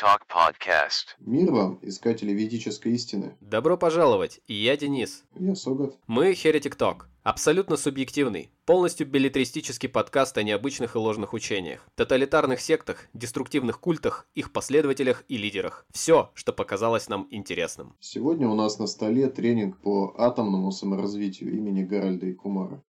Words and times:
Talk 0.00 0.20
Podcast. 0.32 1.16
Мир 1.18 1.50
вам, 1.50 1.80
искатели 1.82 2.30
ведической 2.30 2.92
истины. 2.92 3.36
Добро 3.40 3.76
пожаловать, 3.76 4.40
и 4.46 4.54
я 4.54 4.76
Денис. 4.76 5.24
Я 5.34 5.56
Согат. 5.56 5.96
Мы 6.06 6.30
Heretic 6.34 6.76
Talk. 6.76 7.06
Абсолютно 7.24 7.76
субъективный, 7.76 8.52
полностью 8.64 9.08
билетристический 9.08 9.88
подкаст 9.88 10.38
о 10.38 10.44
необычных 10.44 10.94
и 10.94 10.98
ложных 10.98 11.32
учениях, 11.32 11.84
тоталитарных 11.96 12.60
сектах, 12.60 13.08
деструктивных 13.12 13.80
культах, 13.80 14.28
их 14.36 14.52
последователях 14.52 15.24
и 15.26 15.36
лидерах. 15.36 15.84
Все, 15.90 16.30
что 16.34 16.52
показалось 16.52 17.08
нам 17.08 17.26
интересным. 17.32 17.96
Сегодня 17.98 18.48
у 18.48 18.54
нас 18.54 18.78
на 18.78 18.86
столе 18.86 19.28
тренинг 19.28 19.78
по 19.78 20.14
атомному 20.16 20.70
саморазвитию 20.70 21.56
имени 21.56 21.82
Гарольда 21.82 22.26
и 22.26 22.34
Кумара. 22.34 22.84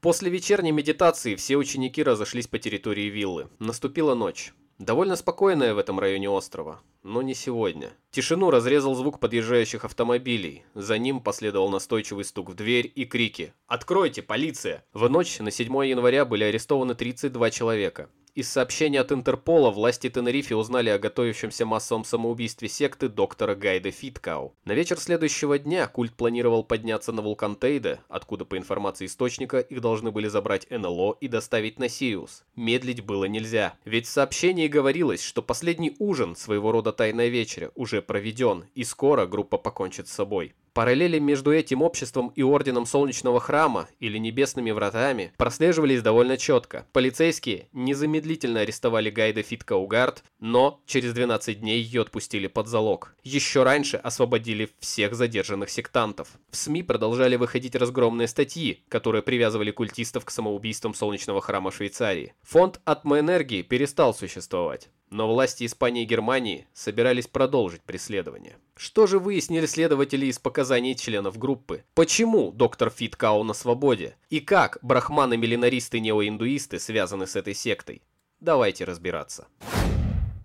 После 0.00 0.30
вечерней 0.30 0.70
медитации 0.70 1.34
все 1.34 1.56
ученики 1.56 2.04
разошлись 2.04 2.46
по 2.46 2.60
территории 2.60 3.06
виллы. 3.06 3.48
Наступила 3.58 4.14
ночь. 4.14 4.52
Довольно 4.78 5.16
спокойная 5.16 5.74
в 5.74 5.78
этом 5.78 5.98
районе 5.98 6.30
острова, 6.30 6.80
но 7.02 7.20
не 7.20 7.34
сегодня. 7.34 7.90
Тишину 8.12 8.50
разрезал 8.50 8.94
звук 8.94 9.18
подъезжающих 9.18 9.84
автомобилей. 9.84 10.62
За 10.74 10.98
ним 10.98 11.20
последовал 11.20 11.68
настойчивый 11.68 12.24
стук 12.24 12.50
в 12.50 12.54
дверь 12.54 12.92
и 12.94 13.04
крики 13.06 13.54
«Откройте, 13.66 14.22
полиция!». 14.22 14.84
В 14.92 15.10
ночь 15.10 15.40
на 15.40 15.50
7 15.50 15.84
января 15.84 16.24
были 16.24 16.44
арестованы 16.44 16.94
32 16.94 17.50
человека. 17.50 18.08
Из 18.38 18.48
сообщения 18.48 19.00
от 19.00 19.10
Интерпола 19.10 19.72
власти 19.72 20.08
Тенерифе 20.08 20.54
узнали 20.54 20.90
о 20.90 21.00
готовящемся 21.00 21.66
массовом 21.66 22.04
самоубийстве 22.04 22.68
секты 22.68 23.08
доктора 23.08 23.56
Гайда 23.56 23.90
Фиткау. 23.90 24.54
На 24.64 24.74
вечер 24.74 24.96
следующего 25.00 25.58
дня 25.58 25.88
культ 25.88 26.14
планировал 26.14 26.62
подняться 26.62 27.10
на 27.10 27.20
вулкан 27.20 27.56
Тейде, 27.56 27.98
откуда, 28.08 28.44
по 28.44 28.56
информации 28.56 29.06
источника, 29.06 29.58
их 29.58 29.80
должны 29.80 30.12
были 30.12 30.28
забрать 30.28 30.70
НЛО 30.70 31.16
и 31.20 31.26
доставить 31.26 31.80
на 31.80 31.88
Сириус. 31.88 32.44
Медлить 32.54 33.04
было 33.04 33.24
нельзя, 33.24 33.74
ведь 33.84 34.06
в 34.06 34.10
сообщении 34.10 34.68
говорилось, 34.68 35.20
что 35.20 35.42
последний 35.42 35.96
ужин, 35.98 36.36
своего 36.36 36.70
рода 36.70 36.92
тайная 36.92 37.26
вечеря, 37.30 37.72
уже 37.74 38.02
проведен, 38.02 38.66
и 38.76 38.84
скоро 38.84 39.26
группа 39.26 39.58
покончит 39.58 40.06
с 40.06 40.12
собой. 40.12 40.54
Параллели 40.72 41.18
между 41.18 41.52
этим 41.52 41.82
обществом 41.82 42.32
и 42.34 42.42
Орденом 42.42 42.86
Солнечного 42.86 43.40
Храма 43.40 43.88
или 44.00 44.18
Небесными 44.18 44.70
Вратами 44.70 45.32
прослеживались 45.36 46.02
довольно 46.02 46.36
четко. 46.36 46.86
Полицейские 46.92 47.68
незамедлительно 47.72 48.60
арестовали 48.60 49.10
Гайда 49.10 49.42
Фиткаугард, 49.42 50.24
но 50.40 50.80
через 50.86 51.12
12 51.12 51.60
дней 51.60 51.80
ее 51.80 52.02
отпустили 52.02 52.46
под 52.46 52.68
залог. 52.68 53.14
Еще 53.24 53.62
раньше 53.62 53.96
освободили 53.96 54.70
всех 54.80 55.14
задержанных 55.14 55.70
сектантов. 55.70 56.28
В 56.50 56.56
СМИ 56.56 56.82
продолжали 56.82 57.36
выходить 57.36 57.74
разгромные 57.74 58.28
статьи, 58.28 58.82
которые 58.88 59.22
привязывали 59.22 59.70
культистов 59.70 60.24
к 60.24 60.30
самоубийствам 60.30 60.94
Солнечного 60.94 61.40
Храма 61.40 61.70
Швейцарии. 61.70 62.34
Фонд 62.42 62.80
Атмоэнергии 62.84 63.62
перестал 63.62 64.14
существовать. 64.14 64.90
Но 65.10 65.26
власти 65.26 65.64
Испании 65.64 66.02
и 66.02 66.06
Германии 66.06 66.66
собирались 66.74 67.26
продолжить 67.26 67.82
преследование. 67.82 68.56
Что 68.78 69.08
же 69.08 69.18
выяснили 69.18 69.66
следователи 69.66 70.26
из 70.26 70.38
показаний 70.38 70.94
членов 70.94 71.36
группы? 71.36 71.82
Почему 71.94 72.52
доктор 72.52 72.90
Фиткау 72.90 73.42
на 73.42 73.52
свободе? 73.52 74.14
И 74.30 74.38
как 74.38 74.78
брахманы-миллинаристы-неоиндуисты 74.82 76.78
связаны 76.78 77.26
с 77.26 77.34
этой 77.34 77.54
сектой? 77.54 78.02
Давайте 78.38 78.84
разбираться. 78.84 79.48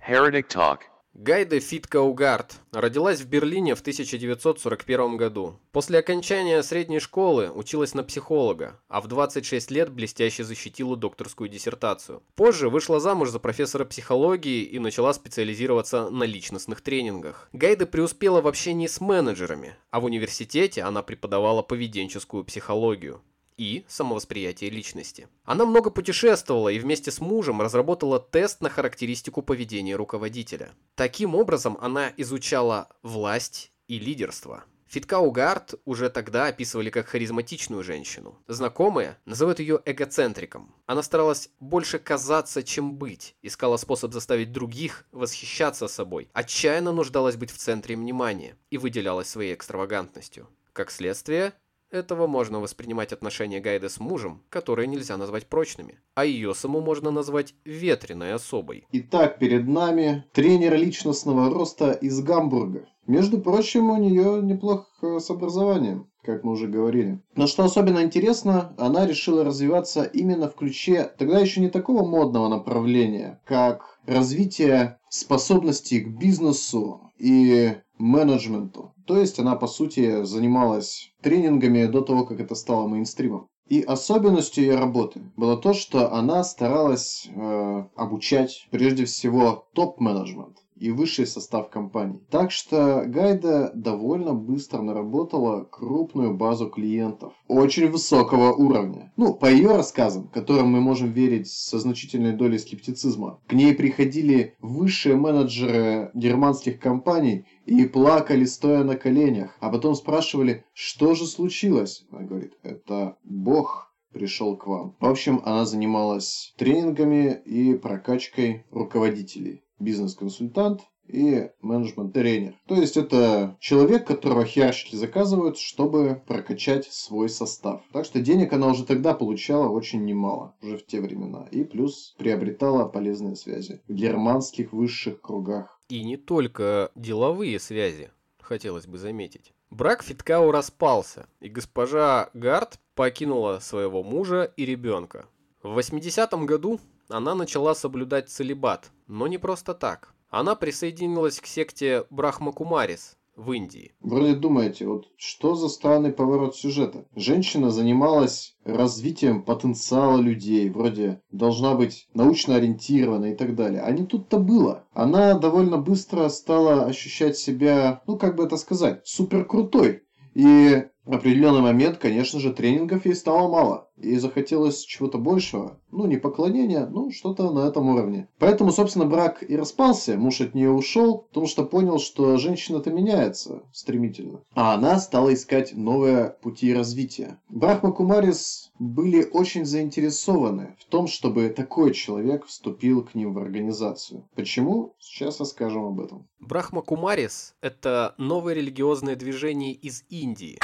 Heretic 0.09 0.47
Talk. 0.47 0.79
Гайда 1.15 1.59
Фиткаугард 1.59 2.55
родилась 2.71 3.21
в 3.21 3.27
Берлине 3.27 3.75
в 3.75 3.81
1941 3.81 5.15
году. 5.15 5.59
После 5.71 5.99
окончания 5.99 6.63
средней 6.63 6.99
школы 6.99 7.51
училась 7.51 7.93
на 7.93 8.03
психолога, 8.03 8.79
а 8.87 8.99
в 8.99 9.07
26 9.07 9.69
лет 9.69 9.91
блестяще 9.91 10.43
защитила 10.43 10.97
докторскую 10.97 11.49
диссертацию. 11.49 12.23
Позже 12.33 12.67
вышла 12.67 12.99
замуж 12.99 13.29
за 13.29 13.37
профессора 13.37 13.85
психологии 13.85 14.63
и 14.63 14.79
начала 14.79 15.13
специализироваться 15.13 16.09
на 16.09 16.23
личностных 16.23 16.81
тренингах. 16.81 17.47
Гайда 17.53 17.85
преуспела 17.85 18.41
в 18.41 18.47
общении 18.47 18.87
с 18.87 18.99
менеджерами, 18.99 19.75
а 19.91 19.99
в 19.99 20.05
университете 20.05 20.81
она 20.81 21.03
преподавала 21.03 21.61
поведенческую 21.61 22.43
психологию 22.43 23.21
и 23.57 23.85
самовосприятие 23.87 24.69
личности. 24.69 25.27
Она 25.43 25.65
много 25.65 25.89
путешествовала 25.89 26.69
и 26.69 26.79
вместе 26.79 27.11
с 27.11 27.19
мужем 27.19 27.61
разработала 27.61 28.19
тест 28.19 28.61
на 28.61 28.69
характеристику 28.69 29.41
поведения 29.41 29.95
руководителя. 29.95 30.71
Таким 30.95 31.35
образом, 31.35 31.77
она 31.81 32.11
изучала 32.17 32.89
власть 33.01 33.71
и 33.87 33.99
лидерство. 33.99 34.63
Фиткаугард 34.93 35.73
уже 35.85 36.11
тогда 36.11 36.45
описывали 36.45 36.91
как 36.91 37.07
харизматичную 37.07 37.83
женщину. 37.83 38.37
Знакомые 38.47 39.17
называют 39.25 39.59
ее 39.59 39.81
эгоцентриком. 39.85 40.75
Она 40.85 41.01
старалась 41.01 41.49
больше 41.59 41.97
казаться, 41.97 42.61
чем 42.61 42.93
быть, 42.93 43.35
искала 43.41 43.77
способ 43.77 44.13
заставить 44.13 44.51
других 44.51 45.07
восхищаться 45.11 45.87
собой, 45.87 46.29
отчаянно 46.33 46.91
нуждалась 46.91 47.37
быть 47.37 47.49
в 47.49 47.57
центре 47.57 47.95
внимания 47.95 48.55
и 48.69 48.77
выделялась 48.77 49.29
своей 49.29 49.55
экстравагантностью. 49.55 50.47
Как 50.73 50.91
следствие, 50.91 51.53
этого 51.93 52.27
можно 52.27 52.59
воспринимать 52.59 53.13
отношения 53.13 53.61
Гайда 53.61 53.87
с 53.87 53.99
мужем, 53.99 54.41
которые 54.49 54.87
нельзя 54.87 55.15
назвать 55.15 55.45
прочными, 55.45 55.99
а 56.15 56.25
ее 56.25 56.53
саму 56.55 56.81
можно 56.81 57.11
назвать 57.11 57.53
ветреной 57.63 58.33
особой. 58.33 58.87
Итак, 58.91 59.37
перед 59.37 59.67
нами 59.67 60.25
тренер 60.33 60.75
личностного 60.75 61.53
роста 61.53 61.91
из 61.91 62.19
Гамбурга. 62.21 62.87
Между 63.05 63.39
прочим, 63.39 63.89
у 63.89 63.97
нее 63.97 64.41
неплохо 64.41 65.19
с 65.19 65.29
образованием, 65.29 66.09
как 66.23 66.43
мы 66.43 66.53
уже 66.53 66.67
говорили. 66.67 67.21
Но 67.35 67.47
что 67.47 67.65
особенно 67.65 68.01
интересно, 68.01 68.73
она 68.77 69.05
решила 69.05 69.43
развиваться 69.43 70.03
именно 70.03 70.49
в 70.49 70.55
ключе 70.55 71.11
тогда 71.17 71.39
еще 71.39 71.59
не 71.59 71.69
такого 71.69 72.07
модного 72.07 72.47
направления, 72.47 73.41
как 73.45 73.99
развитие 74.05 74.99
способностей 75.09 75.99
к 75.99 76.17
бизнесу 76.17 77.11
и 77.17 77.75
менеджменту. 77.97 78.93
То 79.05 79.17
есть 79.17 79.39
она, 79.39 79.55
по 79.55 79.67
сути, 79.67 80.23
занималась 80.23 81.11
тренингами 81.21 81.85
до 81.85 82.01
того, 82.01 82.25
как 82.25 82.39
это 82.39 82.55
стало 82.55 82.87
мейнстримом. 82.87 83.47
И 83.67 83.81
особенностью 83.81 84.63
ее 84.63 84.75
работы 84.75 85.21
было 85.37 85.57
то, 85.57 85.73
что 85.73 86.13
она 86.13 86.43
старалась 86.43 87.27
э, 87.27 87.83
обучать 87.95 88.67
прежде 88.71 89.05
всего 89.05 89.67
топ-менеджмент 89.73 90.62
и 90.75 90.91
высший 90.91 91.27
состав 91.27 91.69
компании. 91.69 92.21
Так 92.29 92.51
что 92.51 93.03
Гайда 93.05 93.71
довольно 93.73 94.33
быстро 94.33 94.81
наработала 94.81 95.63
крупную 95.63 96.33
базу 96.33 96.69
клиентов. 96.69 97.33
Очень 97.47 97.89
высокого 97.89 98.53
уровня. 98.53 99.11
Ну, 99.17 99.33
по 99.33 99.45
ее 99.45 99.75
рассказам, 99.75 100.27
которым 100.27 100.67
мы 100.67 100.81
можем 100.81 101.11
верить 101.11 101.47
со 101.47 101.79
значительной 101.79 102.33
долей 102.33 102.59
скептицизма, 102.59 103.39
к 103.47 103.53
ней 103.53 103.73
приходили 103.73 104.55
высшие 104.59 105.15
менеджеры 105.15 106.11
германских 106.13 106.79
компаний 106.79 107.45
и 107.65 107.85
плакали, 107.85 108.45
стоя 108.45 108.83
на 108.83 108.95
коленях, 108.95 109.57
а 109.59 109.69
потом 109.69 109.95
спрашивали, 109.95 110.65
что 110.73 111.15
же 111.15 111.25
случилось. 111.25 112.05
Она 112.11 112.23
говорит, 112.23 112.53
это 112.63 113.17
Бог 113.23 113.93
пришел 114.13 114.55
к 114.55 114.67
вам. 114.67 114.95
В 114.99 115.05
общем, 115.05 115.41
она 115.43 115.65
занималась 115.65 116.53
тренингами 116.57 117.41
и 117.45 117.73
прокачкой 117.73 118.65
руководителей 118.71 119.63
бизнес-консультант 119.83 120.81
и 121.07 121.49
менеджмент-тренер. 121.61 122.55
То 122.65 122.75
есть 122.75 122.97
это 122.97 123.57
человек, 123.59 124.07
которого 124.07 124.45
херщики 124.45 124.95
заказывают, 124.95 125.57
чтобы 125.57 126.21
прокачать 126.27 126.85
свой 126.85 127.29
состав. 127.29 127.81
Так 127.91 128.05
что 128.05 128.21
денег 128.21 128.53
она 128.53 128.67
уже 128.67 128.85
тогда 128.85 129.13
получала 129.13 129.67
очень 129.67 130.05
немало, 130.05 130.55
уже 130.61 130.77
в 130.77 130.85
те 130.85 131.01
времена. 131.01 131.47
И 131.51 131.63
плюс 131.63 132.15
приобретала 132.17 132.87
полезные 132.87 133.35
связи 133.35 133.81
в 133.87 133.93
германских 133.93 134.71
высших 134.71 135.21
кругах. 135.21 135.79
И 135.89 136.03
не 136.03 136.17
только 136.17 136.91
деловые 136.95 137.59
связи, 137.59 138.11
хотелось 138.39 138.87
бы 138.87 138.97
заметить. 138.97 139.53
Брак 139.69 140.03
Фиткау 140.03 140.51
распался, 140.51 141.27
и 141.39 141.49
госпожа 141.49 142.29
Гард 142.33 142.79
покинула 142.93 143.59
своего 143.59 144.03
мужа 144.03 144.53
и 144.55 144.65
ребенка. 144.65 145.25
В 145.63 145.77
80-м 145.79 146.45
году 146.45 146.79
она 147.13 147.35
начала 147.35 147.75
соблюдать 147.75 148.29
целебат, 148.29 148.91
но 149.07 149.27
не 149.27 149.37
просто 149.37 149.73
так. 149.75 150.13
Она 150.29 150.55
присоединилась 150.55 151.39
к 151.39 151.45
секте 151.45 152.05
Брахма 152.09 152.51
Кумарис 152.51 153.17
в 153.35 153.51
Индии. 153.51 153.93
Вроде 153.99 154.33
думаете, 154.33 154.87
вот 154.87 155.05
что 155.15 155.53
за 155.53 155.69
странный 155.69 156.11
поворот 156.11 156.55
сюжета? 156.55 157.05
Женщина 157.15 157.69
занималась 157.69 158.57
развитием 158.63 159.43
потенциала 159.43 160.19
людей, 160.19 160.69
вроде 160.71 161.21
должна 161.31 161.75
быть 161.75 162.07
научно 162.15 162.55
ориентирована 162.55 163.25
и 163.25 163.35
так 163.35 163.55
далее. 163.55 163.81
А 163.81 163.91
не 163.91 164.05
тут-то 164.05 164.39
было. 164.39 164.87
Она 164.93 165.35
довольно 165.35 165.77
быстро 165.77 166.27
стала 166.29 166.85
ощущать 166.85 167.37
себя, 167.37 168.01
ну 168.07 168.17
как 168.17 168.35
бы 168.35 168.45
это 168.45 168.57
сказать, 168.57 169.01
супер 169.05 169.45
крутой. 169.45 170.01
И 170.33 170.83
В 171.05 171.15
определенный 171.15 171.61
момент, 171.61 171.97
конечно 171.97 172.39
же, 172.39 172.53
тренингов 172.53 173.05
ей 173.05 173.15
стало 173.15 173.49
мало. 173.49 173.89
Ей 173.97 174.17
захотелось 174.17 174.79
чего-то 174.81 175.17
большего. 175.17 175.77
Ну, 175.91 176.05
не 176.05 176.15
поклонения, 176.15 176.87
ну, 176.87 177.11
что-то 177.11 177.51
на 177.51 177.67
этом 177.67 177.89
уровне. 177.89 178.29
Поэтому, 178.39 178.71
собственно, 178.71 179.05
брак 179.05 179.43
и 179.47 179.57
распался. 179.57 180.17
Муж 180.17 180.39
от 180.39 180.55
нее 180.55 180.71
ушел, 180.71 181.19
потому 181.29 181.45
что 181.45 181.65
понял, 181.65 181.99
что 181.99 182.37
женщина-то 182.37 182.89
меняется 182.89 183.63
стремительно. 183.73 184.41
А 184.55 184.75
она 184.75 184.97
стала 184.97 185.33
искать 185.33 185.73
новые 185.75 186.37
пути 186.41 186.73
развития. 186.73 187.37
Брахма 187.49 187.91
Кумарис 187.91 188.71
были 188.79 189.27
очень 189.29 189.65
заинтересованы 189.65 190.75
в 190.79 190.85
том, 190.85 191.07
чтобы 191.07 191.49
такой 191.49 191.93
человек 191.93 192.45
вступил 192.45 193.03
к 193.03 193.13
ним 193.13 193.33
в 193.33 193.39
организацию. 193.39 194.23
Почему? 194.35 194.95
Сейчас 194.99 195.39
расскажем 195.39 195.83
об 195.83 195.99
этом. 195.99 196.27
Брахма 196.39 196.81
Кумарис– 196.81 197.55
это 197.61 198.15
новое 198.17 198.53
религиозное 198.53 199.15
движение 199.15 199.73
из 199.73 200.03
Индии. 200.09 200.59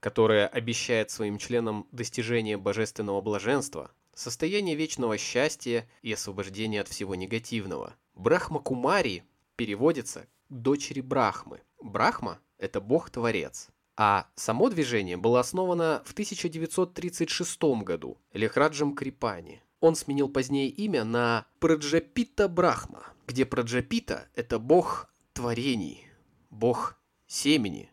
Которое 0.00 0.46
обещает 0.46 1.10
своим 1.10 1.38
членам 1.38 1.86
достижение 1.92 2.56
божественного 2.56 3.20
блаженства, 3.20 3.92
состояние 4.14 4.74
вечного 4.74 5.16
счастья 5.18 5.88
и 6.02 6.12
освобождение 6.12 6.80
от 6.80 6.88
всего 6.88 7.14
негативного. 7.14 7.94
Брахма 8.14 8.60
Кумари 8.60 9.24
переводится 9.56 10.26
«дочери 10.48 11.00
Брахмы». 11.00 11.60
Брахма– 11.80 12.40
это 12.58 12.80
бог-творец. 12.80 13.68
А 13.96 14.28
само 14.34 14.70
движение 14.70 15.18
было 15.18 15.40
основано 15.40 16.02
в 16.06 16.12
1936 16.12 17.62
году 17.82 18.18
Лехраджем 18.32 18.94
Крипани. 18.94 19.62
Он 19.80 19.94
сменил 19.94 20.28
позднее 20.28 20.68
имя 20.68 21.04
на 21.04 21.46
Праджапита 21.58 22.48
Брахма, 22.48 23.04
где 23.26 23.44
Праджапита– 23.44 24.28
это 24.34 24.58
бог 24.58 25.12
творений, 25.34 26.06
бог 26.50 26.98
семени, 27.26 27.90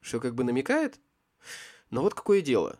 что 0.00 0.20
как 0.20 0.34
бы 0.34 0.44
намекает, 0.44 0.98
но 1.90 2.02
вот 2.02 2.14
какое 2.14 2.40
дело. 2.40 2.78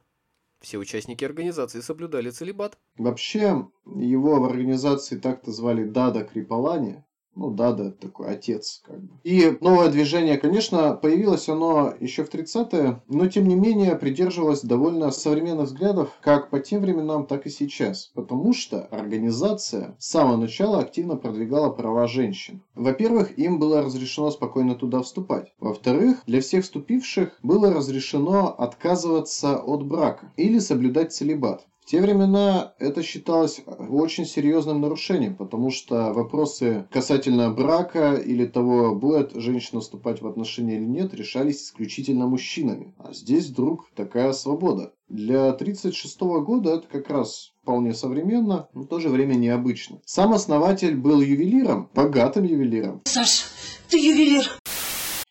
Все 0.61 0.77
участники 0.79 1.25
организации 1.25 1.81
соблюдали 1.81 2.31
целебат. 2.31 2.79
Вообще, 2.99 3.67
его 3.87 4.41
в 4.41 4.45
организации 4.45 5.19
так-то 5.19 5.53
звали 5.53 5.85
Дада 5.85 6.23
Крипалани, 6.23 7.03
ну, 7.41 7.51
Дада 7.51 7.91
такой 7.91 8.29
отец, 8.29 8.83
как 8.85 9.01
бы. 9.01 9.09
И 9.25 9.57
новое 9.63 9.89
движение, 9.89 10.37
конечно, 10.37 10.93
появилось 10.93 11.49
оно 11.49 11.95
еще 11.99 12.23
в 12.23 12.29
30-е, 12.29 13.01
но 13.09 13.29
тем 13.29 13.49
не 13.49 13.55
менее 13.55 13.97
придерживалось 13.97 14.61
довольно 14.61 15.11
современных 15.11 15.69
взглядов, 15.69 16.11
как 16.21 16.51
по 16.51 16.61
тем 16.61 16.83
временам, 16.83 17.25
так 17.25 17.47
и 17.47 17.51
сейчас. 17.51 18.11
Потому 18.15 18.53
что 18.53 18.83
организация 18.91 19.97
с 19.99 20.11
самого 20.11 20.37
начала 20.37 20.81
активно 20.81 21.17
продвигала 21.17 21.71
права 21.71 22.07
женщин. 22.07 22.61
Во-первых, 22.75 23.39
им 23.39 23.59
было 23.59 23.81
разрешено 23.81 24.31
спокойно 24.31 24.75
туда 24.75 25.01
вступать. 25.01 25.55
Во-вторых, 25.59 26.23
для 26.27 26.43
всех 26.43 26.65
вступивших 26.65 27.39
было 27.43 27.73
разрешено 27.73 28.55
отказываться 28.59 29.57
от 29.57 29.83
брака 29.87 30.31
или 30.37 30.59
соблюдать 30.59 31.15
целебат 31.15 31.67
те 31.91 32.01
времена 32.01 32.73
это 32.79 33.03
считалось 33.03 33.63
очень 33.67 34.25
серьезным 34.25 34.81
нарушением, 34.81 35.35
потому 35.35 35.73
что 35.73 36.13
вопросы 36.13 36.87
касательно 36.93 37.51
брака 37.51 38.15
или 38.15 38.47
того, 38.47 38.95
будет 38.95 39.33
женщина 39.35 39.81
вступать 39.81 40.23
в 40.23 40.27
отношения 40.29 40.77
или 40.77 40.85
нет, 40.85 41.13
решались 41.15 41.65
исключительно 41.65 42.29
мужчинами. 42.29 42.95
А 42.99 43.13
здесь 43.13 43.49
вдруг 43.49 43.91
такая 43.97 44.33
свобода. 44.35 44.93
Для 45.09 45.49
1936 45.49 46.21
года 46.45 46.77
это 46.77 46.87
как 46.87 47.11
раз 47.11 47.55
вполне 47.61 47.93
современно, 47.93 48.69
но 48.73 48.83
в 48.83 48.87
то 48.87 49.01
же 49.01 49.09
время 49.09 49.35
необычно. 49.35 49.99
Сам 50.05 50.33
основатель 50.33 50.97
был 50.97 51.21
ювелиром, 51.21 51.91
богатым 51.93 52.45
ювелиром. 52.45 53.03
Саш, 53.05 53.47
ты 53.89 53.99
ювелир. 53.99 54.60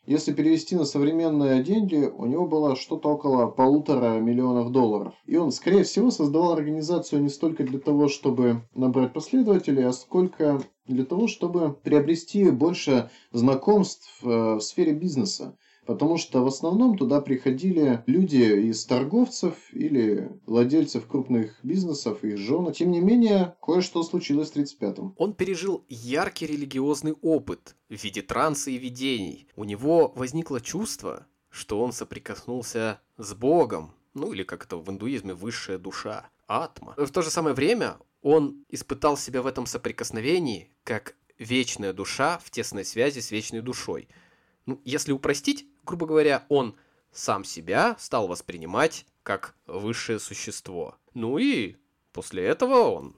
Если 0.09 0.33
перевести 0.33 0.75
на 0.75 0.85
современные 0.85 1.61
деньги, 1.61 2.11
у 2.11 2.25
него 2.25 2.47
было 2.47 2.75
что-то 2.75 3.09
около 3.09 3.45
полутора 3.45 4.19
миллионов 4.19 4.71
долларов. 4.71 5.13
И 5.27 5.37
он, 5.37 5.51
скорее 5.51 5.83
всего, 5.83 6.09
создавал 6.09 6.53
организацию 6.53 7.21
не 7.21 7.29
столько 7.29 7.63
для 7.63 7.77
того, 7.77 8.07
чтобы 8.07 8.67
набрать 8.73 9.13
последователей, 9.13 9.85
а 9.85 9.93
сколько 9.93 10.63
для 10.87 11.05
того, 11.05 11.27
чтобы 11.27 11.73
приобрести 11.73 12.49
больше 12.49 13.11
знакомств 13.31 14.09
э, 14.23 14.55
в 14.55 14.61
сфере 14.61 14.93
бизнеса. 14.93 15.55
Потому 15.89 16.19
что 16.19 16.43
в 16.43 16.47
основном 16.47 16.99
туда 16.99 17.19
приходили 17.19 18.03
люди 18.05 18.67
из 18.69 18.85
торговцев 18.85 19.55
или 19.71 20.29
владельцев 20.45 21.07
крупных 21.07 21.57
бизнесов 21.63 22.23
их 22.23 22.37
жены. 22.37 22.71
Тем 22.73 22.91
не 22.91 23.01
менее, 23.01 23.55
кое-что 23.59 24.03
случилось 24.03 24.51
в 24.51 24.55
35-м. 24.55 25.15
Он 25.17 25.33
пережил 25.33 25.83
яркий 25.89 26.45
религиозный 26.45 27.13
опыт 27.23 27.75
в 27.89 28.03
виде 28.03 28.21
транса 28.21 28.69
и 28.69 28.77
видений. 28.77 29.47
У 29.55 29.63
него 29.63 30.13
возникло 30.15 30.61
чувство, 30.61 31.25
что 31.49 31.81
он 31.81 31.91
соприкоснулся 31.91 33.01
с 33.17 33.33
Богом, 33.33 33.95
ну 34.13 34.31
или 34.31 34.43
как 34.43 34.65
это 34.65 34.77
в 34.77 34.87
индуизме 34.91 35.33
высшая 35.33 35.79
душа, 35.79 36.29
атма. 36.47 36.93
В 36.97 37.09
то 37.09 37.23
же 37.23 37.31
самое 37.31 37.55
время 37.55 37.97
он 38.21 38.63
испытал 38.69 39.17
себя 39.17 39.41
в 39.41 39.47
этом 39.47 39.65
соприкосновении 39.65 40.69
как 40.83 41.15
вечная 41.39 41.93
душа 41.93 42.37
в 42.45 42.51
тесной 42.51 42.85
связи 42.85 43.21
с 43.21 43.31
вечной 43.31 43.61
душой. 43.61 44.07
Ну, 44.67 44.79
если 44.85 45.13
упростить, 45.13 45.65
грубо 45.85 46.05
говоря, 46.05 46.45
он 46.49 46.75
сам 47.11 47.43
себя 47.43 47.95
стал 47.99 48.27
воспринимать 48.27 49.05
как 49.23 49.55
высшее 49.67 50.19
существо. 50.19 50.95
Ну 51.13 51.37
и 51.37 51.75
после 52.13 52.45
этого 52.45 52.91
он 52.91 53.15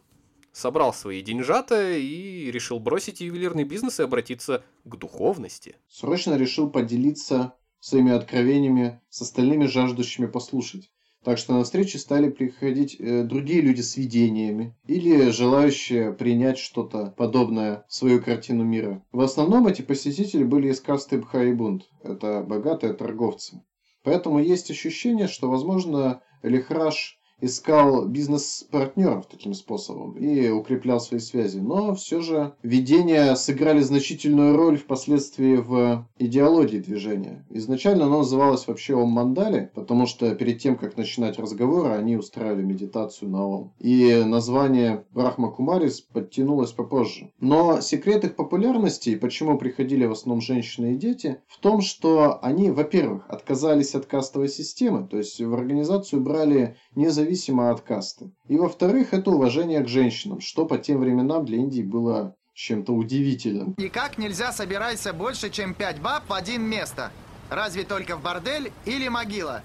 собрал 0.52 0.94
свои 0.94 1.22
деньжата 1.22 1.92
и 1.94 2.52
решил 2.52 2.80
бросить 2.80 3.22
ювелирный 3.22 3.63
бизнес 3.63 4.00
и 4.00 4.04
обратиться 4.04 4.63
к 4.84 4.96
духовности. 4.96 5.75
Срочно 5.88 6.36
решил 6.36 6.69
поделиться 6.69 7.56
своими 7.80 8.12
откровениями 8.12 9.02
с 9.10 9.22
остальными 9.22 9.66
жаждущими 9.66 10.28
послушать. 10.28 10.90
Так 11.23 11.38
что 11.38 11.53
на 11.53 11.63
встречи 11.63 11.97
стали 11.97 12.29
приходить 12.29 12.95
э, 13.00 13.23
другие 13.23 13.62
люди 13.62 13.81
с 13.81 13.95
видениями 13.95 14.75
или 14.88 15.29
желающие 15.29 16.13
принять 16.13 16.57
что-то 16.57 17.13
подобное 17.15 17.85
в 17.88 17.94
свою 17.94 18.21
картину 18.23 18.63
мира. 18.63 19.03
В 19.12 19.21
основном 19.21 19.68
эти 19.68 19.83
посетители 19.83 20.44
были 20.44 20.69
из 20.69 20.81
касты 20.81 21.19
Бхаибунд. 21.19 21.83
Это 22.03 22.41
богатые 22.41 22.94
торговцы. 22.94 23.62
Поэтому 24.03 24.39
есть 24.39 24.71
ощущение, 24.71 25.27
что, 25.27 25.47
возможно, 25.47 26.21
Лихраш 26.41 27.19
искал 27.41 28.05
бизнес-партнеров 28.05 29.25
таким 29.25 29.53
способом 29.53 30.13
и 30.13 30.49
укреплял 30.49 31.01
свои 31.01 31.19
связи. 31.19 31.57
Но 31.57 31.95
все 31.95 32.21
же 32.21 32.53
видения 32.63 33.35
сыграли 33.35 33.81
значительную 33.81 34.55
роль 34.55 34.77
впоследствии 34.77 35.55
в 35.55 36.07
идеологии 36.19 36.77
движения. 36.77 37.45
Изначально 37.49 38.05
оно 38.05 38.19
называлось 38.19 38.67
вообще 38.67 38.93
Ом 38.93 39.09
Мандали, 39.09 39.71
потому 39.73 40.05
что 40.05 40.33
перед 40.35 40.59
тем, 40.59 40.77
как 40.77 40.97
начинать 40.97 41.39
разговоры, 41.39 41.89
они 41.89 42.15
устраивали 42.15 42.61
медитацию 42.63 43.29
на 43.29 43.45
Ом. 43.45 43.73
И 43.79 44.23
название 44.25 45.05
Брахма 45.11 45.51
Кумарис 45.51 46.01
подтянулось 46.01 46.71
попозже. 46.71 47.31
Но 47.39 47.81
секрет 47.81 48.23
их 48.23 48.35
популярности, 48.35 49.15
почему 49.15 49.57
приходили 49.57 50.05
в 50.05 50.12
основном 50.12 50.41
женщины 50.41 50.93
и 50.93 50.98
дети, 50.98 51.41
в 51.48 51.60
том, 51.60 51.81
что 51.81 52.39
они, 52.43 52.69
во-первых, 52.69 53.25
отказались 53.27 53.95
от 53.95 54.05
кастовой 54.05 54.50
системы, 54.50 55.07
то 55.07 55.17
есть 55.17 55.41
в 55.41 55.53
организацию 55.53 56.21
брали 56.21 56.77
независимо 56.95 57.30
от 57.71 57.81
касты. 57.81 58.31
И 58.47 58.57
во-вторых, 58.57 59.13
это 59.13 59.31
уважение 59.31 59.81
к 59.81 59.88
женщинам, 59.88 60.39
что 60.41 60.65
по 60.65 60.77
тем 60.77 61.00
временам 61.00 61.45
для 61.45 61.57
Индии 61.57 61.81
было 61.81 62.35
чем-то 62.53 62.93
удивительным. 62.93 63.75
Никак 63.77 64.17
нельзя 64.17 64.51
собираться 64.51 65.13
больше, 65.13 65.50
чем 65.50 65.73
пять 65.73 66.00
баб 66.00 66.29
в 66.29 66.33
один 66.33 66.63
место. 66.63 67.11
Разве 67.50 67.83
только 67.83 68.15
в 68.17 68.21
бордель 68.21 68.71
или 68.85 69.07
могила. 69.07 69.61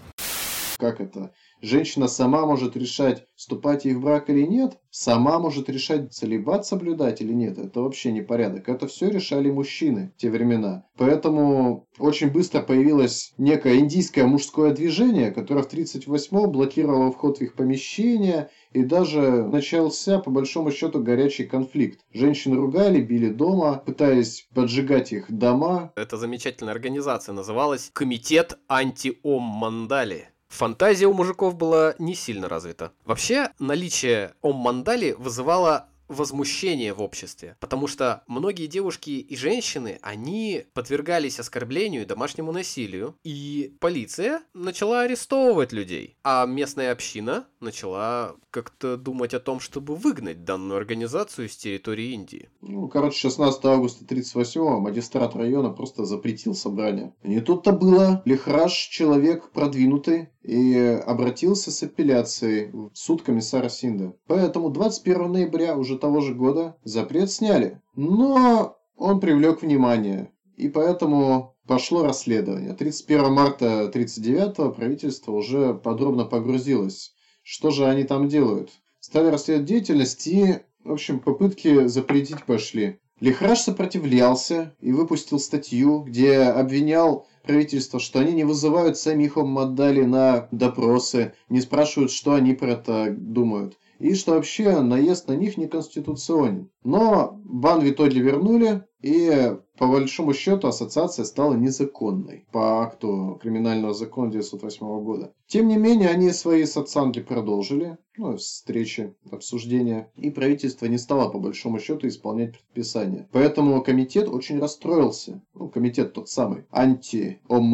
Как 0.79 1.01
это? 1.01 1.33
Женщина 1.63 2.07
сама 2.07 2.45
может 2.45 2.77
решать, 2.77 3.27
вступать 3.35 3.87
ей 3.87 3.95
в 3.95 4.03
брак 4.03 4.29
или 4.29 4.43
нет, 4.43 4.79
сама 4.91 5.39
может 5.39 5.71
решать, 5.71 6.13
целебат 6.13 6.67
соблюдать 6.67 7.23
или 7.23 7.33
нет. 7.33 7.59
Это 7.59 7.81
вообще 7.81 8.13
не 8.13 8.21
порядок. 8.21 8.69
Это 8.69 8.87
все 8.87 9.09
решали 9.09 9.51
мужчины 9.51 10.13
в 10.17 10.21
те 10.21 10.31
времена. 10.31 10.85
Поэтому 10.99 11.87
очень 11.99 12.31
быстро 12.31 12.61
появилось 12.61 13.33
некое 13.39 13.79
индийское 13.79 14.27
мужское 14.27 14.73
движение, 14.73 15.31
которое 15.31 15.63
в 15.63 15.67
1938 15.67 16.51
блокировало 16.51 17.11
вход 17.11 17.39
в 17.39 17.41
их 17.41 17.55
помещения 17.55 18.51
и 18.73 18.83
даже 18.83 19.47
начался, 19.47 20.19
по 20.19 20.31
большому 20.31 20.71
счету, 20.71 21.03
горячий 21.03 21.45
конфликт. 21.45 22.01
Женщин 22.13 22.55
ругали, 22.55 23.01
били 23.01 23.31
дома, 23.31 23.83
пытаясь 23.85 24.47
поджигать 24.55 25.13
их 25.13 25.31
дома. 25.31 25.93
Эта 25.97 26.19
замечательная 26.19 26.75
организация 26.75 27.33
называлась 27.33 27.91
Комитет 27.95 28.59
Анти-Ом 28.69 29.43
Мандали. 29.43 30.29
Фантазия 30.49 31.07
у 31.07 31.13
мужиков 31.13 31.57
была 31.57 31.95
не 31.99 32.15
сильно 32.15 32.49
развита. 32.49 32.93
Вообще, 33.05 33.51
наличие 33.59 34.35
ом-мандали 34.43 35.13
вызывало 35.19 35.89
возмущение 36.09 36.93
в 36.93 37.03
обществе, 37.03 37.57
потому 37.61 37.87
что 37.87 38.23
многие 38.27 38.67
девушки 38.67 39.11
и 39.11 39.37
женщины, 39.37 39.99
они 40.03 40.65
подвергались 40.73 41.41
оскорблению 41.41 42.03
и 42.03 42.07
домашнему 42.07 42.53
насилию, 42.53 43.17
и 43.25 43.77
полиция 43.81 44.43
начала 44.55 45.03
арестовывать 45.03 45.73
людей, 45.73 46.17
а 46.23 46.47
местная 46.47 46.93
община 46.93 47.47
начала 47.61 48.37
как-то 48.51 48.97
думать 48.97 49.35
о 49.35 49.41
том, 49.41 49.61
чтобы 49.61 49.97
выгнать 49.97 50.45
данную 50.45 50.79
организацию 50.79 51.49
с 51.49 51.57
территории 51.57 52.13
Индии. 52.13 52.49
Ну, 52.63 52.89
короче, 52.89 53.19
16 53.19 53.65
августа 53.65 54.07
38 54.07 54.81
магистрат 54.81 55.35
района 55.35 55.71
просто 55.71 56.05
запретил 56.05 56.55
собрание. 56.55 57.15
Не 57.23 57.41
тут-то 57.41 57.73
было. 57.73 58.23
Лихраж, 58.25 58.73
человек 58.73 59.51
продвинутый, 59.51 60.31
и 60.47 60.77
обратился 61.05 61.73
с 61.73 61.83
апелляцией 61.83 62.71
в 62.73 62.91
суд 62.95 63.23
комиссара 63.23 63.69
Синда. 63.69 64.15
Поэтому 64.29 64.71
21 64.71 65.33
ноября 65.33 65.77
уже 65.77 65.96
того 65.99 66.21
же 66.21 66.35
года 66.35 66.77
запрет 66.85 67.31
сняли. 67.31 67.81
Но 67.95 68.77
он 68.97 69.21
привлек 69.21 69.63
внимание. 69.63 70.31
И 70.57 70.69
поэтому 70.69 71.55
пошло 71.67 72.03
расследование. 72.03 72.73
31 72.73 73.33
марта 73.33 73.81
1939 73.89 74.75
правительство 74.77 75.33
уже 75.33 75.75
подробно 75.75 76.25
погрузилось. 76.25 77.15
Что 77.43 77.71
же 77.71 77.87
они 77.87 78.05
там 78.05 78.29
делают? 78.29 78.71
Стали 79.01 79.29
расследовать 79.29 79.69
деятельность 79.69 80.27
и, 80.27 80.61
в 80.83 80.93
общем, 80.93 81.21
попытки 81.21 81.87
запретить 81.87 82.45
пошли. 82.45 82.99
Лихраж 83.21 83.61
сопротивлялся 83.61 84.75
и 84.81 84.93
выпустил 84.93 85.39
статью, 85.39 86.01
где 86.01 86.39
обвинял 86.39 87.27
правительство, 87.45 87.99
что 87.99 88.21
они 88.21 88.33
не 88.33 88.45
вызывают 88.45 88.99
самих 88.99 89.39
Оммадали 89.39 90.03
на 90.05 90.49
допросы, 90.51 91.33
не 91.49 91.61
спрашивают, 91.61 92.11
что 92.11 92.35
они 92.35 92.53
про 92.53 92.73
это 92.73 93.15
думают. 93.17 93.79
И 93.99 94.15
что 94.15 94.33
вообще 94.33 94.81
наезд 94.81 95.29
на 95.29 95.33
них 95.37 95.57
неконституционен. 95.57 96.71
Но 96.85 97.41
бан 97.45 97.81
в 97.81 97.91
итоге 97.91 98.21
вернули, 98.21 98.85
и 99.01 99.57
по 99.79 99.87
большому 99.87 100.35
счету 100.35 100.69
ассоциация 100.69 101.25
стала 101.25 101.55
незаконной 101.55 102.47
по 102.53 102.83
акту 102.83 103.39
криминального 103.43 103.95
закона 103.95 104.29
1908 104.29 105.05
года. 105.05 105.33
Тем 105.47 105.69
не 105.69 105.77
менее, 105.77 106.09
они 106.09 106.31
свои 106.31 106.65
сатсанги 106.65 107.21
продолжили, 107.21 107.99
ну, 108.17 108.37
встречи, 108.37 109.15
обсуждения, 109.31 110.11
и 110.17 110.31
правительство 110.31 110.87
не 110.87 110.99
стало 110.99 111.29
по 111.29 111.39
большому 111.39 111.79
счету 111.79 112.09
исполнять 112.09 112.53
предписания. 112.53 113.29
Поэтому 113.31 113.83
комитет 113.83 114.29
очень 114.29 114.59
расстроился, 114.59 115.43
ну, 115.55 115.69
комитет 115.69 116.15
тот 116.15 116.29
самый, 116.29 116.65
анти-Ом 116.71 117.67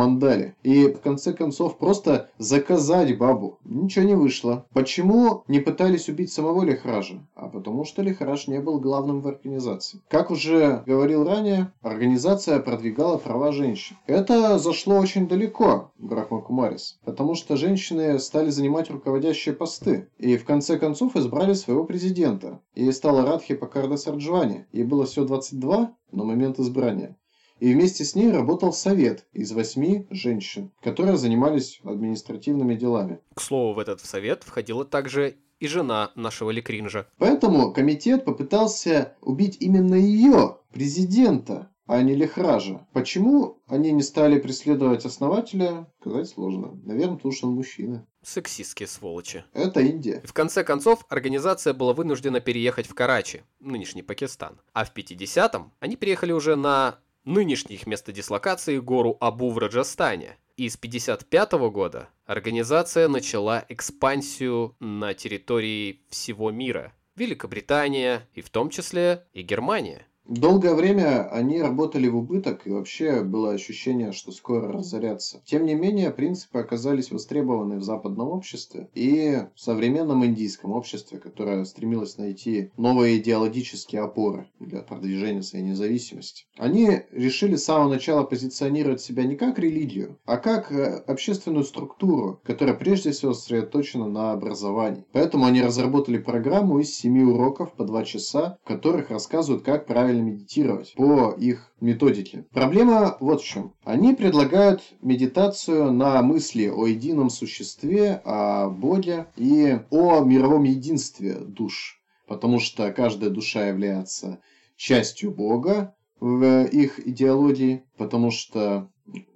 и 0.62 0.86
в 0.88 1.00
конце 1.00 1.32
концов 1.32 1.78
просто 1.78 2.28
заказать 2.38 3.16
бабу. 3.16 3.58
Ничего 3.64 4.04
не 4.04 4.16
вышло. 4.16 4.66
Почему 4.72 5.44
не 5.48 5.60
пытались 5.60 6.08
убить 6.08 6.32
самого 6.32 6.64
Лихража? 6.64 7.26
А 7.34 7.48
потому 7.48 7.84
что 7.84 8.02
Лихраж 8.02 8.48
не 8.48 8.60
был 8.60 8.80
главным 8.80 9.20
в 9.20 9.28
организации. 9.28 10.00
Как 10.08 10.30
уже 10.30 10.82
говорил 10.86 11.24
ранее, 11.24 11.72
организация 11.92 12.58
продвигала 12.58 13.18
права 13.18 13.52
женщин. 13.52 13.96
Это 14.06 14.58
зашло 14.58 14.98
очень 14.98 15.28
далеко, 15.28 15.92
Брахма 15.98 16.40
Кумарис, 16.40 16.98
потому 17.04 17.34
что 17.34 17.56
женщины 17.56 18.18
стали 18.18 18.50
занимать 18.50 18.90
руководящие 18.90 19.54
посты. 19.54 20.08
И 20.18 20.36
в 20.36 20.44
конце 20.44 20.78
концов 20.78 21.16
избрали 21.16 21.52
своего 21.52 21.84
президента. 21.84 22.60
И 22.74 22.90
стала 22.92 23.24
Радхи 23.24 23.54
Пакарда 23.54 23.96
Сарджвани. 23.96 24.64
Ей 24.72 24.84
было 24.84 25.06
всего 25.06 25.26
22 25.26 25.94
на 26.12 26.24
момент 26.24 26.58
избрания. 26.58 27.16
И 27.60 27.72
вместе 27.72 28.04
с 28.04 28.16
ней 28.16 28.32
работал 28.32 28.72
совет 28.72 29.24
из 29.32 29.52
восьми 29.52 30.08
женщин, 30.10 30.72
которые 30.82 31.16
занимались 31.16 31.80
административными 31.84 32.74
делами. 32.74 33.20
К 33.34 33.40
слову, 33.40 33.74
в 33.74 33.78
этот 33.78 34.00
совет 34.00 34.42
входила 34.42 34.84
также 34.84 35.36
и 35.60 35.68
жена 35.68 36.10
нашего 36.16 36.50
Лекринжа. 36.50 37.06
Поэтому 37.18 37.72
комитет 37.72 38.24
попытался 38.24 39.14
убить 39.20 39.58
именно 39.60 39.94
ее, 39.94 40.56
президента, 40.72 41.70
а 41.92 42.02
не 42.02 42.14
Лехража. 42.14 42.86
Почему 42.94 43.58
они 43.66 43.92
не 43.92 44.02
стали 44.02 44.38
преследовать 44.38 45.04
основателя, 45.04 45.86
сказать 46.00 46.26
сложно. 46.26 46.80
Наверное, 46.84 47.16
потому 47.16 47.34
что 47.34 47.48
он 47.48 47.54
мужчина. 47.54 48.06
Сексистские 48.22 48.86
сволочи. 48.86 49.44
Это 49.52 49.80
Индия. 49.80 50.22
В 50.24 50.32
конце 50.32 50.64
концов, 50.64 51.04
организация 51.10 51.74
была 51.74 51.92
вынуждена 51.92 52.40
переехать 52.40 52.86
в 52.86 52.94
Карачи, 52.94 53.42
нынешний 53.60 54.02
Пакистан. 54.02 54.58
А 54.72 54.86
в 54.86 54.94
50-м 54.94 55.70
они 55.80 55.96
переехали 55.96 56.32
уже 56.32 56.56
на 56.56 56.98
нынешнее 57.26 57.76
их 57.76 57.86
место 57.86 58.10
дислокации 58.10 58.78
гору 58.78 59.18
Абу 59.20 59.50
в 59.50 59.58
Раджастане. 59.58 60.38
И 60.56 60.70
с 60.70 60.78
55 60.78 61.52
года 61.70 62.08
организация 62.24 63.06
начала 63.06 63.66
экспансию 63.68 64.76
на 64.80 65.12
территории 65.12 66.00
всего 66.08 66.50
мира. 66.50 66.94
Великобритания 67.16 68.30
и 68.32 68.40
в 68.40 68.48
том 68.48 68.70
числе 68.70 69.26
и 69.34 69.42
Германия. 69.42 70.06
Долгое 70.28 70.74
время 70.74 71.28
они 71.30 71.60
работали 71.60 72.06
в 72.06 72.16
убыток, 72.16 72.66
и 72.66 72.70
вообще 72.70 73.22
было 73.22 73.52
ощущение, 73.52 74.12
что 74.12 74.30
скоро 74.30 74.70
разорятся. 74.70 75.42
Тем 75.44 75.66
не 75.66 75.74
менее, 75.74 76.10
принципы 76.10 76.60
оказались 76.60 77.10
востребованы 77.10 77.78
в 77.78 77.82
западном 77.82 78.28
обществе 78.28 78.88
и 78.94 79.42
в 79.54 79.60
современном 79.60 80.24
индийском 80.24 80.72
обществе, 80.72 81.18
которое 81.18 81.64
стремилось 81.64 82.18
найти 82.18 82.70
новые 82.76 83.18
идеологические 83.18 84.02
опоры 84.02 84.48
для 84.60 84.82
продвижения 84.82 85.42
своей 85.42 85.64
независимости. 85.64 86.44
Они 86.56 87.00
решили 87.10 87.56
с 87.56 87.64
самого 87.64 87.90
начала 87.90 88.22
позиционировать 88.22 89.00
себя 89.00 89.24
не 89.24 89.34
как 89.34 89.58
религию, 89.58 90.18
а 90.24 90.36
как 90.36 90.70
э, 90.70 91.02
общественную 91.06 91.64
структуру, 91.64 92.40
которая 92.44 92.76
прежде 92.76 93.10
всего 93.10 93.34
сосредоточена 93.34 94.08
на 94.08 94.32
образовании. 94.32 95.04
Поэтому 95.12 95.46
они 95.46 95.62
разработали 95.62 96.18
программу 96.18 96.78
из 96.78 96.94
семи 96.94 97.24
уроков 97.24 97.72
по 97.72 97.84
два 97.84 98.04
часа, 98.04 98.58
в 98.62 98.68
которых 98.68 99.10
рассказывают, 99.10 99.64
как 99.64 99.86
правильно 99.86 100.11
правильно 100.12 100.30
медитировать 100.30 100.92
по 100.94 101.34
их 101.38 101.72
методике. 101.80 102.44
Проблема 102.52 103.16
вот 103.20 103.40
в 103.40 103.44
чем. 103.46 103.72
Они 103.84 104.14
предлагают 104.14 104.82
медитацию 105.00 105.92
на 105.92 106.20
мысли 106.22 106.68
о 106.68 106.86
едином 106.86 107.30
существе, 107.30 108.20
о 108.24 108.68
Боге 108.68 109.26
и 109.36 109.78
о 109.90 110.20
мировом 110.20 110.64
единстве 110.64 111.34
душ. 111.34 111.98
Потому 112.28 112.60
что 112.60 112.92
каждая 112.92 113.30
душа 113.30 113.66
является 113.66 114.40
частью 114.76 115.30
Бога 115.30 115.94
в 116.20 116.64
их 116.66 117.06
идеологии, 117.06 117.84
потому 117.96 118.30
что 118.30 118.90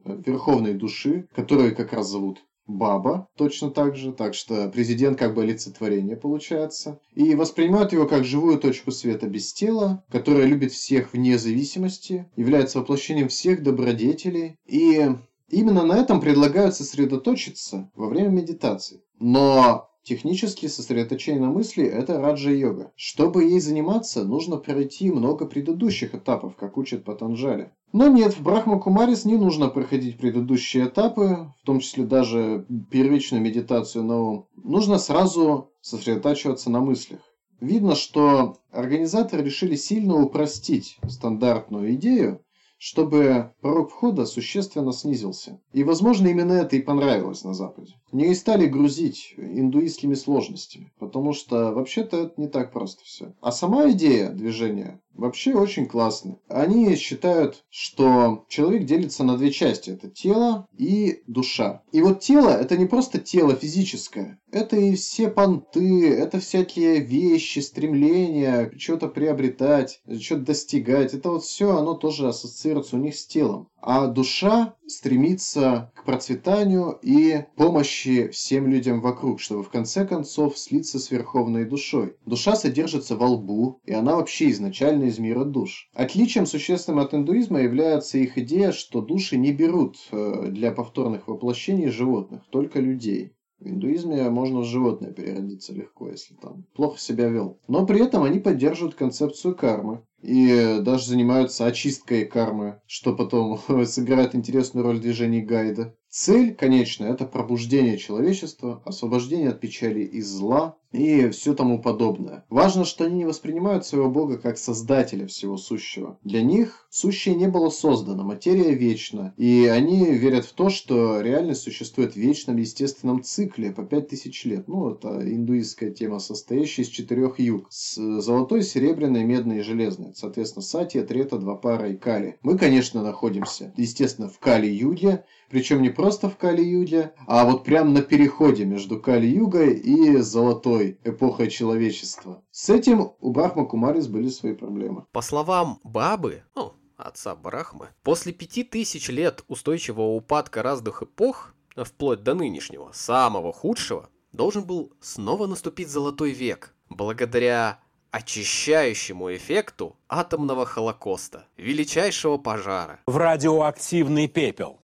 верховной 0.05 0.75
души, 0.75 1.27
которые 1.35 1.71
как 1.73 1.93
раз 1.93 2.09
зовут 2.09 2.41
Баба 2.67 3.29
точно 3.37 3.71
так 3.71 3.97
же, 3.97 4.13
так 4.13 4.35
что 4.35 4.69
президент 4.69 5.19
как 5.19 5.35
бы 5.35 5.43
олицетворение 5.43 6.17
получается. 6.17 7.01
И 7.15 7.35
воспринимают 7.35 7.93
его 7.93 8.07
как 8.07 8.25
живую 8.25 8.59
точку 8.59 8.91
света 8.91 9.29
без 9.29 9.53
тела, 9.53 10.05
которая 10.11 10.47
любит 10.47 10.73
всех 10.73 11.13
вне 11.13 11.39
зависимости, 11.39 12.29
является 12.37 12.81
воплощением 12.81 13.29
всех 13.29 13.63
добродетелей. 13.63 14.59
И 14.67 15.09
именно 15.49 15.85
на 15.85 15.99
этом 15.99 16.21
предлагают 16.21 16.75
сосредоточиться 16.75 17.91
во 17.95 18.09
время 18.09 18.29
медитации. 18.29 19.03
Но 19.19 19.89
Технически 20.07 20.67
сосредоточение 20.67 21.41
на 21.41 21.51
мысли– 21.51 21.85
это 21.85 22.21
раджа-йога. 22.21 22.93
Чтобы 22.95 23.43
ей 23.43 23.59
заниматься, 23.59 24.23
нужно 24.23 24.57
пройти 24.57 25.11
много 25.11 25.47
предыдущих 25.47 26.15
этапов, 26.15 26.55
как 26.55 26.77
учат 26.77 27.03
Патанджали. 27.03 27.73
Но 27.93 28.07
нет, 28.07 28.39
в 28.39 28.41
Брахма 28.41 28.79
Кумарис 28.79 29.25
не 29.25 29.37
нужно 29.37 29.67
проходить 29.67 30.17
предыдущие 30.17 30.87
этапы, 30.87 31.53
в 31.61 31.67
том 31.67 31.81
числе 31.81 32.05
даже 32.05 32.67
первичную 32.89 33.43
медитацию 33.43 34.05
на 34.05 34.23
ум. 34.23 34.47
Нужно 34.55 34.99
сразу 34.99 35.73
сосредотачиваться 35.81 36.71
на 36.71 36.79
мыслях. 36.79 37.23
Видно, 37.59 37.97
что 37.97 38.59
организаторы 38.71 39.43
решили 39.43 39.75
сильно 39.75 40.15
упростить 40.23 40.99
стандартную 41.09 41.95
идею, 41.95 42.43
чтобы 42.79 43.53
порог 43.61 43.91
входа 43.91 44.27
существенно 44.27 44.93
снизился. 44.93 45.61
И, 45.73 45.83
возможно, 45.85 46.29
именно 46.29 46.53
это 46.53 46.77
и 46.77 46.83
понравилось 46.83 47.45
на 47.45 47.55
Западе. 47.55 47.95
Не 48.13 48.35
стали 48.35 48.67
грузить 48.67 49.35
индуистскими 49.37 50.15
сложностями, 50.15 50.93
потому 50.99 51.33
что 51.33 51.73
вообще-то 51.73 52.25
это 52.25 52.41
не 52.41 52.49
так 52.49 52.73
просто 52.73 53.05
все. 53.05 53.35
А 53.41 53.53
сама 53.53 53.91
идея 53.91 54.31
движения 54.31 55.01
вообще 55.15 55.55
очень 55.55 55.87
классная. 55.87 56.39
Они 56.49 56.95
считают, 56.97 57.65
что 57.71 58.45
человек 58.49 58.85
делится 58.85 59.25
на 59.25 59.37
две 59.39 59.51
части. 59.51 59.91
Это 59.91 60.11
тело 60.11 60.67
и 60.77 61.23
душа. 61.27 61.83
И 61.93 62.03
вот 62.03 62.21
тело– 62.21 62.51
это 62.61 62.77
не 62.77 62.85
просто 62.85 63.19
тело 63.19 63.55
физическое. 63.55 64.39
Это 64.53 64.77
и 64.77 64.95
все 64.95 65.29
понты, 65.29 66.15
это 66.15 66.39
всякие 66.39 67.01
вещи, 67.01 67.59
стремления, 67.61 68.71
что-то 68.79 69.09
приобретать, 69.09 70.01
что-то 70.21 70.43
достигать. 70.43 71.15
Это 71.15 71.31
вот 71.31 71.45
все, 71.45 71.77
оно 71.77 71.95
тоже 71.95 72.29
ассоциируется 72.29 72.66
у 72.75 72.97
них 72.97 73.15
с 73.15 73.27
телом 73.27 73.69
а 73.87 74.09
душа 74.09 74.75
стремится 74.89 75.93
к 75.95 76.05
процветанию 76.05 76.99
и 77.03 77.45
помощи 77.55 78.27
всем 78.29 78.67
людям 78.67 79.01
вокруг, 79.01 79.41
чтобы 79.41 79.63
в 79.63 79.69
конце 79.69 80.05
концов 80.05 80.59
слиться 80.59 80.99
с 80.99 81.13
верховной 81.13 81.65
душой. 81.67 82.17
Душа 82.27 82.57
содержится 82.57 83.15
во 83.15 83.29
лбу, 83.29 83.81
и 83.85 83.93
она 83.93 84.17
вообще 84.17 84.51
изначально 84.51 85.05
из 85.05 85.21
мира 85.21 85.45
душ. 85.45 85.89
Отличием 85.95 86.47
существенным 86.47 86.99
от 86.99 87.15
индуизма 87.15 87.61
является 87.61 88.19
их 88.19 88.37
идея, 88.39 88.73
что 88.73 89.01
души 89.01 89.37
не 89.37 89.53
берут 89.53 89.99
э, 90.11 90.49
для 90.49 90.73
повторных 90.73 91.29
воплощений 91.29 91.87
животных, 91.87 92.43
только 92.51 92.81
людей. 92.81 93.37
В 93.61 93.69
индуизме 93.69 94.29
можно 94.29 94.61
в 94.61 94.65
животное 94.65 95.13
переродиться 95.13 95.73
легко, 95.73 96.11
если 96.11 96.35
там 96.35 96.65
плохо 96.75 96.99
себя 96.99 97.29
вел. 97.29 97.59
Но 97.69 97.87
при 97.87 98.05
этом 98.05 98.25
они 98.25 98.41
поддерживают 98.41 98.97
концепцию 98.97 99.55
кармы 99.55 100.03
и 100.27 100.81
даже 100.81 101.07
занимаются 101.07 101.67
очисткой 101.67 102.27
кармы, 102.27 102.81
что 102.87 103.15
потом 103.15 103.59
сыграет 103.87 104.35
интересную 104.35 104.85
роль 104.85 104.97
в 104.99 105.01
движении 105.01 105.41
гайда. 105.41 105.95
Цель, 106.19 106.55
конечно, 106.55 107.05
это 107.05 107.27
пробуждение 107.27 107.99
человечества, 107.99 108.81
освобождение 108.87 109.51
от 109.51 109.61
печали 109.61 110.01
и 110.01 110.23
зла 110.23 110.79
и 110.93 111.29
все 111.29 111.55
тому 111.55 111.79
подобное. 111.79 112.47
Важно, 112.49 112.87
что 112.87 113.05
они 113.05 113.17
не 113.17 113.25
воспринимают 113.27 113.85
своего 113.85 114.09
бога 114.09 114.39
как 114.39 114.57
создателя 114.57 115.27
всего 115.27 115.59
сущего. 115.59 116.19
Для 116.25 116.43
них 116.43 116.87
сущее 116.89 117.35
не 117.35 117.49
было 117.49 117.69
создано, 117.69 118.25
материя 118.25 118.73
вечна, 118.73 119.35
и 119.37 119.67
они 119.67 120.07
верят 120.07 120.47
в 120.47 120.55
то, 120.55 120.71
что 120.71 121.21
реальность 121.21 121.61
существует 121.61 122.15
в 122.15 122.17
вечном 122.17 122.57
естественном 122.57 123.23
цикле 123.23 123.73
по 123.73 123.83
5000 123.83 124.45
лет. 124.47 124.69
Ну, 124.69 124.89
это 124.89 125.21
индуистская 125.23 125.91
тема, 125.91 126.19
состоящая 126.19 126.83
из 126.83 126.89
четырех 126.89 127.39
юг. 127.41 127.67
С 127.71 127.97
золотой, 128.23 128.63
серебряной, 128.63 129.25
медной 129.25 129.59
и 129.59 129.63
железной. 129.63 130.13
Соответственно, 130.15 130.63
Сати, 130.63 131.03
Трета, 131.03 131.37
Двапара 131.37 131.91
и 131.91 131.97
Кали. 131.97 132.39
Мы, 132.43 132.57
конечно, 132.57 133.03
находимся, 133.03 133.75
естественно, 133.77 134.29
в 134.29 134.39
Кали-юге, 134.39 135.25
причем 135.51 135.83
не 135.83 135.91
просто 135.91 136.06
в 136.07 136.37
Кали-Юге, 136.37 137.13
а 137.27 137.45
вот 137.45 137.65
прямо 137.65 137.91
на 137.91 138.01
переходе 138.01 138.65
между 138.65 139.01
Кали-Югой 139.01 139.75
и 139.75 140.19
Золотой 140.19 140.99
эпохой 141.03 141.51
человечества. 141.51 142.43
С 142.53 142.71
этим 142.71 143.11
у 143.21 143.31
Брахма 143.33 143.67
Кумарис 143.67 144.07
были 144.07 144.29
свои 144.29 144.55
проблемы. 144.55 145.05
По 145.11 145.21
словам 145.21 145.81
Бабы, 145.83 146.45
ну, 146.55 146.75
отца 146.97 147.35
Брахмы, 147.35 147.89
после 148.05 148.33
пяти 148.33 148.63
тысяч 148.63 149.09
лет 149.09 149.43
устойчивого 149.49 150.15
упадка 150.15 150.63
разных 150.63 151.03
эпох, 151.03 151.55
вплоть 151.77 152.23
до 152.23 152.35
нынешнего, 152.35 152.91
самого 152.93 153.53
худшего, 153.53 154.09
должен 154.31 154.65
был 154.65 154.93
снова 155.01 155.49
наступить 155.49 155.89
Золотой 155.89 156.31
век, 156.31 156.73
благодаря 156.89 157.81
очищающему 158.13 159.35
эффекту 159.35 159.97
атомного 160.09 160.65
холокоста, 160.65 161.47
величайшего 161.57 162.39
пожара. 162.39 163.01
В 163.07 163.17
радиоактивный 163.17 164.27
пепел. 164.27 164.81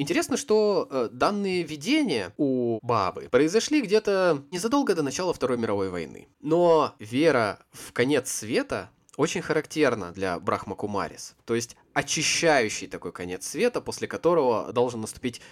Интересно, 0.00 0.38
что 0.38 0.88
э, 0.90 1.08
данные 1.12 1.62
видения 1.62 2.32
у 2.38 2.78
Бабы 2.80 3.28
произошли 3.30 3.82
где-то 3.82 4.42
незадолго 4.50 4.94
до 4.94 5.02
начала 5.02 5.34
Второй 5.34 5.58
мировой 5.58 5.90
войны. 5.90 6.28
Но 6.40 6.94
вера 6.98 7.58
в 7.70 7.92
конец 7.92 8.30
света 8.30 8.88
очень 9.18 9.42
характерна 9.42 10.12
для 10.12 10.40
Брахма 10.40 10.74
Кумарис. 10.74 11.36
То 11.44 11.54
есть 11.54 11.76
очищающий 11.92 12.86
такой 12.86 13.12
конец 13.12 13.46
света, 13.46 13.82
после 13.82 14.08
которого 14.08 14.72
должен 14.72 15.02
наступить 15.02 15.42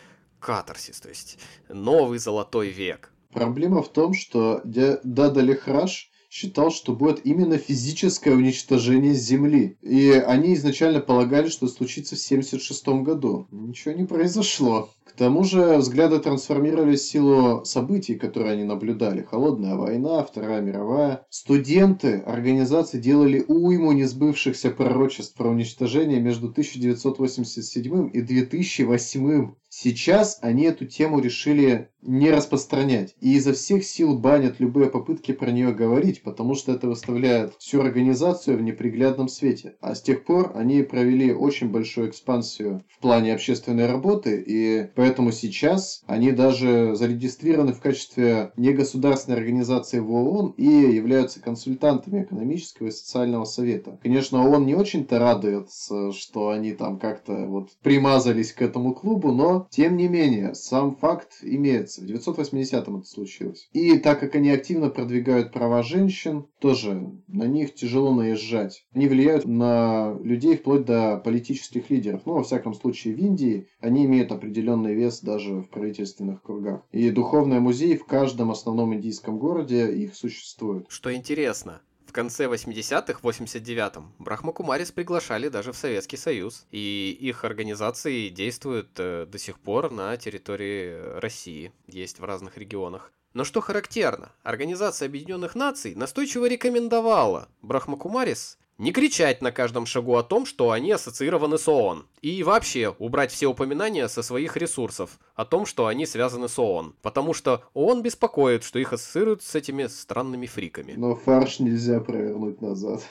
катарсис, 0.41 0.99
то 0.99 1.11
есть 1.11 1.39
новый 1.69 2.19
золотой 2.19 2.71
век. 2.71 3.13
Проблема 3.35 3.83
в 3.83 3.93
том, 3.93 4.15
что 4.15 4.63
Дада 4.65 5.43
Лихраш 5.43 6.11
считал, 6.29 6.71
что 6.71 6.93
будет 6.93 7.25
именно 7.25 7.59
физическое 7.59 8.33
уничтожение 8.33 9.15
Земли. 9.15 9.79
И 9.83 10.11
они 10.11 10.55
изначально 10.55 11.01
полагали, 11.01 11.49
что 11.49 11.69
случится 11.69 12.17
в 12.17 12.25
1976 12.25 12.89
году. 13.05 13.49
Ничего 13.51 13.95
не 13.95 14.05
произошло. 14.05 14.91
К 15.05 15.13
тому 15.13 15.43
же 15.43 15.79
взгляды 15.79 16.19
трансформировались 16.21 17.01
в 17.01 17.11
силу 17.11 17.65
событий, 17.65 18.15
которые 18.15 18.53
они 18.53 18.65
наблюдали. 18.65 19.23
Холодная 19.23 19.75
война, 19.75 20.23
Вторая 20.23 20.61
мировая. 20.61 21.27
Студенты 21.31 22.19
организации 22.19 23.01
делали 23.01 23.45
уйму 23.49 23.93
несбывшихся 23.93 24.71
пророчеств 24.71 25.35
про 25.35 25.49
уничтожение 25.49 26.21
между 26.21 26.49
1987 26.49 28.11
и 28.13 28.21
2008. 28.21 29.55
Сейчас 29.71 30.39
они 30.41 30.65
эту 30.65 30.87
тему 30.87 31.21
решили 31.21 31.91
не 32.03 32.31
распространять. 32.31 33.15
И 33.21 33.35
изо 33.35 33.53
всех 33.53 33.85
сил 33.85 34.19
банят 34.19 34.61
любые 34.61 34.89
попытки 34.89 35.33
про 35.33 35.51
нее 35.51 35.73
говорить, 35.73 36.23
потому 36.23 36.55
что 36.55 36.73
это 36.73 36.89
выставляет 36.89 37.55
всю 37.59 37.81
организацию 37.81 38.57
в 38.57 38.63
неприглядном 38.63 39.29
свете. 39.29 39.77
А 39.81 39.95
с 39.95 40.03
тех 40.03 40.25
пор 40.25 40.53
они 40.55 40.83
провели 40.83 41.33
очень 41.33 41.69
большую 41.69 42.09
экспансию 42.09 42.85
в 42.89 43.01
плане 43.01 43.35
общественной 43.35 43.87
работы, 43.87 44.43
и 44.47 44.89
поэтому 44.95 45.33
сейчас 45.33 46.03
они 46.07 46.33
даже 46.33 46.95
зарегистрированы 46.95 47.73
в 47.73 47.81
качестве 47.81 48.53
негосударственной 48.57 49.39
организации 49.39 49.99
в 49.99 50.13
ООН 50.13 50.55
и 50.57 50.67
являются 50.67 51.41
консультантами 51.41 52.23
экономического 52.23 52.89
и 52.89 52.93
социального 52.93 53.45
совета. 53.45 53.99
Конечно, 54.03 54.49
ООН 54.49 54.67
не 54.67 54.75
очень-то 54.75 55.19
радуется, 55.19 56.13
что 56.13 56.51
они 56.51 56.73
там 56.73 56.99
как-то 56.99 57.47
вот 57.47 57.71
примазались 57.83 58.53
к 58.53 58.63
этому 58.63 58.95
клубу, 58.95 59.33
но 59.33 59.58
тем 59.71 59.97
не 59.97 60.09
менее, 60.09 60.55
сам 60.55 60.97
факт 60.97 61.39
имеется. 61.43 62.03
В 62.03 62.05
980-м 62.05 62.99
это 62.99 63.07
случилось. 63.07 63.69
И 63.73 63.99
так 63.99 64.21
как 64.21 64.35
они 64.35 64.51
активно 64.51 64.91
продвигают 64.91 65.53
права 65.53 65.83
женщин, 65.83 66.47
тоже 66.61 67.11
на 67.27 67.45
них 67.45 67.75
тяжело 67.75 68.15
наезжать. 68.15 68.85
Они 68.95 69.09
влияют 69.09 69.47
на 69.47 70.17
людей 70.23 70.57
вплоть 70.57 70.85
до 70.85 71.19
политических 71.19 71.91
лидеров. 71.91 72.23
Ну, 72.27 72.35
во 72.35 72.43
всяком 72.43 72.75
случае, 72.75 73.15
в 73.15 73.19
Индии 73.19 73.69
они 73.81 74.05
имеют 74.05 74.33
определенный 74.33 74.95
вес 74.95 75.21
даже 75.21 75.61
в 75.61 75.69
правительственных 75.71 76.43
кругах. 76.43 76.83
И 76.93 77.11
духовный 77.11 77.61
музей 77.61 77.97
в 77.97 78.05
каждом 78.05 78.51
основном 78.51 78.95
индийском 78.95 79.39
городе 79.39 79.93
их 79.93 80.15
существует. 80.15 80.87
Что 80.89 81.15
интересно, 81.15 81.81
в 82.09 82.13
конце 82.13 82.47
80-х, 82.47 83.21
в 83.21 83.27
89-м, 83.27 84.15
Брахмакумарис 84.19 84.93
приглашали 84.93 85.49
даже 85.49 85.73
в 85.73 85.77
Советский 85.77 86.17
Союз, 86.17 86.67
и 86.71 87.17
их 87.21 87.45
организации 87.45 88.31
действуют 88.31 88.89
э, 88.97 89.27
до 89.27 89.39
сих 89.39 89.59
пор 89.59 89.91
на 89.91 90.17
территории 90.17 91.19
России, 91.21 91.71
есть 91.87 92.19
в 92.19 92.25
разных 92.25 92.57
регионах. 92.57 93.13
Но 93.35 93.45
что 93.45 93.61
характерно, 93.61 94.33
Организация 94.43 95.07
Объединенных 95.07 95.55
Наций 95.55 95.95
настойчиво 95.95 96.47
рекомендовала 96.47 97.49
Брахмакумарис 97.63 98.59
не 98.79 98.93
кричать 98.93 99.43
на 99.43 99.51
каждом 99.51 99.87
шагу 99.87 100.17
о 100.17 100.23
том, 100.23 100.47
что 100.47 100.71
они 100.71 100.93
ассоциированы 100.93 101.59
с 101.59 101.69
ООН. 101.69 102.07
И 102.23 102.43
вообще 102.45 102.95
убрать 102.99 103.33
все 103.33 103.49
упоминания 103.49 104.09
со 104.09 104.23
своих 104.23 104.57
ресурсов 104.57 105.19
о 105.35 105.45
том, 105.45 105.67
что 105.67 105.89
они 105.89 106.07
связаны 106.07 106.49
с 106.49 106.59
ООН. 106.59 106.95
Потому 107.03 107.35
что 107.35 107.65
ООН 107.75 108.03
беспокоит, 108.03 108.63
что 108.63 108.79
их 108.79 108.93
ассоциируют 108.93 109.43
с 109.43 109.55
этими 109.55 109.87
странными 109.89 110.47
фриками. 110.47 110.95
Но 110.97 111.17
фарш 111.17 111.59
нельзя 111.59 112.01
провернуть 112.01 112.63
назад. 112.63 113.03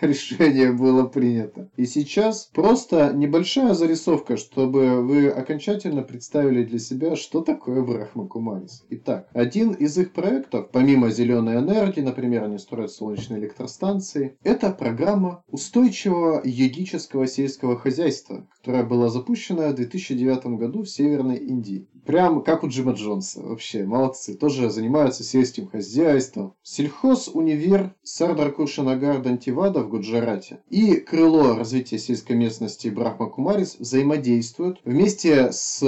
решение 0.06 0.72
было 0.72 1.04
принято. 1.06 1.68
И 1.76 1.84
сейчас 1.84 2.50
просто 2.52 3.12
небольшая 3.12 3.74
зарисовка, 3.74 4.36
чтобы 4.36 5.02
вы 5.02 5.28
окончательно 5.28 6.02
представили 6.02 6.64
для 6.64 6.78
себя, 6.78 7.16
что 7.16 7.40
такое 7.42 7.82
Брахма 7.82 8.26
Кумарис. 8.26 8.84
Итак, 8.90 9.28
один 9.32 9.72
из 9.72 9.96
их 9.98 10.12
проектов, 10.12 10.70
помимо 10.72 11.10
зеленой 11.10 11.56
энергии, 11.56 12.00
например, 12.00 12.44
они 12.44 12.58
строят 12.58 12.90
солнечные 12.90 13.40
электростанции, 13.40 14.36
это 14.42 14.70
программа 14.70 15.42
устойчивого 15.48 16.40
йогического 16.44 17.26
сельского 17.26 17.78
хозяйства, 17.78 18.46
которая 18.58 18.84
была 18.84 19.08
запущена 19.08 19.68
в 19.68 19.74
2009 19.74 20.58
году 20.58 20.82
в 20.82 20.88
Северной 20.88 21.36
Индии. 21.36 21.88
Прям 22.06 22.42
как 22.42 22.64
у 22.64 22.68
Джима 22.68 22.92
Джонса. 22.92 23.42
Вообще, 23.42 23.84
молодцы. 23.84 24.34
Тоже 24.34 24.70
занимаются 24.70 25.22
сельским 25.22 25.68
хозяйством. 25.68 26.54
Сельхоз-универ 26.62 27.94
Сардар 28.02 28.52
Куршанагар 28.52 29.22
Дантивада 29.22 29.82
Гуджарате 29.90 30.62
и 30.70 30.94
крыло 30.94 31.56
развития 31.56 31.98
сельской 31.98 32.36
местности 32.36 32.88
Брахма 32.88 33.28
Кумарис 33.28 33.76
взаимодействуют 33.78 34.80
вместе 34.84 35.50
с 35.52 35.82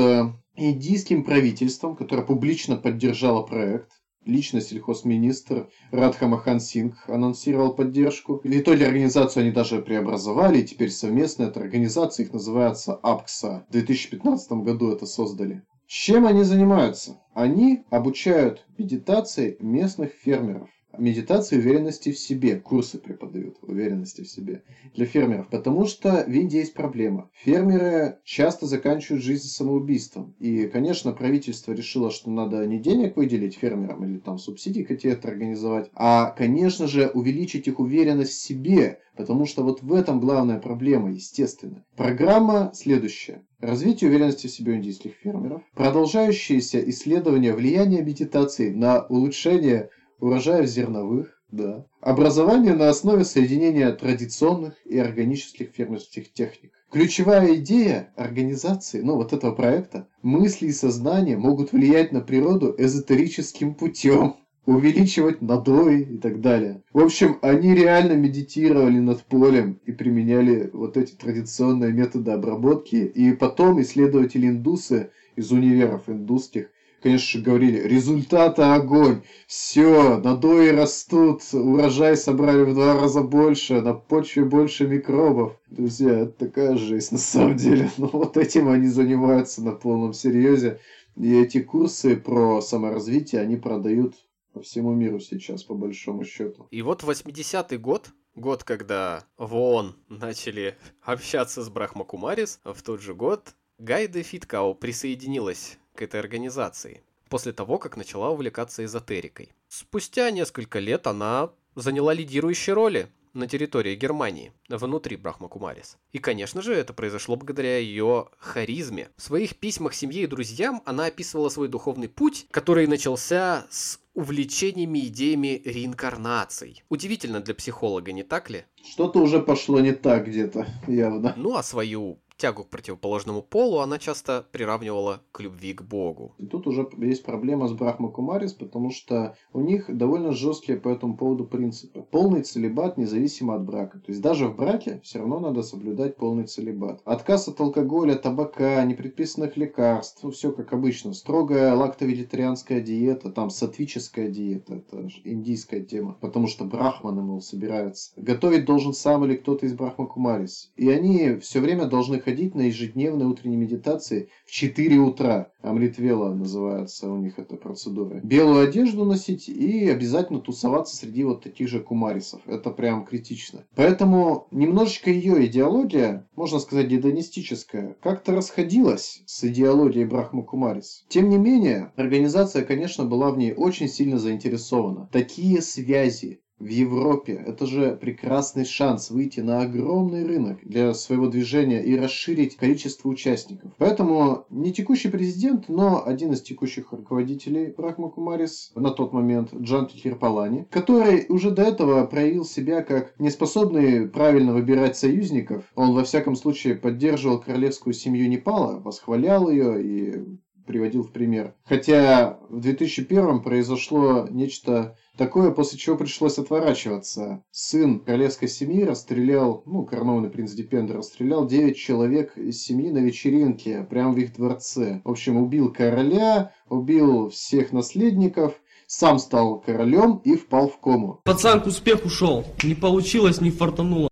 индийским 0.57 1.25
правительством, 1.25 1.97
которое 1.97 2.25
публично 2.25 2.77
поддержало 2.77 3.43
проект. 3.43 3.91
Лично 4.25 4.61
сельхозминистр 4.61 5.69
Радха 5.91 6.27
Махан 6.29 6.61
Сингх 6.61 7.09
анонсировал 7.09 7.75
поддержку. 7.75 8.37
И 8.45 8.61
то 8.61 8.73
ли 8.73 8.85
организацию 8.85 9.43
они 9.43 9.53
даже 9.53 9.83
преобразовали, 9.83 10.59
и 10.59 10.65
теперь 10.65 10.91
совместно 10.91 11.45
эта 11.45 11.61
организация, 11.61 12.27
их 12.27 12.33
называется 12.33 12.95
АПКСА. 12.95 13.67
В 13.69 13.73
2015 13.73 14.53
году 14.65 14.93
это 14.93 15.07
создали. 15.07 15.63
Чем 15.87 16.27
они 16.27 16.43
занимаются? 16.43 17.21
Они 17.35 17.85
обучают 17.91 18.65
медитации 18.79 19.57
местных 19.61 20.13
фермеров 20.13 20.69
медитации 20.99 21.57
уверенности 21.57 22.13
в 22.13 22.19
себе. 22.19 22.57
Курсы 22.57 22.99
преподают 22.99 23.59
уверенности 23.63 24.23
в 24.23 24.29
себе 24.29 24.63
для 24.95 25.07
фермеров. 25.07 25.49
Потому 25.49 25.87
что 25.87 26.25
в 26.27 26.31
Индии 26.31 26.59
есть 26.59 26.75
проблема. 26.75 27.31
Фермеры 27.35 28.19
часто 28.25 28.67
заканчивают 28.67 29.25
жизнь 29.25 29.49
самоубийством. 29.49 30.35
И, 30.39 30.67
конечно, 30.67 31.13
правительство 31.13 31.73
решило, 31.73 32.11
что 32.11 32.31
надо 32.31 32.67
не 32.67 32.79
денег 32.79 33.17
выделить 33.17 33.57
фермерам 33.57 34.05
или 34.05 34.19
там 34.19 34.39
субсидии 34.39 34.83
какие-то 34.83 35.29
организовать, 35.29 35.91
а, 35.95 36.31
конечно 36.31 36.87
же, 36.87 37.09
увеличить 37.09 37.69
их 37.69 37.79
уверенность 37.81 38.33
в 38.33 38.43
себе. 38.43 38.99
Потому 39.17 39.45
что 39.45 39.63
вот 39.63 39.83
в 39.83 39.93
этом 39.93 40.21
главная 40.21 40.59
проблема, 40.59 41.13
естественно. 41.13 41.85
Программа 41.97 42.71
следующая. 42.75 43.43
Развитие 43.61 44.09
уверенности 44.09 44.47
в 44.47 44.51
себе 44.51 44.75
индийских 44.75 45.13
фермеров. 45.23 45.63
Продолжающиеся 45.75 46.81
исследования 46.91 47.53
влияния 47.53 48.03
медитации 48.03 48.71
на 48.71 49.05
улучшение 49.07 49.91
урожаев 50.23 50.67
зерновых, 50.69 51.43
да. 51.51 51.85
Образование 52.01 52.75
на 52.75 52.89
основе 52.89 53.25
соединения 53.25 53.91
традиционных 53.93 54.75
и 54.87 54.99
органических 54.99 55.71
фермерских 55.75 56.33
техник. 56.33 56.73
Ключевая 56.93 57.57
идея 57.57 58.13
организации, 58.17 59.01
ну 59.01 59.17
вот 59.17 59.33
этого 59.33 59.53
проекта, 59.53 60.09
мысли 60.23 60.69
и 60.69 60.73
сознание 60.73 61.37
могут 61.37 61.73
влиять 61.73 62.13
на 62.13 62.21
природу 62.21 62.75
эзотерическим 62.79 63.75
путем 63.75 64.37
увеличивать 64.65 65.43
надой 65.43 66.03
и 66.03 66.19
так 66.19 66.41
далее. 66.41 66.83
В 66.93 67.01
общем, 67.01 67.39
они 67.43 67.75
реально 67.75 68.13
медитировали 68.13 69.01
над 69.01 69.25
полем 69.25 69.81
и 69.87 69.91
применяли 69.91 70.71
вот 70.73 70.97
эти 70.97 71.15
традиционные 71.15 71.93
методы 71.93 72.31
обработки. 72.31 72.95
И 72.95 73.33
потом 73.33 73.83
исследователи-индусы 73.83 75.11
из 75.35 75.51
универов 75.51 76.09
индусских 76.09 76.69
конечно 77.03 77.43
говорили, 77.43 77.79
результаты 77.79 78.63
огонь, 78.63 79.23
все, 79.47 80.19
надои 80.19 80.69
растут, 80.69 81.43
урожай 81.53 82.17
собрали 82.17 82.63
в 82.63 82.75
два 82.75 82.99
раза 82.99 83.23
больше, 83.23 83.81
на 83.81 83.95
почве 83.95 84.45
больше 84.45 84.87
микробов. 84.87 85.59
Друзья, 85.69 86.21
это 86.21 86.47
такая 86.47 86.77
жесть 86.77 87.13
на 87.13 87.19
самом 87.19 87.57
деле. 87.57 87.91
Но 87.99 88.07
вот 88.07 88.37
этим 88.37 88.69
они 88.69 88.89
занимаются 88.89 89.63
на 89.63 89.73
полном 89.73 90.13
серьезе. 90.13 90.81
И 91.17 91.35
эти 91.37 91.61
курсы 91.61 92.17
про 92.17 92.61
саморазвитие 92.63 93.43
они 93.43 93.57
продают 93.57 94.15
по 94.53 94.63
всему 94.63 94.93
миру 94.93 95.19
сейчас, 95.19 95.63
по 95.63 95.75
большому 95.75 96.25
счету. 96.25 96.67
И 96.71 96.83
вот 96.83 97.03
80-й 97.03 97.79
год, 97.79 98.11
год, 98.35 98.65
когда 98.65 99.25
в 99.37 99.55
ООН 99.55 99.97
начали 100.09 100.77
общаться 101.03 101.63
с 101.63 101.69
Брахмакумарис, 101.69 102.61
в 102.65 102.83
тот 102.83 103.01
же 103.01 103.15
год 103.15 103.55
Гайде 103.79 104.23
Фиткау 104.23 104.75
присоединилась 104.75 105.79
к 105.95 106.03
этой 106.03 106.21
организации 106.21 107.03
после 107.29 107.53
того, 107.53 107.79
как 107.79 107.97
начала 107.97 108.31
увлекаться 108.31 108.85
эзотерикой. 108.85 109.53
Спустя 109.69 110.31
несколько 110.31 110.79
лет 110.79 111.07
она 111.07 111.51
заняла 111.75 112.13
лидирующие 112.13 112.75
роли 112.75 113.09
на 113.33 113.47
территории 113.47 113.95
Германии, 113.95 114.53
внутри 114.69 115.17
Брахмакумарис. 115.17 115.97
И, 116.13 116.19
конечно 116.19 116.61
же, 116.61 116.75
это 116.75 116.93
произошло 116.93 117.37
благодаря 117.37 117.79
ее 117.79 118.29
харизме. 118.39 119.09
В 119.17 119.23
своих 119.23 119.57
письмах 119.57 119.95
семье 119.95 120.25
и 120.25 120.27
друзьям 120.27 120.83
она 120.85 121.07
описывала 121.07 121.49
свой 121.49 121.69
духовный 121.69 122.09
путь, 122.09 122.47
который 122.51 122.87
начался 122.87 123.67
с 123.71 123.99
увлечениями 124.15 125.07
идеями 125.07 125.63
реинкарнаций. 125.65 126.83
Удивительно 126.91 127.41
для 127.41 127.55
психолога, 127.55 128.13
не 128.13 128.23
так 128.23 128.51
ли? 128.51 128.65
Что-то 128.85 129.21
уже 129.21 129.41
пошло 129.41 129.81
не 129.81 129.93
так 129.93 130.27
где-то, 130.27 130.67
явно. 130.87 131.33
Ну 131.37 131.57
а 131.57 131.63
свою 131.63 132.19
тягу 132.37 132.65
к 132.65 132.69
противоположному 132.69 133.43
полу 133.43 133.79
она 133.79 133.99
часто 133.99 134.45
приравнивала 134.53 135.21
к 135.33 135.41
любви 135.41 135.75
к 135.75 135.83
Богу. 135.83 136.35
И 136.39 136.47
тут 136.47 136.67
уже 136.67 136.89
есть 136.99 137.25
проблема 137.25 137.69
с 137.69 137.73
Брахма 137.73 138.11
Кумарис, 138.11 138.53
потому 138.53 138.91
что 138.91 139.37
у 139.53 139.61
них 139.61 139.85
довольно 139.89 140.33
жесткие 140.33 140.79
по 140.79 140.89
этому 140.89 141.17
поводу 141.17 141.45
принципы. 141.45 142.05
Полный 142.11 142.43
целебат 142.43 142.97
независимо 142.99 143.55
от 143.57 143.65
брака. 143.65 143.99
То 143.99 144.11
есть 144.11 144.21
даже 144.21 144.49
в 144.49 144.57
браке 144.57 145.01
все 145.03 145.19
равно 145.19 145.41
надо 145.41 145.63
соблюдать 145.63 146.17
полный 146.17 146.45
целебат. 146.45 147.01
Отказ 147.05 147.49
от 147.49 147.61
алкоголя, 147.61 148.17
табака, 148.17 148.83
непредписанных 148.85 149.57
лекарств, 149.57 150.23
ну 150.23 150.31
все 150.31 150.53
как 150.53 150.73
обычно. 150.73 151.13
Строгая 151.13 151.75
лактовегетарианская 151.75 152.81
диета, 152.81 153.31
там 153.31 153.51
сатвическая 153.51 154.29
диета, 154.29 154.77
это 154.77 155.09
индийская 155.25 155.81
тема. 155.81 156.17
Потому 156.21 156.47
что 156.47 156.65
брахманы, 156.65 157.23
мол, 157.23 157.41
собираются. 157.41 158.13
Готовить 158.17 158.65
должен 158.65 158.93
сам 158.93 159.25
или 159.25 159.37
кто-то 159.37 159.67
из 159.67 159.75
Брахма 159.75 160.07
Кумарис. 160.07 160.73
И 160.77 160.89
они 160.89 161.37
все 161.37 161.61
время 161.61 161.87
должны 161.87 162.21
ходить 162.23 162.55
на 162.55 162.63
ежедневной 162.63 163.27
утренней 163.27 163.57
медитации 163.57 164.29
в 164.47 164.51
4 164.51 164.99
утра. 164.99 165.51
Амритвела 165.61 166.35
называется 166.35 167.11
у 167.11 167.17
них 167.17 167.39
эта 167.39 167.57
процедура. 167.57 168.21
Белую 168.23 168.69
одежду 168.69 169.05
носить 169.05 169.49
и 169.49 169.89
обязательно 169.89 170.41
тусоваться 170.41 170.97
среди 170.97 171.25
вот 171.25 171.43
таких 171.43 171.69
же 171.69 171.81
кумарисов. 171.81 172.41
Это 172.47 172.71
прям 172.71 173.05
критично. 173.05 173.65
Поэтому 173.75 174.47
немножечко 174.51 175.11
ее 175.11 175.47
идеология, 175.47 176.27
можно 176.35 176.59
сказать, 176.59 176.89
гедонистическая, 176.89 177.97
как-то 178.03 178.33
расходилась 178.33 179.23
с 179.27 179.45
идеологией 179.45 180.07
Брахма 180.07 180.43
Кумарис. 180.43 181.05
Тем 181.09 181.29
не 181.29 181.39
менее, 181.39 181.93
организация, 181.97 182.65
конечно, 182.65 183.05
была 183.05 183.31
в 183.31 183.39
ней 183.39 183.53
очень 183.53 183.89
сильно 183.89 184.19
заинтересована. 184.19 185.09
Такие 185.13 185.63
связи, 185.63 186.41
в 186.63 186.69
Европе. 186.69 187.43
Это 187.45 187.67
же 187.67 187.99
прекрасный 188.01 188.65
шанс 188.65 189.11
выйти 189.11 189.41
на 189.41 189.63
огромный 189.63 190.25
рынок 190.25 190.59
для 190.63 190.95
своего 190.95 191.27
движения 191.27 191.83
и 191.83 191.97
расширить 191.97 192.57
количество 192.57 193.09
участников. 193.09 193.73
Поэтому 193.79 194.47
не 194.49 194.73
текущий 194.73 195.09
президент, 195.09 195.69
но 195.69 196.07
один 196.07 196.33
из 196.33 196.43
текущих 196.43 196.93
руководителей 196.93 197.75
Брахма 197.77 198.11
Кумарис 198.11 198.71
на 198.77 198.91
тот 198.91 199.13
момент, 199.13 199.53
Джанти 199.53 199.97
Кирпалани, 199.97 200.67
который 200.71 201.27
уже 201.29 201.51
до 201.51 201.63
этого 201.63 202.07
проявил 202.07 202.45
себя 202.45 202.83
как 202.83 203.19
неспособный 203.19 204.09
правильно 204.09 204.53
выбирать 204.53 204.97
союзников. 204.97 205.65
Он 205.75 205.93
во 205.93 206.05
всяком 206.05 206.37
случае 206.37 206.77
поддерживал 206.77 207.41
королевскую 207.41 207.93
семью 207.93 208.29
Непала, 208.29 208.79
восхвалял 208.79 209.51
ее 209.51 209.83
и 209.83 210.23
приводил 210.67 211.03
в 211.03 211.13
пример. 211.13 211.55
Хотя 211.65 212.39
в 212.49 212.61
2001 212.61 213.41
произошло 213.41 214.27
нечто 214.31 214.97
Такое, 215.17 215.51
после 215.51 215.79
чего 215.79 215.97
пришлось 215.97 216.39
отворачиваться. 216.39 217.45
Сын 217.51 218.01
королевской 218.01 218.49
семьи 218.49 218.83
расстрелял, 218.83 219.63
ну, 219.67 219.85
коронованный 219.85 220.31
принц 220.31 220.53
Дипендер 220.53 220.97
расстрелял 220.97 221.47
9 221.47 221.77
человек 221.77 222.37
из 222.39 222.63
семьи 222.63 222.91
на 222.91 222.99
вечеринке, 222.99 223.87
прямо 223.89 224.15
в 224.15 224.19
их 224.19 224.35
дворце. 224.35 225.03
В 225.05 225.11
общем, 225.11 225.37
убил 225.37 225.71
короля, 225.71 226.53
убил 226.71 227.29
всех 227.29 227.73
наследников, 227.73 228.55
сам 228.87 229.19
стал 229.19 229.61
королем 229.61 230.23
и 230.25 230.35
впал 230.35 230.69
в 230.69 230.79
кому. 230.79 231.21
Пацан 231.25 231.61
к 231.61 231.67
успеху 231.67 232.09
шел, 232.09 232.45
не 232.63 232.75
получилось, 232.75 233.41
не 233.43 233.51
фартануло. 233.51 234.12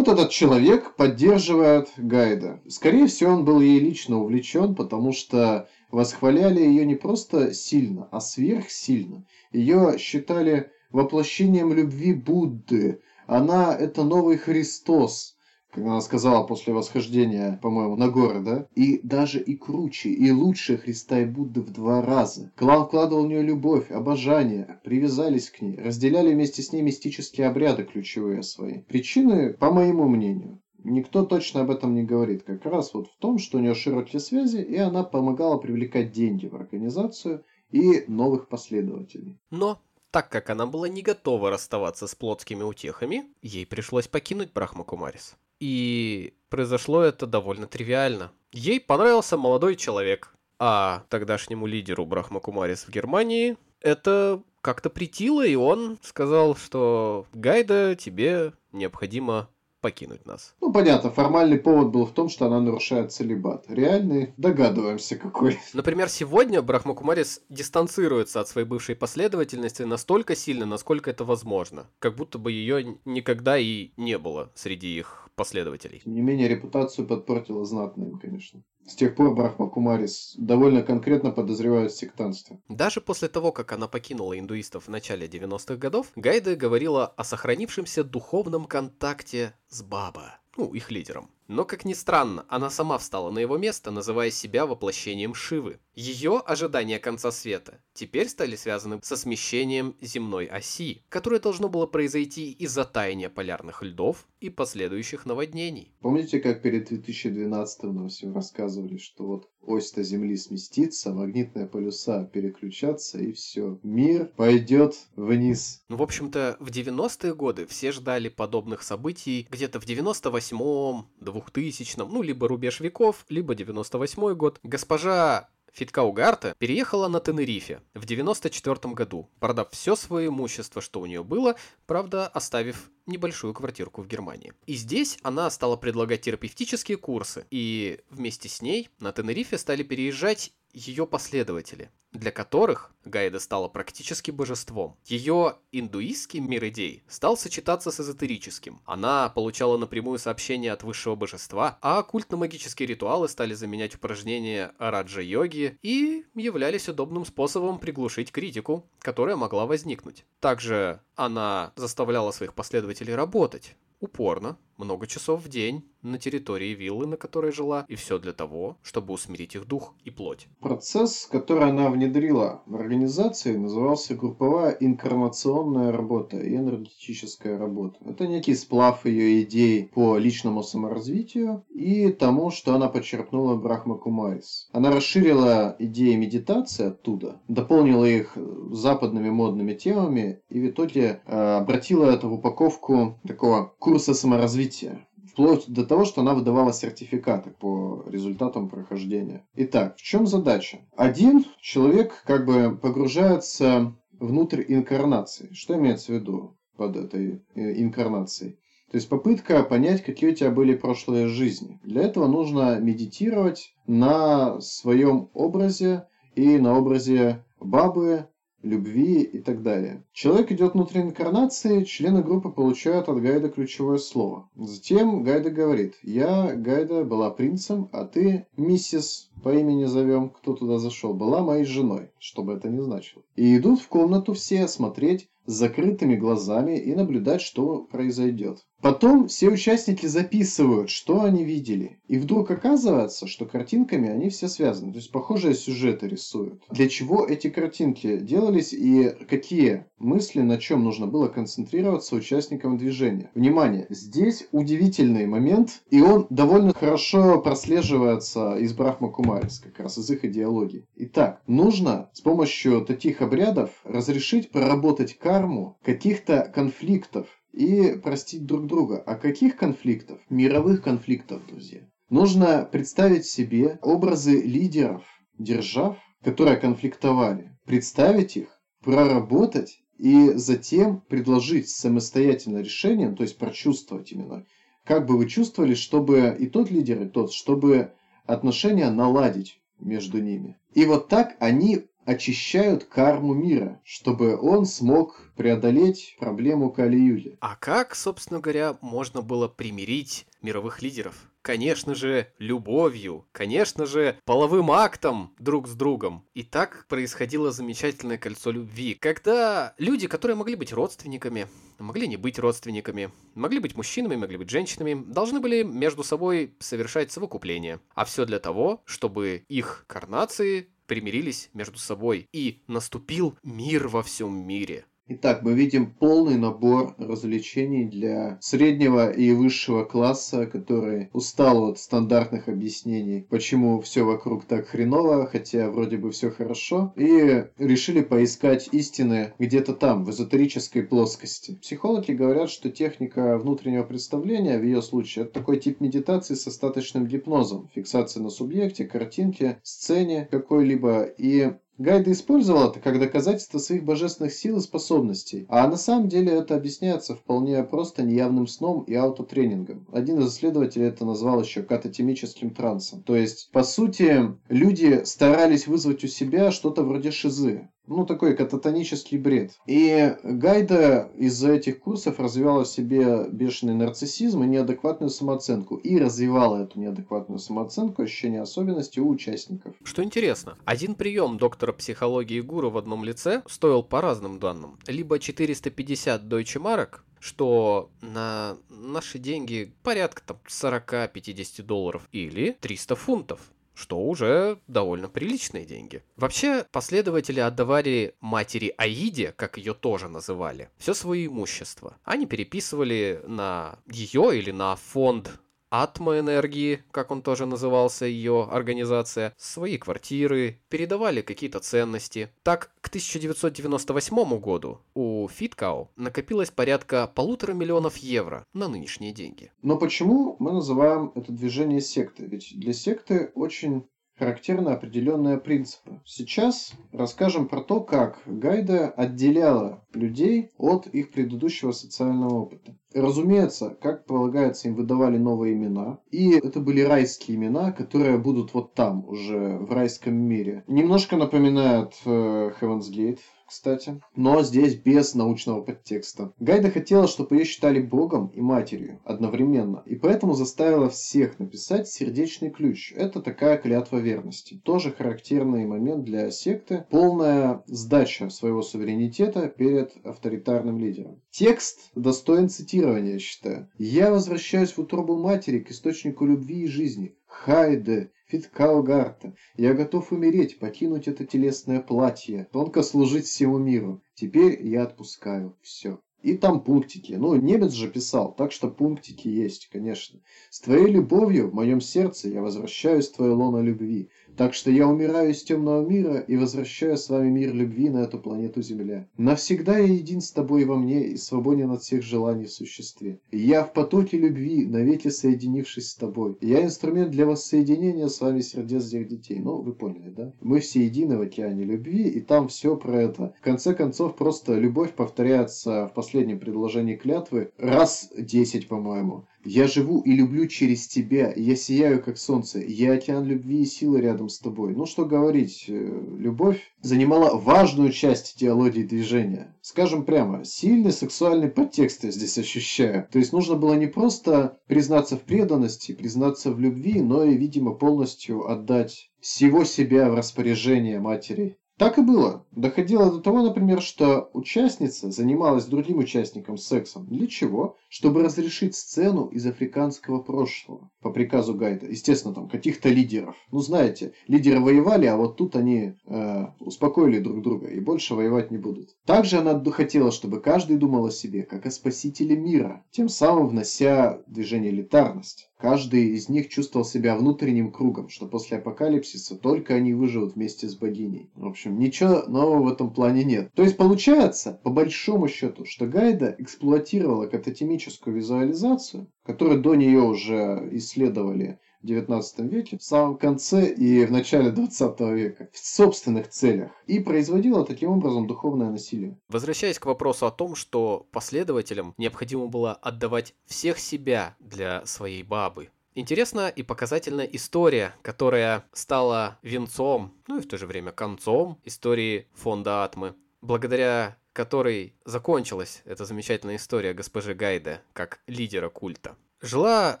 Вот 0.00 0.08
этот 0.08 0.30
человек 0.30 0.94
поддерживает 0.94 1.90
Гайда. 1.98 2.62
Скорее 2.66 3.06
всего, 3.06 3.32
он 3.32 3.44
был 3.44 3.60
ей 3.60 3.78
лично 3.78 4.18
увлечен, 4.18 4.74
потому 4.74 5.12
что 5.12 5.68
восхваляли 5.90 6.58
ее 6.58 6.86
не 6.86 6.94
просто 6.94 7.52
сильно, 7.52 8.08
а 8.10 8.22
сверхсильно. 8.22 9.26
Ее 9.52 9.98
считали 9.98 10.70
воплощением 10.90 11.74
любви 11.74 12.14
Будды. 12.14 13.02
Она– 13.26 13.76
это 13.78 14.02
новый 14.02 14.38
Христос, 14.38 15.36
как 15.72 15.84
она 15.84 16.00
сказала 16.00 16.46
после 16.46 16.72
восхождения, 16.72 17.58
по-моему, 17.62 17.96
на 17.96 18.08
горы, 18.08 18.40
да? 18.40 18.66
И 18.74 19.00
даже 19.02 19.40
и 19.40 19.56
круче, 19.56 20.10
и 20.10 20.30
лучше 20.30 20.76
Христа 20.76 21.20
и 21.20 21.24
Будды 21.24 21.60
в 21.60 21.70
два 21.70 22.02
раза. 22.02 22.52
Клан 22.56 22.86
вкладывал 22.86 23.24
в 23.24 23.28
нее 23.28 23.42
любовь, 23.42 23.90
обожание, 23.90 24.80
привязались 24.84 25.50
к 25.50 25.60
ней, 25.60 25.76
разделяли 25.76 26.34
вместе 26.34 26.62
с 26.62 26.72
ней 26.72 26.82
мистические 26.82 27.48
обряды 27.48 27.84
ключевые 27.84 28.42
свои. 28.42 28.80
Причины, 28.82 29.52
по 29.54 29.70
моему 29.70 30.08
мнению, 30.08 30.60
Никто 30.82 31.26
точно 31.26 31.60
об 31.60 31.70
этом 31.70 31.94
не 31.94 32.02
говорит. 32.02 32.42
Как 32.44 32.64
раз 32.64 32.94
вот 32.94 33.08
в 33.08 33.16
том, 33.18 33.38
что 33.38 33.58
у 33.58 33.60
нее 33.60 33.74
широкие 33.74 34.20
связи, 34.20 34.58
и 34.58 34.76
она 34.76 35.04
помогала 35.04 35.58
привлекать 35.58 36.12
деньги 36.12 36.46
в 36.46 36.54
организацию 36.54 37.44
и 37.70 38.04
новых 38.08 38.48
последователей. 38.48 39.38
Но, 39.50 39.78
так 40.10 40.30
как 40.30 40.48
она 40.48 40.66
была 40.66 40.88
не 40.88 41.02
готова 41.02 41.50
расставаться 41.50 42.06
с 42.06 42.14
плотскими 42.14 42.62
утехами, 42.62 43.24
ей 43.42 43.66
пришлось 43.66 44.08
покинуть 44.08 44.52
Брахма 44.52 44.84
Кумарис. 44.84 45.36
И 45.60 46.34
произошло 46.48 47.02
это 47.02 47.26
довольно 47.26 47.66
тривиально. 47.66 48.32
Ей 48.52 48.80
понравился 48.80 49.36
молодой 49.36 49.76
человек, 49.76 50.34
а 50.58 51.04
тогдашнему 51.08 51.66
лидеру 51.66 52.04
Брахма 52.04 52.40
Кумарис 52.40 52.84
в 52.84 52.90
Германии 52.90 53.56
это 53.80 54.42
как-то 54.60 54.90
притило, 54.90 55.46
и 55.46 55.54
он 55.54 55.98
сказал, 56.02 56.56
что 56.56 57.26
Гайда, 57.32 57.94
тебе 57.96 58.52
необходимо 58.72 59.48
покинуть 59.80 60.26
нас. 60.26 60.54
Ну, 60.60 60.72
понятно, 60.72 61.10
формальный 61.10 61.58
повод 61.58 61.88
был 61.88 62.06
в 62.06 62.12
том, 62.12 62.28
что 62.28 62.46
она 62.46 62.60
нарушает 62.60 63.12
целебат. 63.12 63.64
Реальный, 63.68 64.34
догадываемся 64.36 65.16
какой. 65.16 65.58
Например, 65.74 66.08
сегодня 66.08 66.62
Брахмакумарис 66.62 67.42
дистанцируется 67.48 68.40
от 68.40 68.48
своей 68.48 68.66
бывшей 68.66 68.96
последовательности 68.96 69.82
настолько 69.82 70.36
сильно, 70.36 70.66
насколько 70.66 71.10
это 71.10 71.24
возможно. 71.24 71.88
Как 71.98 72.16
будто 72.16 72.38
бы 72.38 72.52
ее 72.52 72.98
никогда 73.04 73.58
и 73.58 73.90
не 73.96 74.18
было 74.18 74.50
среди 74.54 74.98
их 74.98 75.28
последователей. 75.34 76.00
Тем 76.04 76.14
не 76.14 76.20
менее, 76.20 76.48
репутацию 76.48 77.06
подпортила 77.06 77.64
знатно 77.64 78.04
им, 78.04 78.18
конечно. 78.18 78.62
С 78.86 78.94
тех 78.94 79.14
пор 79.14 79.34
Брахма 79.34 79.68
Кумарис 79.68 80.34
довольно 80.36 80.82
конкретно 80.82 81.30
подозревают 81.30 81.92
в 81.92 81.96
сектантстве. 81.98 82.60
Даже 82.68 83.00
после 83.00 83.28
того, 83.28 83.52
как 83.52 83.72
она 83.72 83.88
покинула 83.88 84.38
индуистов 84.38 84.86
в 84.86 84.90
начале 84.90 85.26
90-х 85.26 85.76
годов, 85.76 86.08
Гайда 86.16 86.56
говорила 86.56 87.06
о 87.06 87.24
сохранившемся 87.24 88.04
духовном 88.04 88.64
контакте 88.64 89.54
с 89.68 89.82
Баба, 89.82 90.38
ну, 90.56 90.72
их 90.74 90.90
лидером. 90.90 91.30
Но, 91.50 91.64
как 91.64 91.84
ни 91.84 91.94
странно, 91.94 92.46
она 92.48 92.70
сама 92.70 92.96
встала 92.96 93.32
на 93.32 93.40
его 93.40 93.58
место, 93.58 93.90
называя 93.90 94.30
себя 94.30 94.66
воплощением 94.66 95.34
Шивы. 95.34 95.80
Ее 95.96 96.40
ожидания 96.46 97.00
конца 97.00 97.32
света 97.32 97.80
теперь 97.92 98.28
стали 98.28 98.54
связаны 98.54 99.00
со 99.02 99.16
смещением 99.16 99.96
земной 100.00 100.46
оси, 100.46 101.02
которое 101.08 101.40
должно 101.40 101.68
было 101.68 101.86
произойти 101.86 102.52
из-за 102.52 102.84
таяния 102.84 103.28
полярных 103.28 103.82
льдов 103.82 104.28
и 104.40 104.50
последующих 104.50 105.26
наводнений. 105.26 105.92
Помните, 106.00 106.40
как 106.40 106.62
перед 106.62 106.88
2012 106.88 107.82
нам 107.84 108.08
всем 108.08 108.34
рассказывали, 108.34 108.96
что 108.96 109.26
вот 109.26 109.48
ось-то 109.62 110.02
Земли 110.02 110.36
сместится, 110.36 111.12
магнитные 111.12 111.66
полюса 111.66 112.24
переключаться, 112.24 113.18
и 113.18 113.32
все. 113.32 113.78
Мир 113.82 114.30
пойдет 114.36 114.96
вниз. 115.16 115.82
Ну, 115.88 115.96
в 115.96 116.02
общем-то, 116.02 116.56
в 116.60 116.70
90-е 116.70 117.34
годы 117.34 117.66
все 117.66 117.92
ждали 117.92 118.28
подобных 118.28 118.82
событий 118.82 119.46
где-то 119.50 119.80
в 119.80 119.86
98-м, 119.86 121.06
2000-м, 121.20 122.12
ну, 122.12 122.22
либо 122.22 122.48
рубеж 122.48 122.80
веков, 122.80 123.26
либо 123.28 123.54
98-й 123.54 124.34
год. 124.34 124.58
Госпожа 124.62 125.48
Фитка 125.72 126.02
Угарта 126.02 126.54
переехала 126.58 127.08
на 127.08 127.20
Тенерифе 127.20 127.80
в 127.94 128.04
94 128.04 128.94
году, 128.94 129.28
продав 129.38 129.70
все 129.70 129.96
свое 129.96 130.28
имущество, 130.28 130.82
что 130.82 131.00
у 131.00 131.06
нее 131.06 131.22
было, 131.22 131.56
правда, 131.86 132.26
оставив 132.26 132.90
небольшую 133.06 133.54
квартирку 133.54 134.02
в 134.02 134.06
Германии. 134.06 134.52
И 134.66 134.74
здесь 134.74 135.18
она 135.22 135.50
стала 135.50 135.76
предлагать 135.76 136.22
терапевтические 136.22 136.96
курсы, 136.96 137.46
и 137.50 138.00
вместе 138.10 138.48
с 138.48 138.62
ней 138.62 138.88
на 139.00 139.12
Тенерифе 139.12 139.58
стали 139.58 139.82
переезжать 139.82 140.52
ее 140.72 141.06
последователи, 141.06 141.90
для 142.12 142.30
которых 142.30 142.92
Гайда 143.04 143.38
стала 143.40 143.68
практически 143.68 144.30
божеством. 144.30 144.96
Ее 145.06 145.56
индуистский 145.72 146.40
мир 146.40 146.66
идей 146.68 147.02
стал 147.08 147.36
сочетаться 147.36 147.90
с 147.90 148.00
эзотерическим. 148.00 148.80
Она 148.84 149.28
получала 149.30 149.78
напрямую 149.78 150.18
сообщения 150.18 150.72
от 150.72 150.82
высшего 150.82 151.14
божества, 151.14 151.78
а 151.80 151.98
оккультно-магические 151.98 152.86
ритуалы 152.86 153.28
стали 153.28 153.54
заменять 153.54 153.94
упражнения 153.94 154.72
раджа-йоги 154.78 155.78
и 155.82 156.24
являлись 156.34 156.88
удобным 156.88 157.24
способом 157.24 157.78
приглушить 157.78 158.32
критику, 158.32 158.88
которая 158.98 159.36
могла 159.36 159.66
возникнуть. 159.66 160.24
Также 160.40 161.00
она 161.16 161.72
заставляла 161.76 162.32
своих 162.32 162.54
последователей 162.54 163.14
работать, 163.14 163.76
упорно, 164.00 164.58
много 164.80 165.06
часов 165.06 165.44
в 165.44 165.48
день 165.48 165.84
на 166.02 166.18
территории 166.18 166.74
виллы, 166.74 167.06
на 167.06 167.16
которой 167.16 167.52
жила, 167.52 167.84
и 167.88 167.94
все 167.94 168.18
для 168.18 168.32
того, 168.32 168.78
чтобы 168.82 169.12
усмирить 169.12 169.54
их 169.54 169.66
дух 169.66 169.94
и 170.04 170.10
плоть. 170.10 170.48
Процесс, 170.60 171.26
который 171.30 171.68
она 171.68 171.90
внедрила 171.90 172.62
в 172.66 172.74
организации, 172.74 173.56
назывался 173.56 174.14
групповая 174.14 174.70
инкарнационная 174.80 175.92
работа 175.92 176.38
и 176.38 176.56
энергетическая 176.56 177.58
работа. 177.58 177.98
Это 178.04 178.26
некий 178.26 178.54
сплав 178.54 179.04
ее 179.04 179.42
идей 179.42 179.90
по 179.94 180.16
личному 180.16 180.62
саморазвитию 180.62 181.64
и 181.68 182.08
тому, 182.08 182.50
что 182.50 182.74
она 182.74 182.88
почерпнула 182.88 183.56
Брахма 183.56 183.96
Кумарис. 183.96 184.68
Она 184.72 184.90
расширила 184.90 185.76
идеи 185.78 186.14
медитации 186.14 186.86
оттуда, 186.86 187.40
дополнила 187.48 188.04
их 188.04 188.36
западными 188.72 189.30
модными 189.30 189.74
темами 189.74 190.40
и 190.48 190.60
в 190.60 190.70
итоге 190.70 191.20
э, 191.26 191.56
обратила 191.56 192.06
это 192.06 192.26
в 192.26 192.34
упаковку 192.34 193.18
такого 193.26 193.72
курса 193.78 194.14
саморазвития 194.14 194.69
развития. 194.70 195.06
Вплоть 195.26 195.68
до 195.68 195.84
того, 195.84 196.04
что 196.04 196.22
она 196.22 196.34
выдавала 196.34 196.72
сертификаты 196.72 197.50
по 197.50 198.04
результатам 198.06 198.68
прохождения. 198.68 199.44
Итак, 199.54 199.96
в 199.96 200.02
чем 200.02 200.26
задача? 200.26 200.78
Один 200.96 201.44
человек 201.60 202.22
как 202.26 202.46
бы 202.46 202.76
погружается 202.76 203.94
внутрь 204.18 204.64
инкарнации. 204.66 205.52
Что 205.52 205.74
имеется 205.74 206.12
в 206.12 206.14
виду 206.16 206.56
под 206.76 206.96
этой 206.96 207.42
э, 207.54 207.82
инкарнацией? 207.82 208.58
То 208.90 208.96
есть 208.96 209.08
попытка 209.08 209.62
понять, 209.62 210.02
какие 210.02 210.30
у 210.30 210.34
тебя 210.34 210.50
были 210.50 210.74
прошлые 210.74 211.28
жизни. 211.28 211.78
Для 211.84 212.02
этого 212.02 212.26
нужно 212.26 212.80
медитировать 212.80 213.72
на 213.86 214.60
своем 214.60 215.30
образе 215.32 216.08
и 216.34 216.58
на 216.58 216.76
образе 216.76 217.44
бабы, 217.60 218.26
любви 218.62 219.22
и 219.22 219.40
так 219.40 219.62
далее. 219.62 220.04
Человек 220.12 220.52
идет 220.52 220.74
внутрь 220.74 221.00
инкарнации, 221.00 221.84
члены 221.84 222.22
группы 222.22 222.50
получают 222.50 223.08
от 223.08 223.20
Гайда 223.20 223.48
ключевое 223.48 223.98
слово. 223.98 224.48
Затем 224.56 225.22
Гайда 225.22 225.50
говорит, 225.50 225.94
я, 226.02 226.54
Гайда, 226.54 227.04
была 227.04 227.30
принцем, 227.30 227.88
а 227.92 228.04
ты, 228.04 228.46
миссис, 228.56 229.29
по 229.42 229.54
имени 229.54 229.84
зовем, 229.84 230.30
кто 230.30 230.54
туда 230.54 230.78
зашел, 230.78 231.14
была 231.14 231.42
моей 231.42 231.64
женой, 231.64 232.10
что 232.18 232.42
бы 232.42 232.54
это 232.54 232.68
ни 232.68 232.80
значило. 232.80 233.22
И 233.36 233.56
идут 233.56 233.80
в 233.80 233.88
комнату 233.88 234.34
все 234.34 234.68
смотреть 234.68 235.28
с 235.46 235.52
закрытыми 235.52 236.16
глазами 236.16 236.78
и 236.78 236.94
наблюдать, 236.94 237.40
что 237.40 237.80
произойдет. 237.90 238.64
Потом 238.80 239.28
все 239.28 239.50
участники 239.50 240.06
записывают, 240.06 240.88
что 240.88 241.22
они 241.22 241.44
видели. 241.44 241.98
И 242.08 242.18
вдруг 242.18 242.50
оказывается, 242.50 243.26
что 243.26 243.44
картинками 243.44 244.08
они 244.08 244.30
все 244.30 244.48
связаны. 244.48 244.92
То 244.92 244.98
есть 244.98 245.12
похожие 245.12 245.54
сюжеты 245.54 246.08
рисуют. 246.08 246.62
Для 246.70 246.88
чего 246.88 247.26
эти 247.26 247.50
картинки 247.50 248.16
делались 248.18 248.72
и 248.72 249.10
какие 249.28 249.84
мысли, 249.98 250.40
на 250.40 250.56
чем 250.56 250.82
нужно 250.82 251.06
было 251.06 251.28
концентрироваться 251.28 252.16
участникам 252.16 252.78
движения. 252.78 253.30
Внимание, 253.34 253.86
здесь 253.90 254.48
удивительный 254.50 255.26
момент, 255.26 255.82
и 255.90 256.00
он 256.00 256.26
довольно 256.30 256.72
хорошо 256.72 257.38
прослеживается 257.40 258.56
из 258.56 258.72
Брахма 258.72 259.10
Кумарис, 259.30 259.60
как 259.60 259.78
раз 259.78 259.96
из 259.96 260.10
их 260.10 260.24
идеологии. 260.24 260.86
Итак, 260.96 261.42
нужно 261.46 262.10
с 262.12 262.20
помощью 262.20 262.84
таких 262.84 263.22
обрядов 263.22 263.70
разрешить 263.84 264.50
проработать 264.50 265.18
карму 265.18 265.78
каких-то 265.84 266.50
конфликтов, 266.52 267.28
и 267.52 267.96
простить 267.96 268.46
друг 268.46 268.66
друга. 268.66 269.02
А 269.06 269.16
каких 269.16 269.56
конфликтов? 269.56 270.20
Мировых 270.30 270.82
конфликтов, 270.82 271.42
друзья. 271.48 271.80
Нужно 272.08 272.68
представить 272.70 273.26
себе 273.26 273.78
образы 273.82 274.40
лидеров 274.40 275.02
держав, 275.38 275.96
которые 276.22 276.56
конфликтовали, 276.56 277.56
представить 277.66 278.36
их, 278.36 278.48
проработать 278.84 279.80
и 279.96 280.32
затем 280.34 281.00
предложить 281.08 281.68
самостоятельное 281.68 282.62
решение, 282.62 283.10
то 283.12 283.22
есть 283.22 283.38
прочувствовать 283.38 284.12
именно, 284.12 284.44
как 284.84 285.06
бы 285.06 285.16
вы 285.16 285.28
чувствовали, 285.28 285.74
чтобы 285.74 286.36
и 286.38 286.46
тот 286.46 286.70
лидер, 286.70 287.02
и 287.02 287.08
тот, 287.08 287.32
чтобы 287.32 287.92
отношения 288.32 288.90
наладить 288.90 289.60
между 289.78 290.20
ними. 290.20 290.58
И 290.74 290.84
вот 290.86 291.08
так 291.08 291.36
они 291.40 291.86
очищают 292.04 292.84
карму 292.84 293.34
мира, 293.34 293.80
чтобы 293.84 294.36
он 294.36 294.66
смог 294.66 295.32
преодолеть 295.36 296.16
проблему 296.18 296.70
Кали-Юли. 296.70 297.38
А 297.40 297.56
как, 297.56 297.94
собственно 297.94 298.40
говоря, 298.40 298.76
можно 298.80 299.22
было 299.22 299.48
примирить 299.48 300.26
мировых 300.42 300.82
лидеров? 300.82 301.29
Конечно 301.42 301.94
же, 301.94 302.30
любовью, 302.38 303.26
конечно 303.32 303.86
же, 303.86 304.18
половым 304.26 304.70
актом 304.70 305.34
друг 305.38 305.68
с 305.68 305.74
другом. 305.74 306.26
И 306.34 306.42
так 306.42 306.86
происходило 306.86 307.50
замечательное 307.50 308.18
кольцо 308.18 308.50
любви, 308.50 308.94
когда 309.00 309.74
люди, 309.78 310.06
которые 310.06 310.36
могли 310.36 310.54
быть 310.54 310.72
родственниками, 310.72 311.46
могли 311.78 312.08
не 312.08 312.18
быть 312.18 312.38
родственниками, 312.38 313.10
могли 313.34 313.58
быть 313.58 313.74
мужчинами, 313.74 314.16
могли 314.16 314.36
быть 314.36 314.50
женщинами, 314.50 315.02
должны 315.06 315.40
были 315.40 315.62
между 315.62 316.04
собой 316.04 316.54
совершать 316.58 317.10
совокупление. 317.10 317.80
А 317.94 318.04
все 318.04 318.26
для 318.26 318.38
того, 318.38 318.82
чтобы 318.84 319.44
их 319.48 319.84
карнации 319.86 320.68
примирились 320.90 321.50
между 321.54 321.78
собой, 321.78 322.28
и 322.32 322.62
наступил 322.66 323.38
мир 323.44 323.86
во 323.86 324.02
всем 324.02 324.34
мире. 324.46 324.84
Итак, 325.12 325.42
мы 325.42 325.54
видим 325.54 325.90
полный 325.90 326.38
набор 326.38 326.94
развлечений 326.96 327.84
для 327.84 328.38
среднего 328.40 329.10
и 329.10 329.32
высшего 329.32 329.82
класса, 329.82 330.46
который 330.46 331.10
устал 331.12 331.70
от 331.70 331.80
стандартных 331.80 332.46
объяснений, 332.46 333.26
почему 333.28 333.80
все 333.80 334.04
вокруг 334.04 334.44
так 334.44 334.68
хреново, 334.68 335.26
хотя 335.26 335.68
вроде 335.68 335.96
бы 335.96 336.12
все 336.12 336.30
хорошо, 336.30 336.92
и 336.94 337.44
решили 337.58 338.02
поискать 338.02 338.68
истины 338.70 339.32
где-то 339.40 339.74
там, 339.74 340.04
в 340.04 340.10
эзотерической 340.10 340.84
плоскости. 340.84 341.58
Психологи 341.60 342.12
говорят, 342.12 342.48
что 342.48 342.70
техника 342.70 343.36
внутреннего 343.36 343.82
представления 343.82 344.60
в 344.60 344.62
ее 344.62 344.80
случае 344.80 345.24
это 345.24 345.34
такой 345.34 345.58
тип 345.58 345.80
медитации 345.80 346.34
с 346.34 346.46
остаточным 346.46 347.08
гипнозом, 347.08 347.68
фиксация 347.74 348.22
на 348.22 348.30
субъекте, 348.30 348.84
картинке, 348.84 349.58
сцене 349.64 350.28
какой-либо, 350.30 351.02
и 351.02 351.54
Гайда 351.80 352.12
использовал 352.12 352.68
это 352.68 352.78
как 352.78 352.98
доказательство 352.98 353.56
своих 353.56 353.86
божественных 353.86 354.34
сил 354.34 354.58
и 354.58 354.60
способностей. 354.60 355.46
А 355.48 355.66
на 355.66 355.78
самом 355.78 356.10
деле 356.10 356.32
это 356.32 356.54
объясняется 356.54 357.14
вполне 357.14 357.62
просто 357.64 358.02
неявным 358.02 358.46
сном 358.48 358.82
и 358.82 358.94
аутотренингом. 358.94 359.86
Один 359.90 360.18
из 360.18 360.34
исследователей 360.34 360.88
это 360.88 361.06
назвал 361.06 361.40
еще 361.40 361.62
кататемическим 361.62 362.50
трансом. 362.50 363.02
То 363.02 363.16
есть, 363.16 363.50
по 363.50 363.62
сути, 363.62 364.36
люди 364.50 365.00
старались 365.04 365.66
вызвать 365.66 366.04
у 366.04 366.06
себя 366.06 366.50
что-то 366.50 366.82
вроде 366.82 367.12
шизы 367.12 367.70
ну, 367.90 368.06
такой 368.06 368.36
кататонический 368.36 369.18
бред. 369.18 369.52
И 369.66 370.14
Гайда 370.22 371.10
из-за 371.16 371.52
этих 371.52 371.80
курсов 371.80 372.20
развивала 372.20 372.64
в 372.64 372.68
себе 372.68 373.26
бешеный 373.30 373.74
нарциссизм 373.74 374.44
и 374.44 374.46
неадекватную 374.46 375.10
самооценку. 375.10 375.76
И 375.76 375.98
развивала 375.98 376.62
эту 376.62 376.78
неадекватную 376.78 377.40
самооценку, 377.40 378.02
ощущение 378.02 378.42
особенности 378.42 379.00
у 379.00 379.08
участников. 379.08 379.74
Что 379.82 380.04
интересно, 380.04 380.56
один 380.64 380.94
прием 380.94 381.36
доктора 381.36 381.72
психологии 381.72 382.40
Гуру 382.40 382.70
в 382.70 382.78
одном 382.78 383.04
лице 383.04 383.42
стоил 383.48 383.82
по 383.82 384.00
разным 384.00 384.38
данным. 384.38 384.78
Либо 384.86 385.18
450 385.18 386.22
Deutsche 386.22 386.62
Mark, 386.62 387.00
что 387.18 387.90
на 388.00 388.56
наши 388.68 389.18
деньги 389.18 389.72
порядка 389.82 390.22
там 390.24 390.38
40-50 390.46 391.62
долларов, 391.62 392.08
или 392.12 392.56
300 392.60 392.94
фунтов 392.94 393.40
что 393.80 393.98
уже 393.98 394.58
довольно 394.66 395.08
приличные 395.08 395.64
деньги. 395.64 396.02
Вообще, 396.16 396.66
последователи 396.70 397.40
отдавали 397.40 398.14
матери 398.20 398.74
Аиде, 398.76 399.32
как 399.36 399.56
ее 399.56 399.72
тоже 399.72 400.08
называли, 400.08 400.68
все 400.76 400.92
свое 400.92 401.26
имущество. 401.26 401.96
Они 402.04 402.26
переписывали 402.26 403.22
на 403.26 403.78
ее 403.86 404.38
или 404.38 404.50
на 404.50 404.76
фонд 404.76 405.40
атмоэнергии, 405.70 406.82
как 406.90 407.10
он 407.10 407.22
тоже 407.22 407.46
назывался, 407.46 408.04
ее 408.04 408.48
организация, 408.50 409.34
свои 409.38 409.78
квартиры, 409.78 410.58
передавали 410.68 411.22
какие-то 411.22 411.60
ценности. 411.60 412.30
Так, 412.42 412.72
к 412.80 412.88
1998 412.88 414.38
году 414.38 414.80
у 414.94 415.28
Фиткау 415.28 415.90
накопилось 415.96 416.50
порядка 416.50 417.06
полутора 417.06 417.52
миллионов 417.52 417.96
евро 417.96 418.44
на 418.52 418.68
нынешние 418.68 419.12
деньги. 419.12 419.52
Но 419.62 419.76
почему 419.78 420.36
мы 420.38 420.52
называем 420.52 421.12
это 421.14 421.32
движение 421.32 421.80
сектой? 421.80 422.26
Ведь 422.26 422.52
для 422.54 422.72
секты 422.72 423.30
очень 423.34 423.84
характерны 424.20 424.68
определенные 424.68 425.38
принципы. 425.38 425.98
Сейчас 426.04 426.72
расскажем 426.92 427.48
про 427.48 427.62
то, 427.62 427.80
как 427.80 428.18
Гайда 428.26 428.90
отделяла 428.90 429.82
людей 429.94 430.50
от 430.58 430.86
их 430.88 431.10
предыдущего 431.10 431.72
социального 431.72 432.34
опыта. 432.34 432.76
Разумеется, 432.92 433.76
как 433.80 434.04
полагается, 434.04 434.68
им 434.68 434.74
выдавали 434.74 435.16
новые 435.16 435.54
имена. 435.54 436.00
И 436.10 436.32
это 436.32 436.60
были 436.60 436.82
райские 436.82 437.38
имена, 437.38 437.72
которые 437.72 438.18
будут 438.18 438.52
вот 438.52 438.74
там, 438.74 439.08
уже 439.08 439.56
в 439.58 439.72
райском 439.72 440.14
мире. 440.14 440.64
Немножко 440.66 441.16
напоминают 441.16 441.94
э, 442.04 442.52
Heaven's 442.60 442.90
Gate, 442.92 443.20
кстати, 443.50 444.00
но 444.14 444.42
здесь 444.44 444.76
без 444.76 445.14
научного 445.16 445.60
подтекста. 445.60 446.32
Гайда 446.38 446.70
хотела, 446.70 447.08
чтобы 447.08 447.36
ее 447.36 447.44
считали 447.44 447.80
богом 447.80 448.28
и 448.28 448.40
матерью 448.40 449.00
одновременно, 449.04 449.82
и 449.86 449.96
поэтому 449.96 450.34
заставила 450.34 450.88
всех 450.88 451.40
написать 451.40 451.88
сердечный 451.88 452.50
ключ. 452.50 452.92
Это 452.96 453.20
такая 453.20 453.58
клятва 453.58 453.98
верности. 453.98 454.60
Тоже 454.64 454.92
характерный 454.92 455.66
момент 455.66 456.04
для 456.04 456.30
секты. 456.30 456.86
Полная 456.90 457.64
сдача 457.66 458.30
своего 458.30 458.62
суверенитета 458.62 459.48
перед 459.48 459.94
авторитарным 460.04 460.78
лидером. 460.78 461.20
Текст 461.32 461.90
достоин 461.96 462.48
цитирования, 462.48 463.14
я 463.14 463.18
считаю. 463.18 463.68
«Я 463.78 464.12
возвращаюсь 464.12 464.72
в 464.72 464.78
утробу 464.78 465.18
матери 465.18 465.58
к 465.58 465.72
источнику 465.72 466.24
любви 466.24 466.62
и 466.62 466.68
жизни. 466.68 467.16
Хайде, 467.26 468.10
Фиткаугарта, 468.30 469.34
я 469.56 469.74
готов 469.74 470.12
умереть, 470.12 470.60
покинуть 470.60 471.08
это 471.08 471.24
телесное 471.24 471.80
платье, 471.80 472.46
тонко 472.52 472.84
служить 472.84 473.26
всему 473.26 473.58
миру. 473.58 474.02
Теперь 474.14 474.64
я 474.64 474.84
отпускаю 474.84 475.56
все. 475.62 475.98
И 476.22 476.36
там 476.36 476.60
пунктики. 476.60 477.14
Ну, 477.14 477.34
немец 477.34 477.72
же 477.72 477.90
писал, 477.90 478.32
так 478.32 478.52
что 478.52 478.70
пунктики 478.70 479.26
есть, 479.26 479.68
конечно. 479.72 480.20
С 480.48 480.60
твоей 480.60 480.86
любовью 480.86 481.50
в 481.50 481.54
моем 481.54 481.80
сердце 481.80 482.28
я 482.28 482.40
возвращаюсь 482.40 483.08
в 483.08 483.16
твое 483.16 483.32
лоно 483.32 483.62
любви. 483.62 484.10
Так 484.36 484.54
что 484.54 484.70
я 484.70 484.88
умираю 484.88 485.30
из 485.30 485.42
темного 485.42 485.86
мира 485.86 486.18
и 486.18 486.36
возвращаю 486.36 486.96
с 486.96 487.08
вами 487.08 487.28
мир 487.28 487.54
любви 487.54 487.90
на 487.90 487.98
эту 487.98 488.18
планету 488.18 488.62
Земля. 488.62 489.06
Навсегда 489.16 489.78
я 489.78 489.92
един 489.92 490.20
с 490.20 490.30
тобой 490.32 490.64
во 490.64 490.76
мне 490.76 491.08
и 491.08 491.16
свободен 491.16 491.70
от 491.70 491.82
всех 491.82 492.02
желаний 492.02 492.46
в 492.46 492.52
существе. 492.52 493.20
Я 493.30 493.64
в 493.64 493.72
потоке 493.72 494.18
любви, 494.18 494.66
навеки 494.66 495.08
соединившись 495.08 495.90
с 495.90 495.94
тобой. 495.94 496.36
Я 496.40 496.62
инструмент 496.64 497.10
для 497.10 497.26
воссоединения 497.26 498.08
с 498.08 498.20
вами 498.20 498.40
сердец 498.40 498.84
всех 498.84 499.08
детей. 499.08 499.38
Ну, 499.38 499.62
вы 499.62 499.72
поняли, 499.72 500.10
да? 500.10 500.32
Мы 500.40 500.60
все 500.60 500.84
едины 500.84 501.18
в 501.18 501.20
океане 501.20 501.64
любви, 501.64 502.08
и 502.08 502.20
там 502.20 502.48
все 502.48 502.76
про 502.76 503.02
это. 503.02 503.34
В 503.38 503.42
конце 503.42 503.74
концов, 503.74 504.16
просто 504.16 504.58
любовь 504.58 504.92
повторяется 504.94 505.86
в 505.88 505.94
последнем 505.94 506.38
предложении 506.38 506.96
клятвы 506.96 507.50
раз 507.58 508.10
десять, 508.16 508.68
по-моему. 508.68 509.26
Я 509.44 509.66
живу 509.66 510.00
и 510.00 510.12
люблю 510.12 510.46
через 510.46 510.86
тебя, 510.86 511.32
я 511.34 511.56
сияю 511.56 512.02
как 512.02 512.18
солнце, 512.18 512.58
я 512.60 512.92
океан 512.92 513.24
любви 513.24 513.62
и 513.62 513.64
силы 513.64 514.00
рядом 514.00 514.28
с 514.28 514.38
тобой. 514.38 514.74
Ну 514.74 514.84
что 514.84 515.06
говорить, 515.06 515.64
э, 515.68 516.02
любовь 516.18 516.60
занимала 516.82 517.34
важную 517.36 517.90
часть 517.90 518.36
теологии 518.36 518.82
движения. 518.82 519.56
Скажем 519.62 520.04
прямо, 520.04 520.44
сильный 520.44 520.92
сексуальный 520.92 521.48
подтекст 521.48 522.04
я 522.04 522.10
здесь 522.10 522.36
ощущаю. 522.36 523.08
То 523.10 523.18
есть 523.18 523.32
нужно 523.32 523.56
было 523.56 523.74
не 523.74 523.86
просто 523.86 524.58
признаться 524.66 525.16
в 525.16 525.22
преданности, 525.22 525.92
признаться 525.92 526.52
в 526.52 526.60
любви, 526.60 527.00
но 527.00 527.24
и, 527.24 527.34
видимо, 527.34 527.72
полностью 527.72 528.46
отдать 528.46 529.10
всего 529.20 529.64
себя 529.64 530.10
в 530.10 530.14
распоряжение 530.14 531.00
матери 531.00 531.56
так 531.80 531.96
и 531.96 532.02
было. 532.02 532.44
Доходило 532.50 533.10
до 533.10 533.20
того, 533.20 533.40
например, 533.40 533.80
что 533.80 534.28
участница 534.34 535.10
занималась 535.10 535.64
другим 535.64 535.96
участником 535.96 536.58
сексом. 536.58 537.06
Для 537.06 537.26
чего? 537.26 537.78
Чтобы 537.88 538.22
разрешить 538.22 538.74
сцену 538.74 539.28
из 539.28 539.46
африканского 539.46 540.20
прошлого. 540.20 540.90
По 541.00 541.10
приказу 541.10 541.54
Гайда. 541.54 541.86
Естественно, 541.86 542.34
там 542.34 542.50
каких-то 542.50 542.90
лидеров. 542.90 543.34
Ну, 543.50 543.60
знаете, 543.60 544.12
лидеры 544.28 544.60
воевали, 544.60 545.06
а 545.06 545.16
вот 545.16 545.38
тут 545.38 545.56
они 545.56 545.94
э, 546.04 546.46
успокоили 546.58 547.18
друг 547.18 547.40
друга 547.42 547.68
и 547.68 547.80
больше 547.80 548.14
воевать 548.14 548.50
не 548.50 548.58
будут. 548.58 548.90
Также 549.06 549.38
она 549.38 549.58
хотела, 549.72 550.12
чтобы 550.12 550.42
каждый 550.42 550.76
думал 550.76 551.06
о 551.06 551.10
себе, 551.10 551.44
как 551.44 551.64
о 551.64 551.70
спасителе 551.70 552.36
мира, 552.36 552.84
тем 552.90 553.08
самым 553.08 553.48
внося 553.48 554.20
движение 554.26 554.70
элитарность. 554.70 555.49
Каждый 555.60 556.14
из 556.14 556.30
них 556.30 556.48
чувствовал 556.48 556.86
себя 556.86 557.16
внутренним 557.16 557.70
кругом, 557.70 558.08
что 558.08 558.26
после 558.26 558.56
апокалипсиса 558.56 559.36
только 559.36 559.74
они 559.74 559.92
выживут 559.92 560.34
вместе 560.34 560.66
с 560.66 560.74
богиней. 560.74 561.30
В 561.34 561.46
общем, 561.46 561.78
ничего 561.78 562.22
нового 562.28 562.62
в 562.62 562.72
этом 562.72 562.90
плане 562.94 563.24
нет. 563.24 563.52
То 563.54 563.62
есть 563.62 563.76
получается, 563.76 564.58
по 564.64 564.70
большому 564.70 565.28
счету, 565.28 565.66
что 565.66 565.86
Гайда 565.86 566.34
эксплуатировала 566.38 567.26
кататемическую 567.26 568.16
визуализацию, 568.16 569.08
которую 569.22 569.60
до 569.60 569.74
нее 569.74 570.00
уже 570.00 570.66
исследовали 570.72 571.58
19 571.82 572.40
веке, 572.40 572.78
в 572.78 572.82
самом 572.82 573.16
конце 573.16 573.70
и 573.70 574.04
в 574.04 574.12
начале 574.12 574.50
20 574.50 575.00
века, 575.00 575.48
в 575.52 575.58
собственных 575.58 576.28
целях, 576.28 576.70
и 576.86 577.00
производила 577.00 577.64
таким 577.64 577.90
образом 577.90 578.26
духовное 578.26 578.70
насилие. 578.70 579.18
Возвращаясь 579.28 579.78
к 579.78 579.86
вопросу 579.86 580.26
о 580.26 580.30
том, 580.30 580.54
что 580.54 581.06
последователям 581.10 581.94
необходимо 581.98 582.46
было 582.46 582.72
отдавать 582.74 583.34
всех 583.46 583.78
себя 583.78 584.36
для 584.40 584.84
своей 584.86 585.22
бабы, 585.22 585.70
Интересна 585.96 586.48
и 586.48 586.62
показательная 586.62 587.26
история, 587.26 587.92
которая 588.02 588.64
стала 588.72 589.38
венцом, 589.42 590.14
ну 590.28 590.38
и 590.38 590.40
в 590.40 590.46
то 590.46 590.56
же 590.56 590.68
время 590.68 590.92
концом 590.92 591.60
истории 591.64 592.28
фонда 592.32 592.84
Атмы, 592.84 593.16
благодаря 593.40 594.16
которой 594.32 594.94
закончилась 595.04 595.82
эта 595.84 596.04
замечательная 596.04 596.56
история 596.56 596.94
госпожи 596.94 597.34
Гайде 597.34 597.80
как 597.92 598.20
лидера 598.28 598.68
культа. 598.68 599.16
Жила 599.42 600.00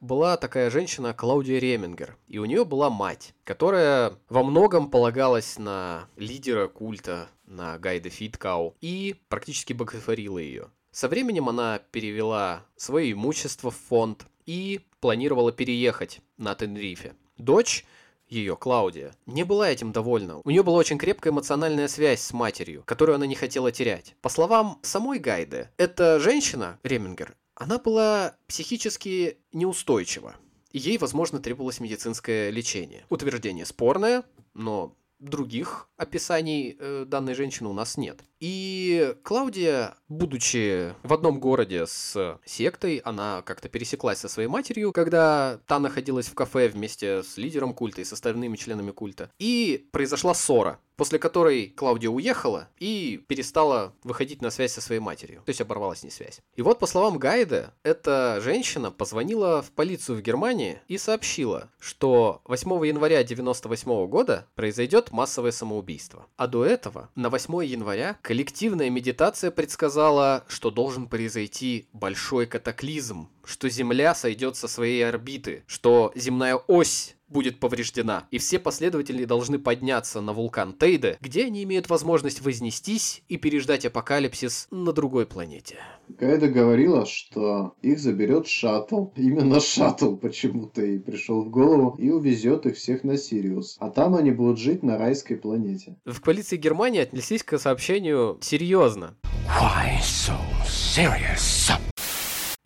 была 0.00 0.38
такая 0.38 0.70
женщина 0.70 1.12
Клаудия 1.12 1.58
Ремингер, 1.58 2.16
и 2.26 2.38
у 2.38 2.46
нее 2.46 2.64
была 2.64 2.88
мать, 2.88 3.34
которая 3.44 4.14
во 4.30 4.42
многом 4.42 4.90
полагалась 4.90 5.58
на 5.58 6.08
лидера 6.16 6.68
культа, 6.68 7.28
на 7.44 7.78
Гайда 7.78 8.08
Фиткау, 8.08 8.74
и 8.80 9.14
практически 9.28 9.74
боготворила 9.74 10.38
ее. 10.38 10.70
Со 10.90 11.08
временем 11.08 11.50
она 11.50 11.80
перевела 11.90 12.64
свое 12.76 13.12
имущество 13.12 13.70
в 13.70 13.76
фонд 13.76 14.26
и 14.46 14.80
планировала 15.00 15.52
переехать 15.52 16.22
на 16.38 16.54
Тенрифе. 16.54 17.14
Дочь 17.36 17.84
ее, 18.28 18.56
Клаудия, 18.56 19.14
не 19.26 19.44
была 19.44 19.68
этим 19.68 19.92
довольна. 19.92 20.40
У 20.44 20.50
нее 20.50 20.62
была 20.62 20.78
очень 20.78 20.96
крепкая 20.96 21.34
эмоциональная 21.34 21.88
связь 21.88 22.22
с 22.22 22.32
матерью, 22.32 22.82
которую 22.86 23.16
она 23.16 23.26
не 23.26 23.34
хотела 23.34 23.70
терять. 23.70 24.16
По 24.22 24.30
словам 24.30 24.78
самой 24.82 25.18
Гайды, 25.18 25.68
эта 25.76 26.18
женщина, 26.18 26.78
Ремингер, 26.82 27.36
она 27.56 27.78
была 27.78 28.36
психически 28.46 29.38
неустойчива. 29.52 30.36
И 30.70 30.78
ей, 30.78 30.98
возможно, 30.98 31.40
требовалось 31.40 31.80
медицинское 31.80 32.50
лечение. 32.50 33.06
Утверждение 33.08 33.64
спорное, 33.64 34.24
но 34.52 34.94
других 35.18 35.88
описаний 35.96 36.76
э, 36.78 37.04
данной 37.06 37.34
женщины 37.34 37.70
у 37.70 37.72
нас 37.72 37.96
нет. 37.96 38.20
И 38.38 39.14
Клаудия, 39.22 39.96
будучи 40.08 40.94
в 41.02 41.12
одном 41.14 41.40
городе 41.40 41.86
с 41.86 42.38
сектой, 42.44 42.98
она 42.98 43.42
как-то 43.42 43.70
пересеклась 43.70 44.18
со 44.18 44.28
своей 44.28 44.48
матерью, 44.48 44.92
когда 44.92 45.58
та 45.66 45.78
находилась 45.78 46.26
в 46.26 46.34
кафе 46.34 46.68
вместе 46.68 47.22
с 47.22 47.38
лидером 47.38 47.72
культа 47.72 48.02
и 48.02 48.04
с 48.04 48.12
остальными 48.12 48.56
членами 48.56 48.90
культа. 48.90 49.30
И 49.38 49.88
произошла 49.92 50.34
ссора 50.34 50.78
после 50.96 51.18
которой 51.18 51.68
Клаудия 51.68 52.10
уехала 52.10 52.68
и 52.78 53.22
перестала 53.28 53.94
выходить 54.02 54.42
на 54.42 54.50
связь 54.50 54.72
со 54.72 54.80
своей 54.80 55.00
матерью. 55.00 55.42
То 55.44 55.50
есть 55.50 55.60
оборвалась 55.60 56.02
не 56.02 56.10
связь. 56.10 56.40
И 56.54 56.62
вот, 56.62 56.78
по 56.78 56.86
словам 56.86 57.18
Гайда, 57.18 57.74
эта 57.82 58.40
женщина 58.42 58.90
позвонила 58.90 59.62
в 59.62 59.70
полицию 59.70 60.18
в 60.18 60.22
Германии 60.22 60.80
и 60.88 60.98
сообщила, 60.98 61.70
что 61.78 62.40
8 62.44 62.70
января 62.86 63.18
1998 63.18 64.06
года 64.06 64.46
произойдет 64.54 65.12
массовое 65.12 65.52
самоубийство. 65.52 66.26
А 66.36 66.46
до 66.46 66.64
этого, 66.64 67.10
на 67.14 67.30
8 67.30 67.64
января, 67.64 68.18
коллективная 68.22 68.90
медитация 68.90 69.50
предсказала, 69.50 70.44
что 70.48 70.70
должен 70.70 71.08
произойти 71.08 71.88
большой 71.92 72.46
катаклизм, 72.46 73.28
что 73.44 73.68
Земля 73.68 74.14
сойдет 74.14 74.56
со 74.56 74.68
своей 74.68 75.06
орбиты, 75.06 75.64
что 75.66 76.12
земная 76.14 76.56
ось 76.56 77.15
будет 77.28 77.60
повреждена, 77.60 78.26
и 78.30 78.38
все 78.38 78.58
последователи 78.58 79.24
должны 79.24 79.58
подняться 79.58 80.20
на 80.20 80.32
вулкан 80.32 80.72
Тейде, 80.72 81.18
где 81.20 81.46
они 81.46 81.64
имеют 81.64 81.88
возможность 81.88 82.40
вознестись 82.40 83.22
и 83.28 83.36
переждать 83.36 83.84
апокалипсис 83.84 84.68
на 84.70 84.92
другой 84.92 85.26
планете. 85.26 85.76
Гайда 86.08 86.48
говорила, 86.48 87.04
что 87.04 87.74
их 87.82 87.98
заберет 87.98 88.46
шаттл. 88.46 89.06
Именно 89.16 89.60
шаттл 89.60 90.16
почему-то 90.16 90.82
и 90.82 90.98
пришел 90.98 91.44
в 91.44 91.50
голову 91.50 91.96
и 91.98 92.10
увезет 92.10 92.66
их 92.66 92.76
всех 92.76 93.02
на 93.02 93.16
Сириус. 93.16 93.76
А 93.80 93.90
там 93.90 94.14
они 94.14 94.30
будут 94.30 94.58
жить 94.58 94.82
на 94.82 94.98
райской 94.98 95.36
планете. 95.36 95.96
В 96.04 96.20
полиции 96.20 96.56
Германии 96.56 97.00
отнеслись 97.00 97.42
к 97.42 97.58
сообщению 97.58 98.38
серьезно. 98.40 99.16
Why 99.46 99.98
so 100.00 100.34
serious? 100.64 101.72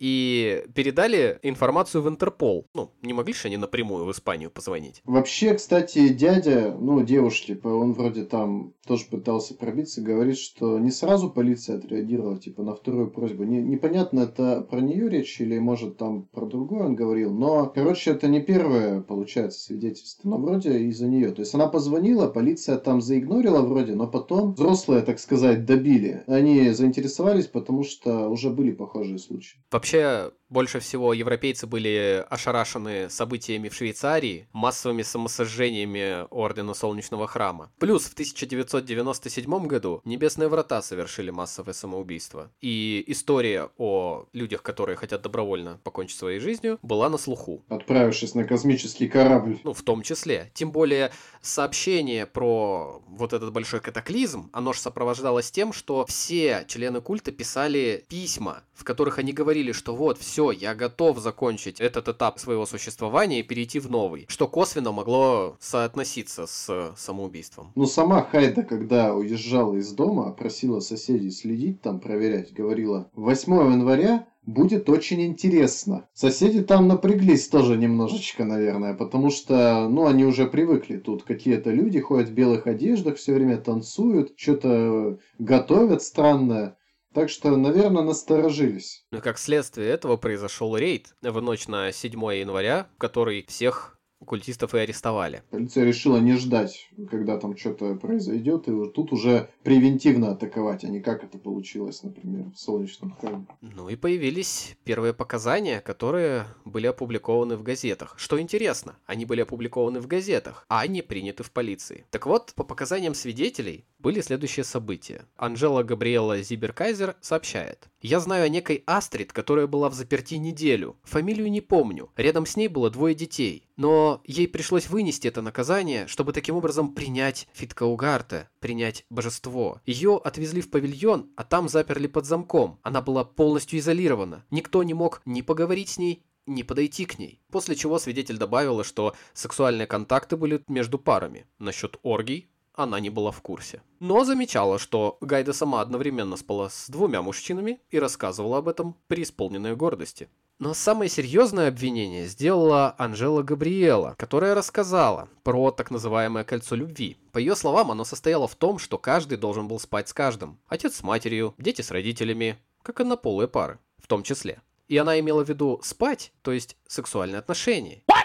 И 0.01 0.63
передали 0.73 1.37
информацию 1.43 2.01
в 2.01 2.09
Интерпол. 2.09 2.65
Ну, 2.73 2.91
не 3.03 3.13
могли 3.13 3.35
же 3.35 3.47
они 3.47 3.57
напрямую 3.57 4.05
в 4.05 4.11
Испанию 4.11 4.49
позвонить. 4.49 5.01
Вообще, 5.05 5.53
кстати, 5.53 6.09
дядя, 6.09 6.75
ну, 6.79 7.03
девушки, 7.03 7.59
он 7.63 7.93
вроде 7.93 8.23
там 8.23 8.73
тоже 8.87 9.05
пытался 9.11 9.53
пробиться, 9.53 10.01
говорит, 10.01 10.39
что 10.39 10.79
не 10.79 10.89
сразу 10.89 11.29
полиция 11.29 11.77
отреагировала, 11.77 12.39
типа, 12.39 12.63
на 12.63 12.73
вторую 12.73 13.11
просьбу. 13.11 13.43
Не, 13.43 13.61
непонятно, 13.61 14.21
это 14.21 14.61
про 14.61 14.81
нее 14.81 15.07
речь 15.07 15.39
или, 15.39 15.59
может, 15.59 15.97
там 15.97 16.23
про 16.23 16.47
другую 16.47 16.83
он 16.83 16.95
говорил, 16.95 17.31
но, 17.31 17.67
короче, 17.67 18.11
это 18.11 18.27
не 18.27 18.41
первое, 18.41 19.01
получается, 19.01 19.59
свидетельство, 19.59 20.27
но 20.27 20.37
вроде 20.39 20.79
из-за 20.79 21.07
нее. 21.07 21.31
То 21.31 21.41
есть 21.41 21.53
она 21.53 21.67
позвонила, 21.67 22.27
полиция 22.27 22.77
там 22.77 23.01
заигнорила 23.01 23.61
вроде, 23.61 23.93
но 23.93 24.07
потом 24.07 24.53
взрослые, 24.53 25.03
так 25.03 25.19
сказать, 25.19 25.65
добили. 25.65 26.23
Они 26.25 26.71
заинтересовались, 26.71 27.45
потому 27.45 27.83
что 27.83 28.29
уже 28.29 28.49
были 28.49 28.71
похожие 28.71 29.19
случаи. 29.19 29.59
Вообще, 29.71 29.90
deixa 29.91 30.31
больше 30.51 30.79
всего 30.79 31.13
европейцы 31.13 31.65
были 31.65 32.23
ошарашены 32.29 33.09
событиями 33.09 33.69
в 33.69 33.73
Швейцарии, 33.73 34.47
массовыми 34.53 35.01
самосожжениями 35.01 36.27
Ордена 36.29 36.73
Солнечного 36.73 37.25
Храма. 37.25 37.71
Плюс 37.79 38.03
в 38.03 38.13
1997 38.13 39.65
году 39.65 40.01
Небесные 40.05 40.49
Врата 40.49 40.81
совершили 40.81 41.31
массовое 41.31 41.73
самоубийство. 41.73 42.51
И 42.59 43.03
история 43.07 43.69
о 43.77 44.25
людях, 44.33 44.61
которые 44.61 44.97
хотят 44.97 45.21
добровольно 45.21 45.79
покончить 45.83 46.17
своей 46.17 46.39
жизнью, 46.39 46.77
была 46.81 47.09
на 47.09 47.17
слуху. 47.17 47.63
Отправившись 47.69 48.35
на 48.35 48.43
космический 48.43 49.07
корабль. 49.07 49.59
Ну, 49.63 49.73
в 49.73 49.81
том 49.81 50.01
числе. 50.01 50.51
Тем 50.53 50.71
более, 50.71 51.11
сообщение 51.41 52.25
про 52.25 53.01
вот 53.07 53.31
этот 53.31 53.53
большой 53.53 53.79
катаклизм, 53.79 54.49
оно 54.51 54.73
же 54.73 54.79
сопровождалось 54.79 55.49
тем, 55.49 55.71
что 55.71 56.05
все 56.05 56.65
члены 56.67 56.99
культа 56.99 57.31
писали 57.31 58.03
письма, 58.09 58.63
в 58.73 58.83
которых 58.83 59.17
они 59.17 59.31
говорили, 59.31 59.71
что 59.71 59.95
вот, 59.95 60.19
все, 60.19 60.40
я 60.49 60.73
готов 60.73 61.19
закончить 61.19 61.79
этот 61.79 62.07
этап 62.07 62.39
своего 62.39 62.65
существования 62.65 63.41
и 63.41 63.43
перейти 63.43 63.79
в 63.79 63.91
новый, 63.91 64.25
что 64.27 64.47
косвенно 64.47 64.91
могло 64.91 65.57
соотноситься 65.59 66.47
с 66.47 66.93
самоубийством. 66.97 67.71
Ну, 67.75 67.85
сама 67.85 68.23
Хайда, 68.23 68.63
когда 68.63 69.13
уезжала 69.13 69.75
из 69.75 69.91
дома, 69.91 70.31
просила 70.31 70.79
соседей 70.79 71.29
следить 71.29 71.81
там, 71.81 71.99
проверять, 71.99 72.53
говорила, 72.53 73.09
8 73.13 73.53
января 73.53 74.25
будет 74.45 74.89
очень 74.89 75.21
интересно. 75.21 76.07
Соседи 76.13 76.61
там 76.63 76.87
напряглись 76.87 77.47
тоже 77.47 77.77
немножечко, 77.77 78.43
наверное, 78.43 78.93
потому 78.93 79.29
что, 79.29 79.87
ну, 79.87 80.07
они 80.07 80.25
уже 80.25 80.47
привыкли. 80.47 80.97
Тут 80.97 81.23
какие-то 81.23 81.69
люди 81.71 81.99
ходят 81.99 82.29
в 82.29 82.33
белых 82.33 82.67
одеждах, 82.67 83.17
все 83.17 83.33
время 83.33 83.57
танцуют, 83.57 84.33
что-то 84.35 85.19
готовят 85.37 86.01
странное. 86.01 86.75
Так 87.13 87.29
что, 87.29 87.55
наверное, 87.57 88.03
насторожились. 88.03 89.05
Ну, 89.11 89.19
как 89.21 89.37
следствие 89.37 89.89
этого 89.89 90.15
произошел 90.17 90.77
рейд 90.77 91.13
в 91.21 91.41
ночь 91.41 91.67
на 91.67 91.91
7 91.91 92.11
января, 92.35 92.89
который 92.97 93.45
всех 93.47 93.99
культистов 94.25 94.75
и 94.75 94.79
арестовали. 94.79 95.43
Полиция 95.49 95.85
решила 95.85 96.17
не 96.17 96.33
ждать, 96.37 96.89
когда 97.09 97.37
там 97.37 97.57
что-то 97.57 97.95
произойдет, 97.95 98.67
и 98.67 98.89
тут 98.91 99.11
уже 99.11 99.49
превентивно 99.63 100.31
атаковать, 100.31 100.83
а 100.83 100.87
не 100.87 100.99
как 100.99 101.23
это 101.23 101.37
получилось, 101.37 102.03
например, 102.03 102.45
в 102.55 102.59
Солнечном 102.59 103.15
храме. 103.19 103.45
Ну 103.61 103.89
и 103.89 103.95
появились 103.95 104.75
первые 104.83 105.13
показания, 105.13 105.81
которые 105.81 106.45
были 106.65 106.87
опубликованы 106.87 107.55
в 107.55 107.63
газетах. 107.63 108.15
Что 108.17 108.39
интересно, 108.39 108.95
они 109.05 109.25
были 109.25 109.41
опубликованы 109.41 109.99
в 109.99 110.07
газетах, 110.07 110.65
а 110.69 110.85
не 110.87 111.01
приняты 111.01 111.43
в 111.43 111.51
полиции. 111.51 112.05
Так 112.09 112.25
вот, 112.25 112.53
по 112.55 112.63
показаниям 112.63 113.13
свидетелей 113.13 113.85
были 113.99 114.21
следующие 114.21 114.63
события. 114.63 115.25
Анжела 115.35 115.83
Габриэла 115.83 116.41
Зиберкайзер 116.41 117.15
сообщает. 117.21 117.87
«Я 118.01 118.19
знаю 118.19 118.45
о 118.45 118.49
некой 118.49 118.83
Астрид, 118.85 119.31
которая 119.31 119.67
была 119.67 119.89
в 119.89 119.93
заперти 119.93 120.35
неделю. 120.35 120.97
Фамилию 121.03 121.51
не 121.51 121.61
помню. 121.61 122.09
Рядом 122.15 122.45
с 122.45 122.57
ней 122.57 122.67
было 122.67 122.89
двое 122.89 123.13
детей. 123.13 123.67
Но 123.81 124.21
ей 124.25 124.47
пришлось 124.47 124.89
вынести 124.89 125.27
это 125.27 125.41
наказание, 125.41 126.05
чтобы 126.05 126.33
таким 126.33 126.55
образом 126.55 126.93
принять 126.93 127.47
Фиткаугарта, 127.53 128.47
принять 128.59 129.07
божество. 129.09 129.81
Ее 129.87 130.21
отвезли 130.23 130.61
в 130.61 130.69
павильон, 130.69 131.31
а 131.35 131.43
там 131.43 131.67
заперли 131.67 132.05
под 132.05 132.27
замком. 132.27 132.77
Она 132.83 133.01
была 133.01 133.23
полностью 133.23 133.79
изолирована. 133.79 134.45
Никто 134.51 134.83
не 134.83 134.93
мог 134.93 135.23
ни 135.25 135.41
поговорить 135.41 135.89
с 135.89 135.97
ней, 135.97 136.23
не 136.45 136.61
подойти 136.61 137.05
к 137.05 137.17
ней. 137.17 137.41
После 137.49 137.75
чего 137.75 137.97
свидетель 137.97 138.37
добавила, 138.37 138.83
что 138.83 139.15
сексуальные 139.33 139.87
контакты 139.87 140.37
были 140.37 140.63
между 140.67 140.99
парами. 140.99 141.47
Насчет 141.57 141.97
оргий 142.03 142.51
она 142.75 142.99
не 142.99 143.09
была 143.09 143.31
в 143.31 143.41
курсе. 143.41 143.81
Но 143.99 144.23
замечала, 144.23 144.77
что 144.77 145.17
Гайда 145.21 145.53
сама 145.53 145.81
одновременно 145.81 146.37
спала 146.37 146.69
с 146.69 146.87
двумя 146.87 147.23
мужчинами 147.23 147.81
и 147.89 147.97
рассказывала 147.97 148.59
об 148.59 148.67
этом 148.67 148.95
при 149.07 149.23
исполненной 149.23 149.75
гордости. 149.75 150.29
Но 150.61 150.75
самое 150.75 151.09
серьезное 151.09 151.69
обвинение 151.69 152.27
сделала 152.27 152.93
Анжела 152.99 153.41
Габриэла, 153.41 154.13
которая 154.19 154.53
рассказала 154.53 155.27
про 155.41 155.71
так 155.71 155.89
называемое 155.89 156.43
кольцо 156.43 156.75
любви. 156.75 157.17
По 157.31 157.39
ее 157.39 157.55
словам, 157.55 157.89
оно 157.89 158.05
состояло 158.05 158.47
в 158.47 158.53
том, 158.53 158.77
что 158.77 158.99
каждый 158.99 159.39
должен 159.39 159.67
был 159.67 159.79
спать 159.79 160.07
с 160.09 160.13
каждым. 160.13 160.59
Отец 160.67 160.97
с 160.97 161.01
матерью, 161.01 161.55
дети 161.57 161.81
с 161.81 161.89
родителями, 161.89 162.59
как 162.83 162.99
однополые 162.99 163.47
пары, 163.47 163.79
в 163.97 164.05
том 164.05 164.21
числе. 164.21 164.61
И 164.87 164.97
она 164.97 165.19
имела 165.19 165.43
в 165.43 165.49
виду 165.49 165.79
спать, 165.81 166.31
то 166.43 166.51
есть 166.51 166.77
сексуальные 166.87 167.39
отношения. 167.39 168.03
What? 168.07 168.21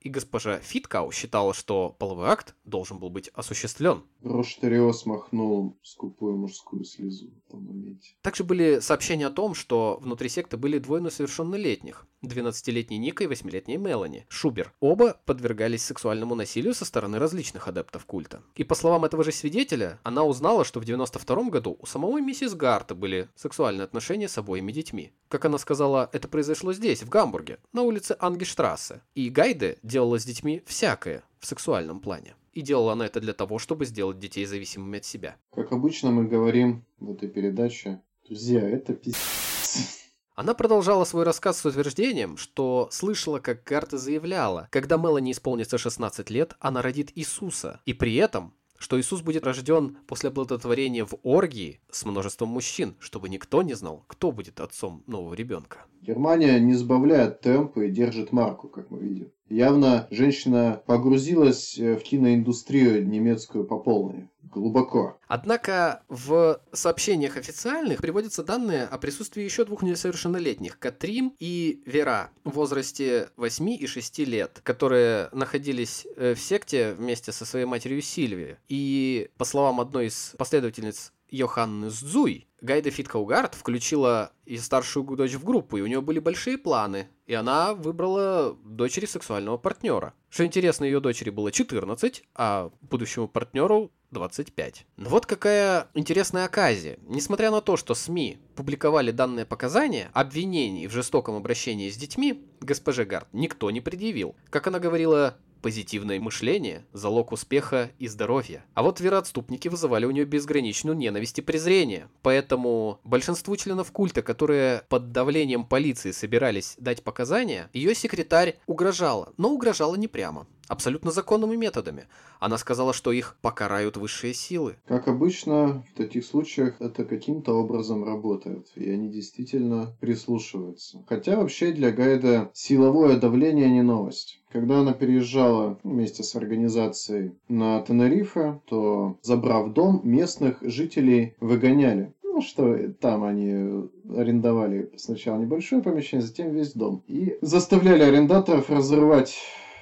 И 0.00 0.08
госпожа 0.08 0.58
Фиткау 0.58 1.10
считала, 1.12 1.52
что 1.52 1.94
половой 1.98 2.28
акт 2.28 2.54
должен 2.64 2.98
был 2.98 3.10
быть 3.10 3.28
осуществлен. 3.34 4.04
Роштарио 4.22 4.92
смахнул 4.92 5.78
скупую 5.82 6.36
мужскую 6.36 6.84
слезу 6.84 7.30
в 7.46 7.50
том 7.50 7.64
моменте. 7.64 8.14
Также 8.22 8.44
были 8.44 8.80
сообщения 8.80 9.26
о 9.26 9.30
том, 9.30 9.54
что 9.54 9.98
внутри 10.00 10.28
секты 10.28 10.56
были 10.56 10.78
двое 10.78 11.02
несовершеннолетних. 11.02 12.06
12-летний 12.24 12.98
Ника 12.98 13.24
и 13.24 13.26
8-летняя 13.28 13.78
Мелани, 13.78 14.26
Шубер. 14.28 14.72
Оба 14.80 15.20
подвергались 15.24 15.84
сексуальному 15.84 16.34
насилию 16.34 16.74
со 16.74 16.84
стороны 16.84 17.18
различных 17.18 17.68
адептов 17.68 18.06
культа. 18.06 18.42
И 18.56 18.64
по 18.64 18.74
словам 18.74 19.04
этого 19.04 19.22
же 19.22 19.30
свидетеля, 19.30 20.00
она 20.02 20.24
узнала, 20.24 20.64
что 20.64 20.80
в 20.80 20.84
92 20.84 21.50
году 21.50 21.76
у 21.80 21.86
самого 21.86 22.20
миссис 22.20 22.54
Гарта 22.54 22.96
были 22.96 23.28
сексуальные 23.36 23.84
отношения 23.84 24.28
с 24.28 24.36
обоими 24.36 24.72
детьми. 24.72 25.12
Как 25.28 25.44
она 25.44 25.58
сказала, 25.58 26.10
это 26.12 26.26
произошло 26.26 26.72
здесь, 26.72 27.02
в 27.02 27.08
Гамбурге, 27.08 27.58
на 27.72 27.82
улице 27.82 28.16
Ангештрассе. 28.18 29.02
И 29.14 29.30
Гайде 29.30 29.78
делала 29.88 30.18
с 30.18 30.24
детьми 30.24 30.62
всякое 30.66 31.24
в 31.40 31.46
сексуальном 31.46 32.00
плане. 32.00 32.34
И 32.52 32.62
делала 32.62 32.92
она 32.92 33.06
это 33.06 33.20
для 33.20 33.32
того, 33.32 33.58
чтобы 33.58 33.84
сделать 33.86 34.18
детей 34.18 34.44
зависимыми 34.44 34.98
от 34.98 35.04
себя. 35.04 35.36
Как 35.54 35.72
обычно 35.72 36.10
мы 36.10 36.26
говорим 36.26 36.84
в 36.98 37.10
этой 37.10 37.28
передаче, 37.28 38.00
друзья, 38.26 38.60
это 38.60 38.94
пиздец. 38.94 39.98
Она 40.34 40.54
продолжала 40.54 41.04
свой 41.04 41.24
рассказ 41.24 41.58
с 41.58 41.66
утверждением, 41.66 42.36
что 42.36 42.88
слышала, 42.92 43.40
как 43.40 43.64
Гарта 43.64 43.98
заявляла, 43.98 44.68
когда 44.70 44.96
Мелани 44.96 45.32
исполнится 45.32 45.78
16 45.78 46.30
лет, 46.30 46.54
она 46.60 46.80
родит 46.80 47.10
Иисуса. 47.16 47.80
И 47.86 47.92
при 47.92 48.14
этом 48.14 48.54
что 48.78 48.98
Иисус 48.98 49.22
будет 49.22 49.44
рожден 49.44 49.98
после 50.06 50.30
оплодотворения 50.30 51.04
в 51.04 51.16
оргии 51.22 51.80
с 51.90 52.04
множеством 52.04 52.48
мужчин, 52.50 52.94
чтобы 53.00 53.28
никто 53.28 53.62
не 53.62 53.74
знал, 53.74 54.04
кто 54.06 54.32
будет 54.32 54.60
отцом 54.60 55.02
нового 55.06 55.34
ребенка. 55.34 55.84
Германия 56.00 56.58
не 56.60 56.74
сбавляет 56.74 57.40
темпы 57.40 57.88
и 57.88 57.90
держит 57.90 58.32
марку, 58.32 58.68
как 58.68 58.90
мы 58.90 59.00
видим. 59.00 59.32
Явно 59.48 60.06
женщина 60.10 60.82
погрузилась 60.86 61.76
в 61.78 61.98
киноиндустрию 62.00 63.06
немецкую 63.06 63.64
по 63.64 63.78
полной 63.78 64.28
глубоко. 64.50 65.18
Однако 65.28 66.02
в 66.08 66.60
сообщениях 66.72 67.36
официальных 67.36 68.00
приводятся 68.00 68.42
данные 68.42 68.84
о 68.84 68.98
присутствии 68.98 69.42
еще 69.42 69.64
двух 69.64 69.82
несовершеннолетних, 69.82 70.78
Катрин 70.78 71.32
и 71.38 71.82
Вера, 71.86 72.30
в 72.44 72.50
возрасте 72.50 73.30
8 73.36 73.68
и 73.70 73.86
6 73.86 74.18
лет, 74.20 74.60
которые 74.62 75.28
находились 75.32 76.06
э, 76.16 76.34
в 76.34 76.40
секте 76.40 76.94
вместе 76.94 77.32
со 77.32 77.44
своей 77.44 77.66
матерью 77.66 78.02
Сильви. 78.02 78.56
И, 78.68 79.30
по 79.36 79.44
словам 79.44 79.80
одной 79.80 80.06
из 80.06 80.34
последовательниц 80.38 81.12
Йоханны 81.30 81.90
Сдзуй, 81.90 82.48
Гайда 82.60 82.90
Фиткаугард 82.90 83.54
включила 83.54 84.32
и 84.44 84.56
старшую 84.56 85.04
дочь 85.16 85.34
в 85.34 85.44
группу, 85.44 85.76
и 85.76 85.82
у 85.82 85.86
нее 85.86 86.00
были 86.00 86.18
большие 86.18 86.58
планы, 86.58 87.08
и 87.28 87.34
она 87.34 87.74
выбрала 87.74 88.56
дочери 88.64 89.04
сексуального 89.04 89.58
партнера. 89.58 90.14
Что 90.30 90.46
интересно, 90.46 90.84
ее 90.84 90.98
дочери 90.98 91.28
было 91.28 91.52
14, 91.52 92.24
а 92.34 92.70
будущему 92.80 93.28
партнеру 93.28 93.92
25. 94.12 94.86
Но 94.96 95.10
вот 95.10 95.26
какая 95.26 95.88
интересная 95.92 96.46
оказия. 96.46 96.98
Несмотря 97.02 97.50
на 97.50 97.60
то, 97.60 97.76
что 97.76 97.94
СМИ 97.94 98.38
публиковали 98.56 99.10
данные 99.10 99.44
показания, 99.44 100.10
обвинений 100.14 100.86
в 100.86 100.92
жестоком 100.92 101.36
обращении 101.36 101.90
с 101.90 101.96
детьми 101.96 102.46
госпоже 102.60 103.04
Гард 103.04 103.28
никто 103.32 103.70
не 103.70 103.82
предъявил. 103.82 104.34
Как 104.48 104.66
она 104.66 104.78
говорила, 104.78 105.36
Позитивное 105.62 106.20
мышление– 106.20 106.84
залог 106.92 107.32
успеха 107.32 107.90
и 107.98 108.06
здоровья. 108.06 108.64
А 108.74 108.82
вот 108.82 109.00
вероотступники 109.00 109.68
вызывали 109.68 110.04
у 110.04 110.10
нее 110.10 110.24
безграничную 110.24 110.96
ненависть 110.96 111.38
и 111.38 111.42
презрение. 111.42 112.08
Поэтому 112.22 113.00
большинству 113.02 113.56
членов 113.56 113.90
культа, 113.90 114.22
которые 114.22 114.82
под 114.88 115.10
давлением 115.10 115.64
полиции 115.64 116.12
собирались 116.12 116.76
дать 116.78 117.02
показания, 117.02 117.68
ее 117.72 117.94
секретарь 117.94 118.58
угрожала, 118.66 119.32
но 119.36 119.50
угрожала 119.50 119.96
не 119.96 120.06
прямо. 120.06 120.46
Абсолютно 120.68 121.10
законными 121.10 121.56
методами. 121.56 122.04
Она 122.40 122.58
сказала, 122.58 122.92
что 122.92 123.12
их 123.12 123.36
покарают 123.42 123.96
высшие 123.96 124.34
силы. 124.34 124.76
Как 124.86 125.08
обычно, 125.08 125.84
в 125.92 125.96
таких 125.96 126.24
случаях 126.24 126.80
это 126.80 127.04
каким-то 127.04 127.54
образом 127.54 128.04
работает, 128.04 128.68
и 128.76 128.88
они 128.90 129.08
действительно 129.08 129.96
прислушиваются. 130.00 131.04
Хотя 131.08 131.36
вообще 131.36 131.72
для 131.72 131.90
Гайда 131.90 132.50
силовое 132.52 133.18
давление 133.18 133.70
не 133.70 133.82
новость. 133.82 134.40
Когда 134.50 134.80
она 134.80 134.92
переезжала 134.92 135.78
вместе 135.82 136.22
с 136.22 136.34
организацией 136.34 137.32
на 137.48 137.82
Тенерифе, 137.82 138.60
то, 138.66 139.18
забрав 139.22 139.72
дом, 139.72 140.00
местных 140.04 140.58
жителей 140.62 141.34
выгоняли. 141.40 142.14
Ну, 142.22 142.40
что 142.40 142.92
там 143.00 143.24
они 143.24 143.88
арендовали 144.16 144.92
сначала 144.96 145.38
небольшое 145.38 145.82
помещение, 145.82 146.26
затем 146.26 146.52
весь 146.52 146.72
дом. 146.72 147.02
И 147.08 147.36
заставляли 147.42 148.04
арендаторов 148.04 148.70
разрывать 148.70 149.36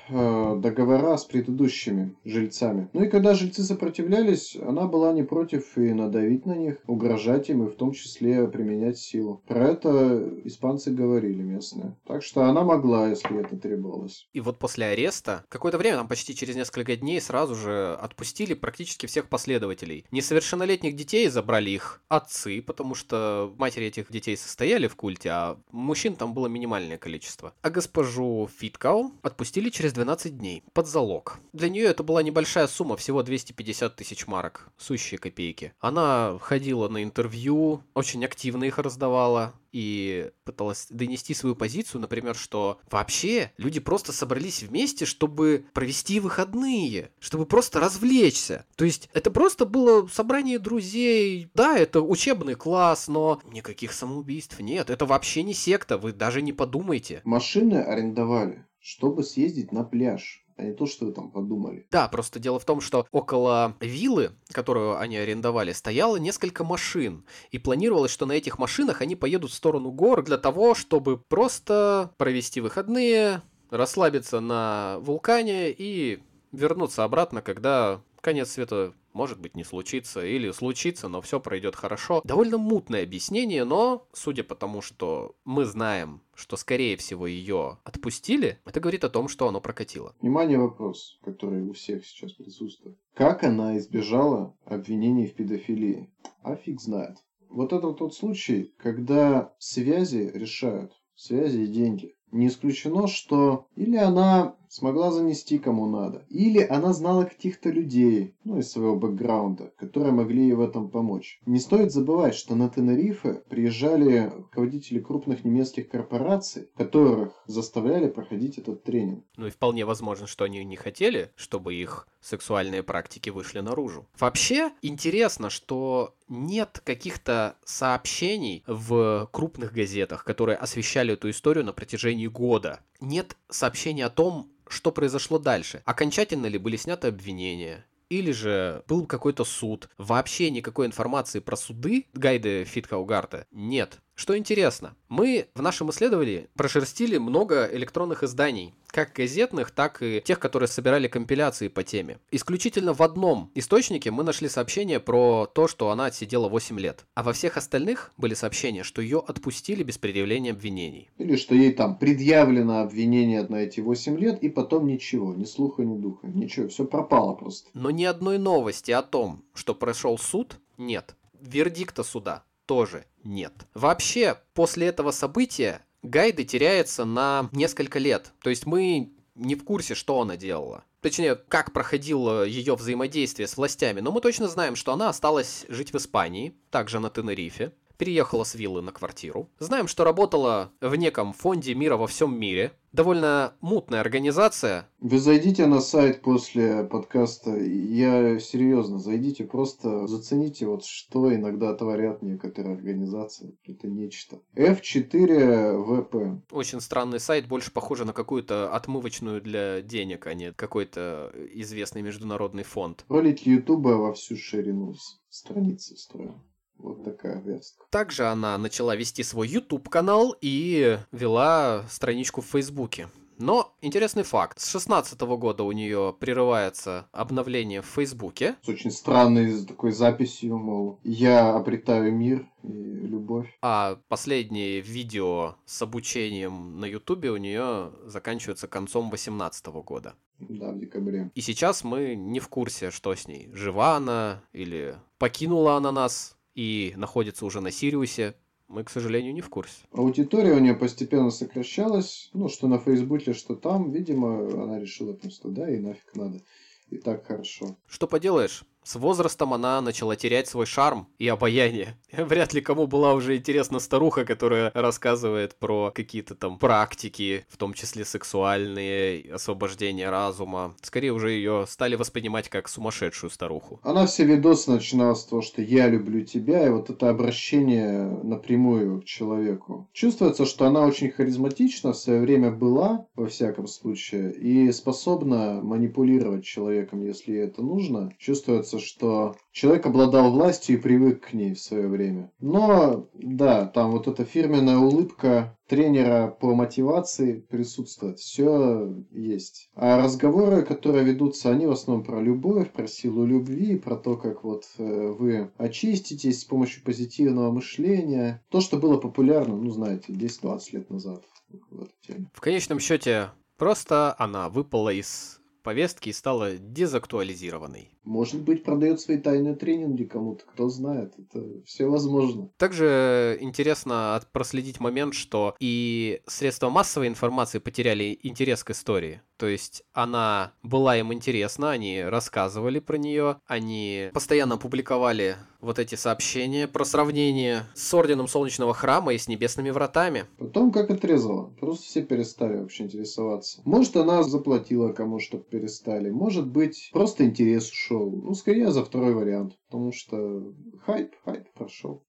договора 0.09 1.17
с 1.17 1.25
предыдущими 1.25 2.15
жильцами. 2.25 2.89
Ну 2.93 3.05
и 3.05 3.09
когда 3.09 3.35
жильцы 3.35 3.63
сопротивлялись, 3.63 4.57
она 4.57 4.87
была 4.87 5.13
не 5.13 5.23
против 5.23 5.77
и 5.77 5.93
надавить 5.93 6.47
на 6.47 6.55
них, 6.55 6.79
угрожать 6.87 7.49
им 7.51 7.67
и 7.67 7.71
в 7.71 7.77
том 7.77 7.93
числе 7.93 8.47
применять 8.49 8.99
силу. 8.99 9.43
Про 9.47 9.69
это 9.69 10.31
испанцы 10.45 10.91
говорили 10.91 11.43
местные. 11.43 11.97
Так 12.07 12.23
что 12.23 12.45
она 12.45 12.63
могла, 12.63 13.09
если 13.09 13.41
это 13.41 13.57
требовалось. 13.57 14.29
И 14.33 14.41
вот 14.41 14.59
после 14.59 14.87
ареста, 14.87 15.45
какое-то 15.49 15.79
время, 15.79 15.97
там 15.97 16.09
почти 16.09 16.35
через 16.35 16.57
несколько 16.57 16.97
дней, 16.97 17.21
сразу 17.21 17.55
же 17.55 17.95
отпустили 18.01 18.55
практически 18.55 19.07
всех 19.07 19.29
последователей. 19.29 20.05
Несовершеннолетних 20.11 20.95
детей 20.97 21.29
забрали 21.29 21.71
их 21.71 22.03
отцы, 22.09 22.63
потому 22.63 22.95
что 22.95 23.55
матери 23.59 23.87
этих 23.87 24.11
детей 24.11 24.37
состояли 24.37 24.87
в 24.87 24.97
культе, 24.97 25.31
а 25.31 25.59
мужчин 25.71 26.15
там 26.15 26.35
было 26.35 26.47
минимальное 26.47 26.99
количество. 26.99 27.55
А 27.63 27.71
госпожу 27.71 28.49
Фиткау 28.59 29.13
отпустили 29.23 29.71
через 29.71 29.93
12 29.97 30.37
дней 30.37 30.63
под 30.75 30.87
залог. 30.87 31.39
Для 31.55 31.71
нее 31.71 31.85
это 31.87 32.03
была 32.03 32.23
небольшая 32.23 32.67
сумма, 32.67 32.97
всего 32.97 33.23
250 33.23 33.97
тысяч 33.97 34.27
марок, 34.27 34.69
сущие 34.77 35.19
копейки. 35.19 35.73
Она 35.81 36.39
ходила 36.41 36.89
на 36.89 37.03
интервью, 37.03 37.83
очень 37.95 38.25
активно 38.25 38.65
их 38.65 38.79
раздавала 38.79 39.55
и 39.73 40.31
пыталась 40.45 40.87
донести 40.91 41.35
свою 41.35 41.55
позицию, 41.55 42.01
например, 42.01 42.35
что 42.35 42.79
вообще 42.91 43.53
люди 43.57 43.81
просто 43.81 44.13
собрались 44.13 44.63
вместе, 44.63 45.05
чтобы 45.05 45.67
провести 45.73 46.21
выходные, 46.21 47.11
чтобы 47.19 47.47
просто 47.47 47.81
развлечься. 47.81 48.65
То 48.77 48.85
есть 48.85 49.09
это 49.13 49.31
просто 49.31 49.67
было 49.67 50.07
собрание 50.07 50.59
друзей. 50.59 51.51
Да, 51.55 51.77
это 51.77 52.01
учебный 52.01 52.55
класс, 52.55 53.09
но 53.09 53.41
никаких 53.51 53.93
самоубийств 53.93 54.61
нет. 54.61 54.91
Это 54.91 55.07
вообще 55.07 55.43
не 55.43 55.55
секта, 55.55 55.99
вы 55.99 56.13
даже 56.13 56.43
не 56.43 56.53
подумайте. 56.53 57.21
Машины 57.25 57.77
арендовали, 57.83 58.65
чтобы 58.87 59.25
съездить 59.25 59.73
на 59.73 59.83
пляж 59.83 60.45
а 60.57 60.63
не 60.63 60.73
то, 60.73 60.87
что 60.87 61.05
вы 61.05 61.13
там 61.13 61.31
подумали. 61.31 61.87
Да, 61.91 62.09
просто 62.09 62.39
дело 62.39 62.59
в 62.59 62.65
том, 62.65 62.81
что 62.81 63.07
около 63.11 63.77
виллы, 63.81 64.31
которую 64.53 64.99
они 64.99 65.19
арендовали, 65.19 65.73
стояло 65.73 66.17
несколько 66.17 66.65
машин. 66.65 67.27
И 67.51 67.59
планировалось, 67.59 68.11
что 68.11 68.25
на 68.25 68.33
этих 68.33 68.59
машинах 68.59 69.03
они 69.03 69.17
поедут 69.17 69.51
в 69.51 69.55
сторону 69.55 69.91
гор 69.91 70.23
для 70.23 70.39
того, 70.39 70.75
чтобы 70.75 71.19
просто 71.19 72.15
провести 72.17 72.63
выходные, 72.63 73.43
расслабиться 73.69 74.41
на 74.41 74.97
вулкане 75.01 75.73
и 75.73 76.23
вернуться 76.53 77.05
обратно, 77.05 77.43
когда 77.43 78.01
конец 78.27 78.51
света 78.51 78.93
может 79.13 79.41
быть 79.41 79.55
не 79.55 79.63
случится, 79.63 80.27
или 80.27 80.51
случится, 80.51 81.07
но 81.07 81.21
все 81.21 81.39
пройдет 81.39 81.77
хорошо. 81.77 82.23
Довольно 82.25 82.59
мутное 82.59 83.05
объяснение, 83.05 83.63
но 83.65 84.09
судя 84.13 84.43
по 84.43 84.57
тому, 84.57 84.83
что 84.83 85.37
мы 85.45 85.65
знаем, 85.65 86.23
что 86.35 86.57
скорее 86.57 86.97
всего 86.97 87.29
ее 87.29 87.79
отпустили, 87.85 88.59
это 88.65 88.81
говорит 88.81 89.05
о 89.05 89.11
том, 89.11 89.29
что 89.29 89.47
оно 89.47 89.61
прокатило. 89.61 90.13
Внимание, 90.21 90.59
вопрос, 90.59 91.21
который 91.23 91.63
у 91.63 91.73
всех 91.73 92.05
сейчас 92.05 92.33
присутствует. 92.33 92.99
Как 93.15 93.45
она 93.45 93.79
избежала 93.79 94.57
обвинений 94.65 95.29
в 95.29 95.35
педофилии? 95.35 96.11
А 96.43 96.57
фиг 96.57 96.81
знает. 96.81 97.19
Вот 97.49 97.73
это 97.73 97.87
вот 97.87 97.99
тот 97.99 98.13
случай, 98.13 98.75
когда 98.77 99.55
связи 99.61 100.33
решают. 100.35 100.93
Связи 101.15 101.61
и 101.61 101.67
деньги. 101.69 102.17
Не 102.33 102.49
исключено, 102.49 103.07
что 103.07 103.69
или 103.77 103.97
она 103.97 104.57
смогла 104.69 105.11
занести 105.11 105.59
кому 105.59 105.87
надо, 105.87 106.25
или 106.29 106.61
она 106.61 106.93
знала 106.93 107.25
каких-то 107.25 107.71
людей, 107.71 108.35
ну, 108.45 108.59
из 108.59 108.71
своего 108.71 108.97
бэкграунда, 108.97 109.73
которые 109.77 110.13
могли 110.13 110.45
ей 110.45 110.55
в 110.55 110.61
этом 110.61 110.91
помочь. 110.91 111.41
Не 111.47 111.59
стоит 111.59 111.93
забывать, 111.93 112.35
что 112.35 112.55
на 112.55 112.69
Тенерифе 112.69 113.43
приезжали 113.49 114.31
руководители 114.35 115.01
крупных 115.01 115.45
немецких 115.45 115.89
корпораций, 115.89 116.69
которых 116.77 117.33
заставляли 117.47 118.09
проходить 118.09 118.59
этот 118.59 118.83
тренинг. 118.85 119.25
Ну 119.37 119.47
и 119.47 119.51
вполне 119.51 119.85
возможно, 119.85 120.27
что 120.27 120.45
они 120.45 120.65
не 120.65 120.77
хотели, 120.77 121.31
чтобы 121.37 121.75
их 121.75 122.07
сексуальные 122.21 122.83
практики 122.83 123.31
вышли 123.31 123.61
наружу. 123.61 124.07
Вообще 124.19 124.73
интересно, 124.83 125.49
что 125.51 126.15
нет 126.29 126.83
каких-то 126.85 127.57
сообщений 127.65 128.65
в 128.67 129.29
крупных 129.33 129.73
газетах, 129.73 130.25
которые 130.25 130.57
освещали 130.57 131.15
эту 131.15 131.31
историю 131.31 131.65
на 131.65 131.73
протяжении 131.73 132.27
года. 132.27 132.81
Нет 133.01 133.37
сообщений 133.49 134.05
о 134.05 134.11
том, 134.11 134.51
что 134.69 134.93
произошло 134.93 135.39
дальше. 135.39 135.83
Окончательно 135.85 136.47
ли 136.47 136.59
были 136.59 136.77
сняты 136.77 137.09
обвинения? 137.09 137.85
Или 138.09 138.31
же 138.31 138.85
был 138.87 139.07
какой-то 139.07 139.45
суд. 139.45 139.89
Вообще 139.99 140.51
никакой 140.51 140.87
информации 140.87 141.41
про 141.41 141.57
суды 141.57 142.07
Гайды 142.15 142.65
Фиткаугарта 142.65 143.47
нет. 143.51 143.99
Что 144.17 144.37
интересно, 144.37 144.97
мы 145.11 145.49
в 145.55 145.61
нашем 145.61 145.91
исследовании 145.91 146.49
прошерстили 146.55 147.19
много 147.19 147.69
электронных 147.71 148.23
изданий, 148.23 148.73
как 148.87 149.13
газетных, 149.13 149.71
так 149.71 150.03
и 150.03 150.23
тех, 150.25 150.41
которые 150.41 150.69
собирали 150.69 151.07
компиляции 151.07 151.69
по 151.69 151.83
теме. 151.83 152.19
Исключительно 152.31 152.95
в 152.95 153.03
одном 153.03 153.51
источнике 153.55 154.11
мы 154.11 154.25
нашли 154.25 154.49
сообщение 154.49 155.01
про 155.01 155.45
то, 155.45 155.69
что 155.69 155.91
она 155.91 156.07
отсидела 156.07 156.49
8 156.49 156.81
лет. 156.81 157.05
А 157.15 157.23
во 157.23 157.35
всех 157.35 157.59
остальных 157.59 158.11
были 158.17 158.33
сообщения, 158.33 158.85
что 158.85 159.03
ее 159.03 159.19
отпустили 159.19 159.83
без 159.83 159.99
предъявления 159.99 160.53
обвинений. 160.53 161.11
Или 161.19 161.37
что 161.37 161.55
ей 161.55 161.75
там 161.75 161.99
предъявлено 161.99 162.81
обвинение 162.81 163.47
на 163.47 163.57
эти 163.57 163.81
8 163.81 164.19
лет, 164.19 164.43
и 164.43 164.49
потом 164.49 164.87
ничего, 164.87 165.35
ни 165.35 165.45
слуха, 165.45 165.85
ни 165.85 166.01
духа, 166.01 166.27
ничего, 166.27 166.69
все 166.69 166.87
пропало 166.87 167.35
просто. 167.35 167.69
Но 167.75 167.91
ни 167.91 168.05
одной 168.05 168.39
новости 168.39 168.93
о 168.93 169.03
том, 169.03 169.45
что 169.53 169.75
прошел 169.75 170.17
суд, 170.17 170.59
нет. 170.79 171.17
Вердикта 171.39 172.03
суда 172.03 172.45
тоже 172.67 173.07
нет. 173.25 173.53
Вообще, 173.75 174.39
после 174.55 174.89
этого 174.89 175.11
события 175.11 175.85
Гайды 176.03 176.45
теряется 176.45 177.05
на 177.05 177.49
несколько 177.53 177.99
лет. 177.99 178.33
То 178.43 178.51
есть 178.51 178.67
мы 178.67 179.13
не 179.35 179.55
в 179.55 179.65
курсе, 179.65 179.95
что 179.95 180.21
она 180.21 180.37
делала. 180.37 180.85
Точнее, 181.01 181.37
как 181.37 181.73
проходило 181.73 182.45
ее 182.45 182.75
взаимодействие 182.75 183.47
с 183.47 183.57
властями. 183.57 184.01
Но 184.01 184.13
мы 184.13 184.21
точно 184.21 184.49
знаем, 184.49 184.77
что 184.77 184.93
она 184.93 185.09
осталась 185.09 185.65
жить 185.69 185.93
в 185.93 185.97
Испании, 185.97 186.55
также 186.71 187.01
на 187.01 187.11
Тенерифе. 187.11 187.73
Переехала 187.99 188.45
с 188.45 188.55
виллы 188.55 188.83
на 188.83 188.93
квартиру. 188.93 189.49
Знаем, 189.59 189.89
что 189.89 190.05
работала 190.05 190.71
в 190.81 190.95
неком 190.97 191.33
фонде 191.33 191.75
мира 191.75 191.97
во 191.97 192.07
всем 192.07 192.39
мире. 192.39 192.73
Довольно 192.93 193.53
мутная 193.61 194.01
организация. 194.01 194.89
Вы 195.01 195.19
зайдите 195.19 195.67
на 195.67 195.81
сайт 195.81 196.23
после 196.23 196.85
подкаста. 196.85 197.55
Я 197.55 198.39
серьезно, 198.39 198.99
зайдите, 198.99 199.45
просто 199.45 200.07
зацените, 200.07 200.67
вот 200.67 200.85
что 200.85 201.35
иногда 201.35 201.75
творят 201.75 202.23
некоторые 202.23 202.75
организации. 202.75 203.59
Это 203.67 203.89
нечто. 203.89 204.41
F4VP. 204.55 206.41
Очень 206.51 206.81
странный 206.81 207.21
сайт, 207.21 207.47
больше 207.49 207.71
похоже 207.71 208.07
на 208.07 208.15
какую-то 208.15 208.75
отмывочную 208.75 209.43
для 209.43 209.83
денег, 209.83 210.27
а 210.27 210.33
не 210.33 210.53
какой-то 210.53 211.33
известный 211.53 212.01
международный 212.01 212.63
фонд. 212.63 213.05
Ролики 213.09 213.51
Ютуба 213.51 213.91
во 213.91 214.15
всю 214.15 214.37
ширину 214.37 214.95
страницы 215.29 215.97
строим. 215.99 216.43
Вот 216.79 217.05
такая 217.05 217.41
верстка. 217.41 217.85
Также 217.91 218.27
она 218.27 218.57
начала 218.59 218.95
вести 218.97 219.23
свой 219.23 219.49
YouTube 219.49 219.89
канал 219.89 220.37
и 220.41 220.99
вела 221.13 221.85
страничку 221.89 222.41
в 222.41 222.47
Фейсбуке. 222.47 223.09
Но 223.39 223.75
интересный 223.83 224.23
факт. 224.23 224.61
С 224.61 224.71
16 224.71 225.21
года 225.21 225.63
у 225.63 225.73
нее 225.73 226.17
прерывается 226.19 227.07
обновление 227.13 227.83
в 227.83 227.87
Фейсбуке. 227.87 228.57
С 228.63 228.69
очень 228.69 228.91
странной 228.91 229.65
такой 229.67 229.93
записью, 229.93 230.57
мол, 230.57 231.01
я 231.05 231.55
обретаю 231.55 232.15
мир 232.15 232.47
и 232.63 232.69
любовь. 232.69 233.55
А 233.61 233.99
последние 234.09 234.81
видео 234.81 235.57
с 235.67 235.83
обучением 235.83 236.81
на 236.81 236.87
Ютубе 236.87 237.31
у 237.31 237.37
нее 237.37 237.93
заканчиваются 238.07 238.69
концом 238.69 239.11
18 239.11 239.67
года. 239.67 240.15
Да, 240.39 240.73
в 240.73 240.79
декабре. 240.79 241.31
И 241.35 241.41
сейчас 241.41 241.85
мы 241.85 242.15
не 242.15 242.41
в 242.41 242.49
курсе, 242.49 242.91
что 242.91 243.15
с 243.15 243.27
ней. 243.27 243.51
Жива 243.53 243.97
она 243.97 244.43
или 244.53 244.97
покинула 245.19 245.77
она 245.77 245.93
нас 245.93 246.36
и 246.57 246.95
находится 246.97 247.47
уже 247.47 247.61
на 247.61 247.71
Сириусе, 247.71 248.35
мы, 248.67 248.83
к 248.83 248.91
сожалению, 248.91 249.33
не 249.33 249.43
в 249.43 249.49
курсе. 249.49 249.85
Аудитория 249.93 250.55
у 250.55 250.59
нее 250.59 250.75
постепенно 250.75 251.31
сокращалась, 251.31 252.31
ну, 252.33 252.49
что 252.49 252.67
на 252.67 252.79
Фейсбуке, 252.79 253.33
что 253.33 253.55
там. 253.55 253.93
Видимо, 253.93 254.65
она 254.65 254.81
решила 254.81 255.13
просто, 255.13 255.51
да, 255.51 255.71
и 255.71 255.79
нафиг 255.79 256.17
надо. 256.17 256.43
И 256.89 256.97
так 256.97 257.27
хорошо. 257.27 257.77
Что 257.87 258.09
поделаешь, 258.09 258.65
С 258.87 258.95
возрастом 258.95 259.53
она 259.53 259.81
начала 259.81 260.15
терять 260.15 260.47
свой 260.47 260.65
шарм 260.65 261.09
и 261.19 261.27
обаяние. 261.27 261.97
Вряд 262.13 262.55
ли 262.55 262.61
кому 262.61 262.87
была 262.87 263.15
уже 263.15 263.37
интересна 263.37 263.81
старуха, 263.81 264.25
которая 264.25 264.71
рассказывает 264.75 265.57
про 265.57 265.91
какие-то 265.93 266.37
там 266.37 266.57
практики, 266.57 267.45
в 267.49 267.57
том 267.57 267.75
числе 267.75 268.05
сексуальные, 268.05 269.35
освобождение 269.35 270.09
разума. 270.09 270.77
Скорее 270.83 271.11
уже 271.11 271.33
ее 271.33 271.65
стали 271.69 271.97
воспринимать 271.97 272.49
как 272.49 272.69
сумасшедшую 272.69 273.31
старуху. 273.31 273.81
Она 273.83 274.07
все 274.07 274.25
видосы 274.25 274.71
начинала 274.71 275.15
с 275.15 275.25
того, 275.25 275.43
что 275.43 275.63
я 275.63 275.89
люблю 275.89 276.21
тебя, 276.21 276.65
и 276.65 276.71
вот 276.71 276.89
это 276.89 277.11
обращение 277.11 278.07
напрямую 278.23 279.01
к 279.01 279.05
человеку. 279.05 279.89
Чувствуется, 279.95 280.47
что 280.47 280.65
она 280.65 280.87
очень 280.87 281.11
харизматична, 281.11 281.93
в 281.93 281.97
свое 281.97 282.21
время 282.21 282.53
была, 282.53 283.05
во 283.17 283.27
всяком 283.27 283.67
случае, 283.67 284.33
и 284.33 284.71
способна 284.71 285.61
манипулировать 285.61 286.45
человеком, 286.45 287.05
если 287.05 287.35
это 287.37 287.63
нужно. 287.63 288.13
Чувствуется, 288.19 288.76
что 288.79 289.37
человек 289.53 289.87
обладал 289.87 290.31
властью 290.31 290.77
и 290.77 290.81
привык 290.81 291.29
к 291.29 291.33
ней 291.33 291.55
в 291.55 291.61
свое 291.61 291.89
время. 291.89 292.31
Но, 292.41 293.09
да, 293.15 293.67
там 293.67 293.93
вот 293.93 294.09
эта 294.09 294.25
фирменная 294.25 294.79
улыбка 294.79 295.57
тренера 295.69 296.29
по 296.29 296.55
мотивации 296.55 297.41
присутствует. 297.41 298.19
Все 298.19 298.95
есть. 299.11 299.71
А 299.75 300.03
разговоры, 300.03 300.63
которые 300.63 301.05
ведутся, 301.05 301.51
они 301.51 301.67
в 301.67 301.73
основном 301.73 302.05
про 302.05 302.21
любовь, 302.21 302.71
про 302.71 302.87
силу 302.87 303.25
любви, 303.25 303.79
про 303.79 303.97
то, 303.97 304.17
как 304.17 304.45
вот 304.45 304.65
э, 304.79 305.15
вы 305.19 305.51
очиститесь 305.57 306.41
с 306.41 306.45
помощью 306.45 306.85
позитивного 306.85 307.51
мышления. 307.51 308.45
То, 308.51 308.61
что 308.61 308.77
было 308.77 308.99
популярно, 308.99 309.57
ну, 309.57 309.71
знаете, 309.71 310.13
10-20 310.13 310.61
лет 310.73 310.91
назад 310.91 311.25
в. 311.71 311.87
В 312.33 312.41
конечном 312.41 312.79
счете, 312.81 313.31
просто 313.57 314.15
она 314.19 314.49
выпала 314.49 314.93
из 314.93 315.41
повестки 315.63 316.11
и 316.11 316.13
стала 316.13 316.57
дезактуализированной. 316.57 317.91
Может 318.07 318.41
быть, 318.43 318.63
продает 318.63 319.01
свои 319.01 319.19
тайные 319.19 319.57
тренинги 319.57 320.05
кому-то, 320.05 320.45
кто 320.47 320.69
знает. 320.69 321.13
Это 321.19 321.45
все 321.67 321.87
возможно. 321.87 322.49
Также 322.57 323.37
интересно 323.41 324.23
проследить 324.33 324.81
момент, 324.81 325.15
что 325.15 325.55
и 325.61 326.23
средства 326.27 326.71
массовой 326.71 327.09
информации 327.09 327.59
потеряли 327.59 328.19
интерес 328.23 328.65
к 328.65 328.71
истории. 328.71 329.21
То 329.37 329.47
есть 329.47 329.83
она 329.93 330.53
была 330.63 330.97
им 330.97 331.13
интересна, 331.13 331.71
они 331.71 332.03
рассказывали 332.03 332.79
про 332.79 332.97
нее, 332.97 333.37
они 333.47 334.09
постоянно 334.15 334.57
публиковали 334.57 335.37
вот 335.61 335.79
эти 335.79 335.95
сообщения 335.95 336.69
про 336.69 336.85
сравнение 336.85 337.65
с 337.75 337.93
Орденом 337.93 338.29
Солнечного 338.29 338.73
Храма 338.73 339.13
и 339.13 339.19
с 339.19 339.29
Небесными 339.29 339.71
Вратами. 339.71 340.25
Потом 340.39 340.71
как 340.71 340.91
отрезало. 340.91 341.53
Просто 341.61 341.85
все 341.85 342.03
перестали 342.03 342.57
вообще 342.57 342.85
интересоваться. 342.85 343.61
Может, 343.65 343.97
она 343.97 344.23
заплатила 344.23 344.93
кому, 344.93 345.19
чтобы 345.19 345.45
перестали. 345.45 346.11
Может 346.11 346.47
быть, 346.47 346.91
просто 346.93 347.25
интерес 347.25 347.71
ушел. 347.71 347.96
Ну, 347.99 348.35
скорее 348.35 348.71
за 348.71 348.85
второй 348.85 349.15
вариант. 349.15 349.55
Потому 349.69 349.93
что 349.93 350.53
хайп, 350.85 351.15
хайп 351.25 351.49
прошел. 351.55 352.03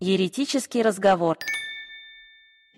Еретический 0.00 0.82
разговор. 0.82 1.38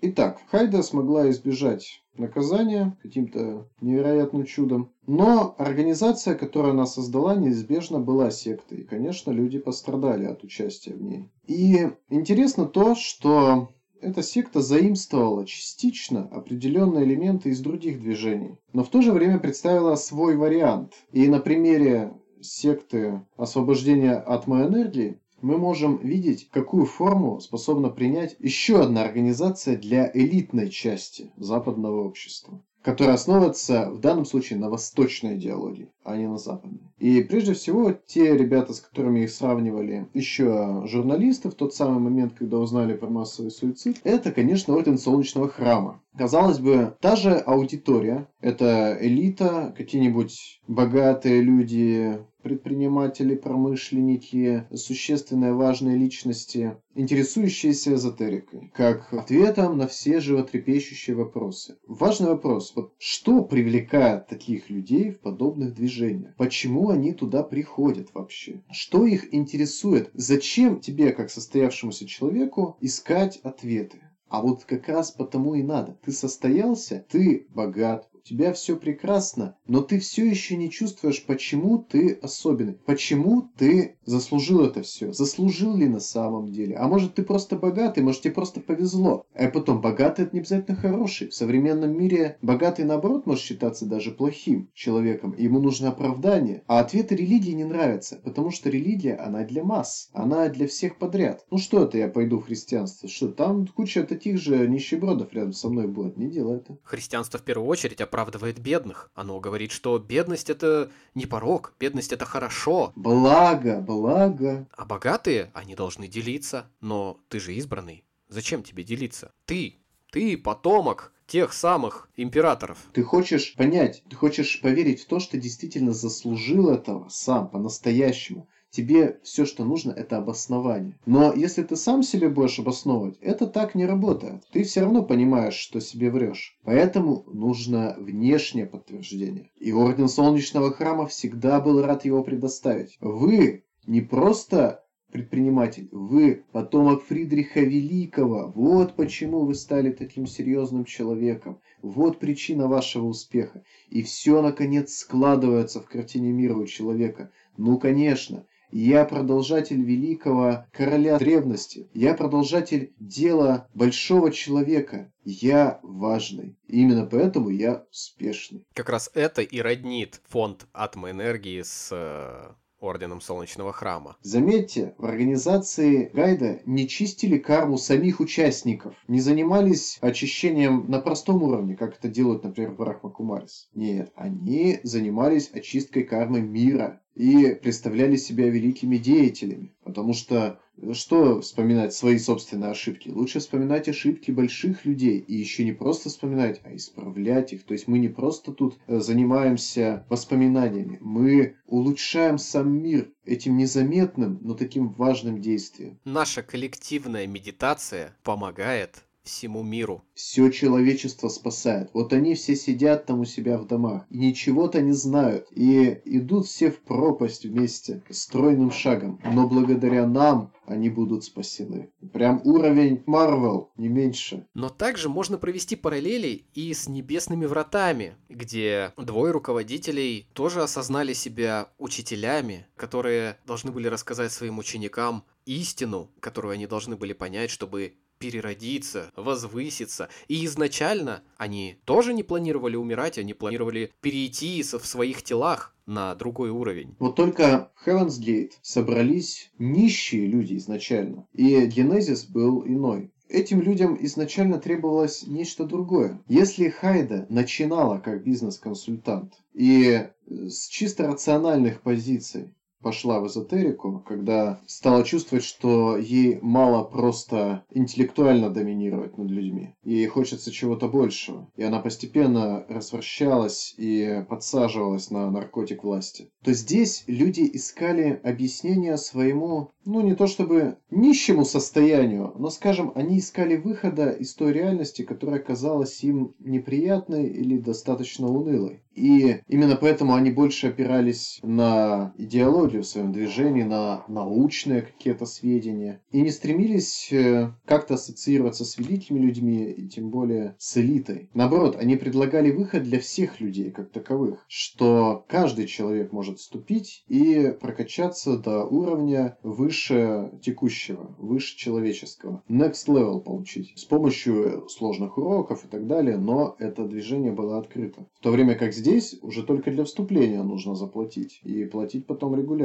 Итак, 0.05 0.41
Хайда 0.51 0.83
смогла 0.83 1.29
избежать 1.29 2.03
наказания 2.17 2.97
каким-то 3.01 3.69
невероятным 3.79 4.45
чудом. 4.45 4.91
Но 5.07 5.55
организация, 5.57 6.35
которую 6.35 6.73
она 6.73 6.85
создала, 6.85 7.35
неизбежно 7.35 7.99
была 7.99 8.29
сектой. 8.29 8.79
И, 8.79 8.83
конечно, 8.83 9.31
люди 9.31 9.59
пострадали 9.59 10.25
от 10.25 10.43
участия 10.43 10.93
в 10.93 11.01
ней. 11.01 11.29
И 11.47 11.89
интересно 12.09 12.65
то, 12.65 12.95
что 12.95 13.69
эта 14.03 14.21
секта 14.21 14.61
заимствовала 14.61 15.45
частично 15.45 16.27
определенные 16.31 17.05
элементы 17.05 17.49
из 17.49 17.61
других 17.61 18.01
движений, 18.01 18.57
но 18.73 18.83
в 18.83 18.89
то 18.89 19.01
же 19.01 19.11
время 19.11 19.39
представила 19.39 19.95
свой 19.95 20.35
вариант. 20.35 20.93
И 21.11 21.27
на 21.27 21.39
примере 21.39 22.13
секты 22.41 23.21
освобождения 23.37 24.21
атомной 24.25 24.67
энергии 24.67 25.19
мы 25.41 25.57
можем 25.57 25.97
видеть, 25.97 26.49
какую 26.51 26.85
форму 26.85 27.39
способна 27.39 27.89
принять 27.89 28.35
еще 28.39 28.81
одна 28.81 29.03
организация 29.03 29.77
для 29.77 30.11
элитной 30.13 30.69
части 30.69 31.31
западного 31.37 32.05
общества 32.05 32.61
которая 32.83 33.15
основывается 33.15 33.89
в 33.89 33.99
данном 33.99 34.25
случае 34.25 34.59
на 34.59 34.69
восточной 34.69 35.35
идеологии, 35.35 35.89
а 36.03 36.17
не 36.17 36.27
на 36.27 36.37
западной. 36.37 36.81
И 36.99 37.21
прежде 37.23 37.53
всего, 37.53 37.93
те 38.05 38.37
ребята, 38.37 38.73
с 38.73 38.81
которыми 38.81 39.21
их 39.21 39.31
сравнивали 39.31 40.07
еще 40.13 40.83
журналисты 40.85 41.49
в 41.49 41.55
тот 41.55 41.73
самый 41.73 41.99
момент, 41.99 42.33
когда 42.37 42.57
узнали 42.57 42.93
про 42.93 43.07
массовый 43.09 43.51
суицид, 43.51 44.01
это, 44.03 44.31
конечно, 44.31 44.75
Орден 44.75 44.97
Солнечного 44.97 45.47
Храма. 45.47 46.02
Казалось 46.17 46.59
бы, 46.59 46.95
та 47.01 47.15
же 47.15 47.37
аудитория, 47.37 48.27
это 48.39 48.95
элита, 49.01 49.73
какие-нибудь 49.75 50.61
богатые 50.67 51.41
люди, 51.41 52.19
предприниматели, 52.43 53.35
промышленники, 53.35 54.67
существенно 54.75 55.55
важные 55.55 55.97
личности, 55.97 56.77
интересующиеся 56.93 57.95
эзотерикой, 57.95 58.71
как 58.75 59.11
ответом 59.13 59.77
на 59.77 59.87
все 59.87 60.19
животрепещущие 60.19 61.15
вопросы. 61.15 61.77
Важный 61.87 62.27
вопрос, 62.29 62.73
вот 62.75 62.93
что 62.99 63.43
привлекает 63.43 64.27
таких 64.27 64.69
людей 64.69 65.11
в 65.11 65.19
подобных 65.19 65.73
движениях? 65.73 66.35
Почему 66.37 66.89
они 66.89 67.13
туда 67.13 67.41
приходят 67.41 68.09
вообще? 68.13 68.61
Что 68.71 69.07
их 69.07 69.33
интересует? 69.33 70.11
Зачем 70.13 70.79
тебе, 70.79 71.11
как 71.11 71.31
состоявшемуся 71.31 72.05
человеку, 72.05 72.77
искать 72.81 73.37
ответы? 73.37 74.01
А 74.33 74.41
вот 74.41 74.63
как 74.65 74.87
раз 74.87 75.11
потому 75.11 75.53
и 75.53 75.61
надо. 75.61 75.95
Ты 76.01 76.11
состоялся, 76.11 77.05
ты 77.07 77.45
богат, 77.51 78.09
тебя 78.23 78.53
все 78.53 78.75
прекрасно, 78.75 79.55
но 79.67 79.81
ты 79.81 79.99
все 79.99 80.25
еще 80.25 80.55
не 80.55 80.71
чувствуешь, 80.71 81.23
почему 81.25 81.77
ты 81.77 82.13
особенный, 82.21 82.73
почему 82.85 83.49
ты 83.57 83.97
заслужил 84.05 84.65
это 84.65 84.81
все, 84.81 85.13
заслужил 85.13 85.75
ли 85.75 85.87
на 85.87 85.99
самом 85.99 86.51
деле. 86.51 86.75
А 86.75 86.87
может 86.87 87.15
ты 87.15 87.23
просто 87.23 87.55
богатый, 87.55 88.03
может 88.03 88.21
тебе 88.21 88.33
просто 88.33 88.59
повезло. 88.59 89.25
А 89.33 89.47
потом, 89.47 89.81
богатый 89.81 90.23
это 90.23 90.35
не 90.35 90.39
обязательно 90.39 90.77
хороший. 90.77 91.29
В 91.29 91.35
современном 91.35 91.97
мире 91.97 92.37
богатый 92.41 92.85
наоборот 92.85 93.25
может 93.25 93.43
считаться 93.43 93.85
даже 93.85 94.11
плохим 94.11 94.69
человеком, 94.73 95.35
ему 95.37 95.59
нужно 95.59 95.89
оправдание. 95.89 96.63
А 96.67 96.79
ответы 96.79 97.15
религии 97.15 97.51
не 97.51 97.65
нравятся, 97.65 98.19
потому 98.23 98.51
что 98.51 98.69
религия, 98.69 99.15
она 99.15 99.43
для 99.43 99.63
масс, 99.63 100.09
она 100.13 100.49
для 100.49 100.67
всех 100.67 100.97
подряд. 100.97 101.45
Ну 101.51 101.57
что 101.57 101.83
это 101.83 101.97
я 101.97 102.07
пойду 102.07 102.39
в 102.39 102.45
христианство? 102.45 103.09
Что 103.09 103.27
там 103.29 103.67
куча 103.67 104.03
таких 104.03 104.37
же 104.37 104.67
нищебродов 104.67 105.33
рядом 105.33 105.53
со 105.53 105.69
мной 105.69 105.87
будет, 105.87 106.17
не 106.17 106.29
делай 106.29 106.57
это. 106.57 106.77
Христианство 106.83 107.39
в 107.39 107.43
первую 107.43 107.67
очередь 107.67 108.01
оправдывает 108.13 108.59
бедных. 108.59 109.09
Оно 109.15 109.39
говорит, 109.39 109.71
что 109.71 109.97
бедность 109.97 110.51
это 110.51 110.91
не 111.15 111.25
порог, 111.25 111.73
бедность 111.79 112.13
это 112.13 112.25
хорошо. 112.25 112.93
Благо, 112.95 113.81
благо. 113.81 114.67
А 114.77 114.85
богатые, 114.85 115.49
они 115.55 115.73
должны 115.73 116.07
делиться. 116.07 116.69
Но 116.79 117.19
ты 117.29 117.39
же 117.39 117.55
избранный. 117.55 118.05
Зачем 118.29 118.61
тебе 118.61 118.83
делиться? 118.83 119.31
Ты, 119.45 119.77
ты 120.11 120.37
потомок 120.37 121.11
тех 121.25 121.53
самых 121.53 122.07
императоров. 122.15 122.77
Ты 122.93 123.01
хочешь 123.01 123.55
понять, 123.55 124.03
ты 124.07 124.15
хочешь 124.15 124.61
поверить 124.61 125.01
в 125.01 125.07
то, 125.07 125.19
что 125.19 125.37
действительно 125.37 125.91
заслужил 125.91 126.69
этого 126.69 127.09
сам, 127.09 127.49
по-настоящему. 127.49 128.47
Тебе 128.73 129.19
все, 129.21 129.45
что 129.45 129.63
нужно, 129.65 129.91
это 129.91 130.17
обоснование. 130.17 130.97
Но 131.05 131.31
если 131.31 131.61
ты 131.61 131.75
сам 131.75 132.01
себе 132.01 132.27
будешь 132.27 132.57
обосновывать, 132.57 133.19
это 133.21 133.45
так 133.45 133.75
не 133.75 133.85
работает. 133.85 134.43
Ты 134.51 134.63
все 134.63 134.81
равно 134.81 135.03
понимаешь, 135.03 135.53
что 135.53 135.79
себе 135.79 136.09
врешь. 136.09 136.57
Поэтому 136.63 137.23
нужно 137.31 137.95
внешнее 137.99 138.65
подтверждение. 138.65 139.51
И 139.59 139.71
Орден 139.71 140.07
Солнечного 140.07 140.71
Храма 140.71 141.05
всегда 141.05 141.61
был 141.61 141.83
рад 141.83 142.03
его 142.03 142.23
предоставить. 142.23 142.97
Вы 142.99 143.63
не 143.85 144.01
просто 144.01 144.83
предприниматель, 145.11 145.87
вы 145.91 146.43
потомок 146.51 147.03
Фридриха 147.03 147.59
Великого. 147.59 148.51
Вот 148.55 148.95
почему 148.95 149.45
вы 149.45 149.53
стали 149.53 149.91
таким 149.91 150.25
серьезным 150.25 150.85
человеком. 150.85 151.59
Вот 151.83 152.17
причина 152.17 152.67
вашего 152.67 153.05
успеха. 153.05 153.63
И 153.89 154.01
все, 154.01 154.41
наконец, 154.41 154.95
складывается 154.95 155.79
в 155.79 155.85
картине 155.85 156.31
мира 156.31 156.55
у 156.55 156.65
человека. 156.65 157.29
Ну, 157.55 157.77
конечно, 157.77 158.47
я 158.73 159.05
продолжатель 159.05 159.81
великого 159.81 160.65
короля 160.71 161.19
древности. 161.19 161.89
Я 161.93 162.13
продолжатель 162.15 162.93
дела 162.99 163.67
большого 163.73 164.31
человека. 164.31 165.11
Я 165.23 165.79
важный. 165.83 166.57
именно 166.67 167.05
поэтому 167.05 167.49
я 167.49 167.85
успешный. 167.91 168.65
Как 168.73 168.89
раз 168.89 169.09
это 169.13 169.41
и 169.41 169.61
роднит 169.61 170.21
фонд 170.27 170.67
атомной 170.73 171.11
энергии 171.11 171.61
с 171.61 171.89
э, 171.91 172.53
Орденом 172.83 173.21
Солнечного 173.21 173.71
Храма. 173.71 174.17
Заметьте, 174.21 174.93
в 174.97 175.05
организации 175.05 176.11
Гайда 176.13 176.59
не 176.65 176.87
чистили 176.87 177.37
карму 177.37 177.77
самих 177.77 178.19
участников, 178.19 178.95
не 179.07 179.21
занимались 179.21 179.97
очищением 180.01 180.89
на 180.89 180.99
простом 180.99 181.41
уровне, 181.43 181.77
как 181.77 181.97
это 181.97 182.09
делают, 182.09 182.43
например, 182.43 182.71
в 182.71 182.75
Брахма 182.75 183.09
Кумарис. 183.09 183.69
Нет, 183.73 184.11
они 184.15 184.79
занимались 184.83 185.49
очисткой 185.53 186.03
кармы 186.03 186.41
мира. 186.41 187.01
И 187.15 187.55
представляли 187.55 188.15
себя 188.15 188.49
великими 188.49 188.97
деятелями. 188.97 189.71
Потому 189.83 190.13
что 190.13 190.59
что 190.93 191.41
вспоминать 191.41 191.93
свои 191.93 192.17
собственные 192.17 192.71
ошибки? 192.71 193.09
Лучше 193.09 193.39
вспоминать 193.39 193.87
ошибки 193.87 194.31
больших 194.31 194.85
людей. 194.85 195.19
И 195.19 195.35
еще 195.35 195.63
не 195.63 195.71
просто 195.71 196.09
вспоминать, 196.09 196.61
а 196.63 196.75
исправлять 196.75 197.53
их. 197.53 197.63
То 197.63 197.73
есть 197.73 197.87
мы 197.87 197.99
не 197.99 198.09
просто 198.09 198.51
тут 198.51 198.77
э, 198.87 198.99
занимаемся 198.99 200.05
воспоминаниями. 200.09 200.97
Мы 200.99 201.55
улучшаем 201.67 202.37
сам 202.37 202.71
мир 202.81 203.11
этим 203.25 203.55
незаметным, 203.55 204.39
но 204.41 204.55
таким 204.55 204.89
важным 204.89 205.41
действием. 205.41 205.99
Наша 206.05 206.41
коллективная 206.41 207.27
медитация 207.27 208.15
помогает 208.23 209.03
всему 209.23 209.63
миру. 209.63 210.03
Все 210.13 210.49
человечество 210.49 211.29
спасает. 211.29 211.89
Вот 211.93 212.13
они 212.13 212.35
все 212.35 212.55
сидят 212.55 213.05
там 213.05 213.21
у 213.21 213.25
себя 213.25 213.57
в 213.57 213.67
домах 213.67 214.05
и 214.09 214.17
ничего-то 214.17 214.81
не 214.81 214.91
знают. 214.91 215.47
И 215.51 216.01
идут 216.05 216.45
все 216.47 216.71
в 216.71 216.79
пропасть 216.79 217.45
вместе, 217.45 218.03
стройным 218.09 218.71
шагом. 218.71 219.19
Но 219.23 219.47
благодаря 219.47 220.05
нам 220.05 220.53
они 220.65 220.89
будут 220.89 221.23
спасены. 221.23 221.91
Прям 222.13 222.41
уровень 222.43 223.03
Марвел, 223.05 223.71
не 223.77 223.89
меньше. 223.89 224.47
Но 224.53 224.69
также 224.69 225.09
можно 225.09 225.37
провести 225.37 225.75
параллели 225.75 226.45
и 226.53 226.73
с 226.73 226.87
небесными 226.87 227.45
вратами, 227.45 228.15
где 228.29 228.93
двое 228.97 229.31
руководителей 229.31 230.27
тоже 230.33 230.61
осознали 230.61 231.13
себя 231.13 231.69
учителями, 231.77 232.67
которые 232.75 233.37
должны 233.45 233.71
были 233.71 233.87
рассказать 233.87 234.31
своим 234.31 234.57
ученикам 234.57 235.23
истину, 235.45 236.11
которую 236.19 236.53
они 236.53 236.67
должны 236.67 236.95
были 236.95 237.13
понять, 237.13 237.49
чтобы 237.49 237.95
переродиться, 238.23 239.11
возвыситься. 239.17 240.07
И 240.29 240.45
изначально 240.45 241.23
они 241.35 241.75
тоже 241.83 242.13
не 242.13 242.23
планировали 242.23 242.77
умирать, 242.77 243.17
они 243.17 243.33
планировали 243.33 243.91
перейти 243.99 244.63
в 244.63 244.85
своих 244.85 245.23
телах 245.23 245.75
на 245.85 246.15
другой 246.15 246.49
уровень. 246.49 246.95
Вот 246.99 247.17
только 247.17 247.69
в 247.75 247.85
Heaven's 247.85 248.49
собрались 248.61 249.51
нищие 249.59 250.25
люди 250.25 250.55
изначально, 250.55 251.27
и 251.33 251.65
генезис 251.65 252.23
был 252.23 252.65
иной. 252.65 253.11
Этим 253.27 253.61
людям 253.61 253.97
изначально 253.99 254.57
требовалось 254.57 255.27
нечто 255.27 255.65
другое. 255.65 256.21
Если 256.29 256.69
Хайда 256.69 257.25
начинала 257.27 257.99
как 257.99 258.23
бизнес-консультант 258.23 259.33
и 259.53 260.07
с 260.27 260.67
чисто 260.67 261.07
рациональных 261.07 261.81
позиций 261.81 262.53
пошла 262.83 263.19
в 263.19 263.27
эзотерику, 263.27 264.03
когда 264.05 264.59
стала 264.67 265.03
чувствовать, 265.03 265.43
что 265.45 265.97
ей 265.97 266.39
мало 266.41 266.83
просто 266.83 267.63
интеллектуально 267.71 268.49
доминировать 268.49 269.17
над 269.17 269.31
людьми. 269.31 269.73
Ей 269.83 270.05
хочется 270.07 270.51
чего-то 270.51 270.87
большего. 270.87 271.49
И 271.55 271.63
она 271.63 271.79
постепенно 271.79 272.65
развращалась 272.67 273.73
и 273.77 274.23
подсаживалась 274.29 275.09
на 275.09 275.31
наркотик 275.31 275.83
власти. 275.83 276.29
То 276.43 276.53
здесь 276.53 277.03
люди 277.07 277.49
искали 277.53 278.19
объяснение 278.23 278.97
своему, 278.97 279.71
ну 279.85 280.01
не 280.01 280.15
то 280.15 280.27
чтобы 280.27 280.77
нищему 280.91 281.45
состоянию, 281.45 282.33
но, 282.37 282.49
скажем, 282.49 282.91
они 282.95 283.19
искали 283.19 283.55
выхода 283.55 284.09
из 284.09 284.35
той 284.35 284.51
реальности, 284.51 285.03
которая 285.03 285.39
казалась 285.39 286.03
им 286.03 286.35
неприятной 286.39 287.27
или 287.27 287.57
достаточно 287.57 288.27
унылой. 288.27 288.81
И 288.95 289.39
именно 289.47 289.75
поэтому 289.75 290.13
они 290.13 290.29
больше 290.29 290.67
опирались 290.67 291.39
на 291.41 292.13
идеологию 292.17 292.72
в 292.81 292.85
своем 292.85 293.11
движении, 293.11 293.63
на 293.63 294.03
научные 294.07 294.83
какие-то 294.83 295.25
сведения. 295.25 296.01
И 296.11 296.21
не 296.21 296.29
стремились 296.29 297.11
э, 297.11 297.51
как-то 297.65 297.95
ассоциироваться 297.95 298.65
с 298.65 298.77
великими 298.77 299.19
людьми, 299.19 299.71
и 299.71 299.87
тем 299.87 300.09
более 300.09 300.55
с 300.59 300.77
элитой. 300.77 301.29
Наоборот, 301.33 301.77
они 301.79 301.95
предлагали 301.95 302.51
выход 302.51 302.83
для 302.83 302.99
всех 302.99 303.41
людей 303.41 303.71
как 303.71 303.89
таковых, 303.91 304.45
что 304.47 305.25
каждый 305.27 305.65
человек 305.65 306.11
может 306.11 306.39
вступить 306.39 307.03
и 307.07 307.53
прокачаться 307.59 308.37
до 308.37 308.63
уровня 308.63 309.37
выше 309.43 310.31
текущего, 310.41 311.15
выше 311.17 311.57
человеческого. 311.57 312.43
Next 312.49 312.87
level 312.87 313.21
получить. 313.21 313.73
С 313.75 313.85
помощью 313.85 314.67
сложных 314.69 315.17
уроков 315.17 315.65
и 315.65 315.67
так 315.67 315.87
далее, 315.87 316.17
но 316.17 316.55
это 316.59 316.85
движение 316.85 317.31
было 317.31 317.57
открыто. 317.57 318.05
В 318.19 318.19
то 318.21 318.31
время 318.31 318.55
как 318.55 318.73
Здесь 318.83 319.17
уже 319.21 319.43
только 319.43 319.71
для 319.71 319.85
вступления 319.85 320.43
нужно 320.43 320.75
заплатить. 320.75 321.39
И 321.43 321.63
платить 321.63 322.05
потом 322.05 322.35
регулярно. 322.35 322.62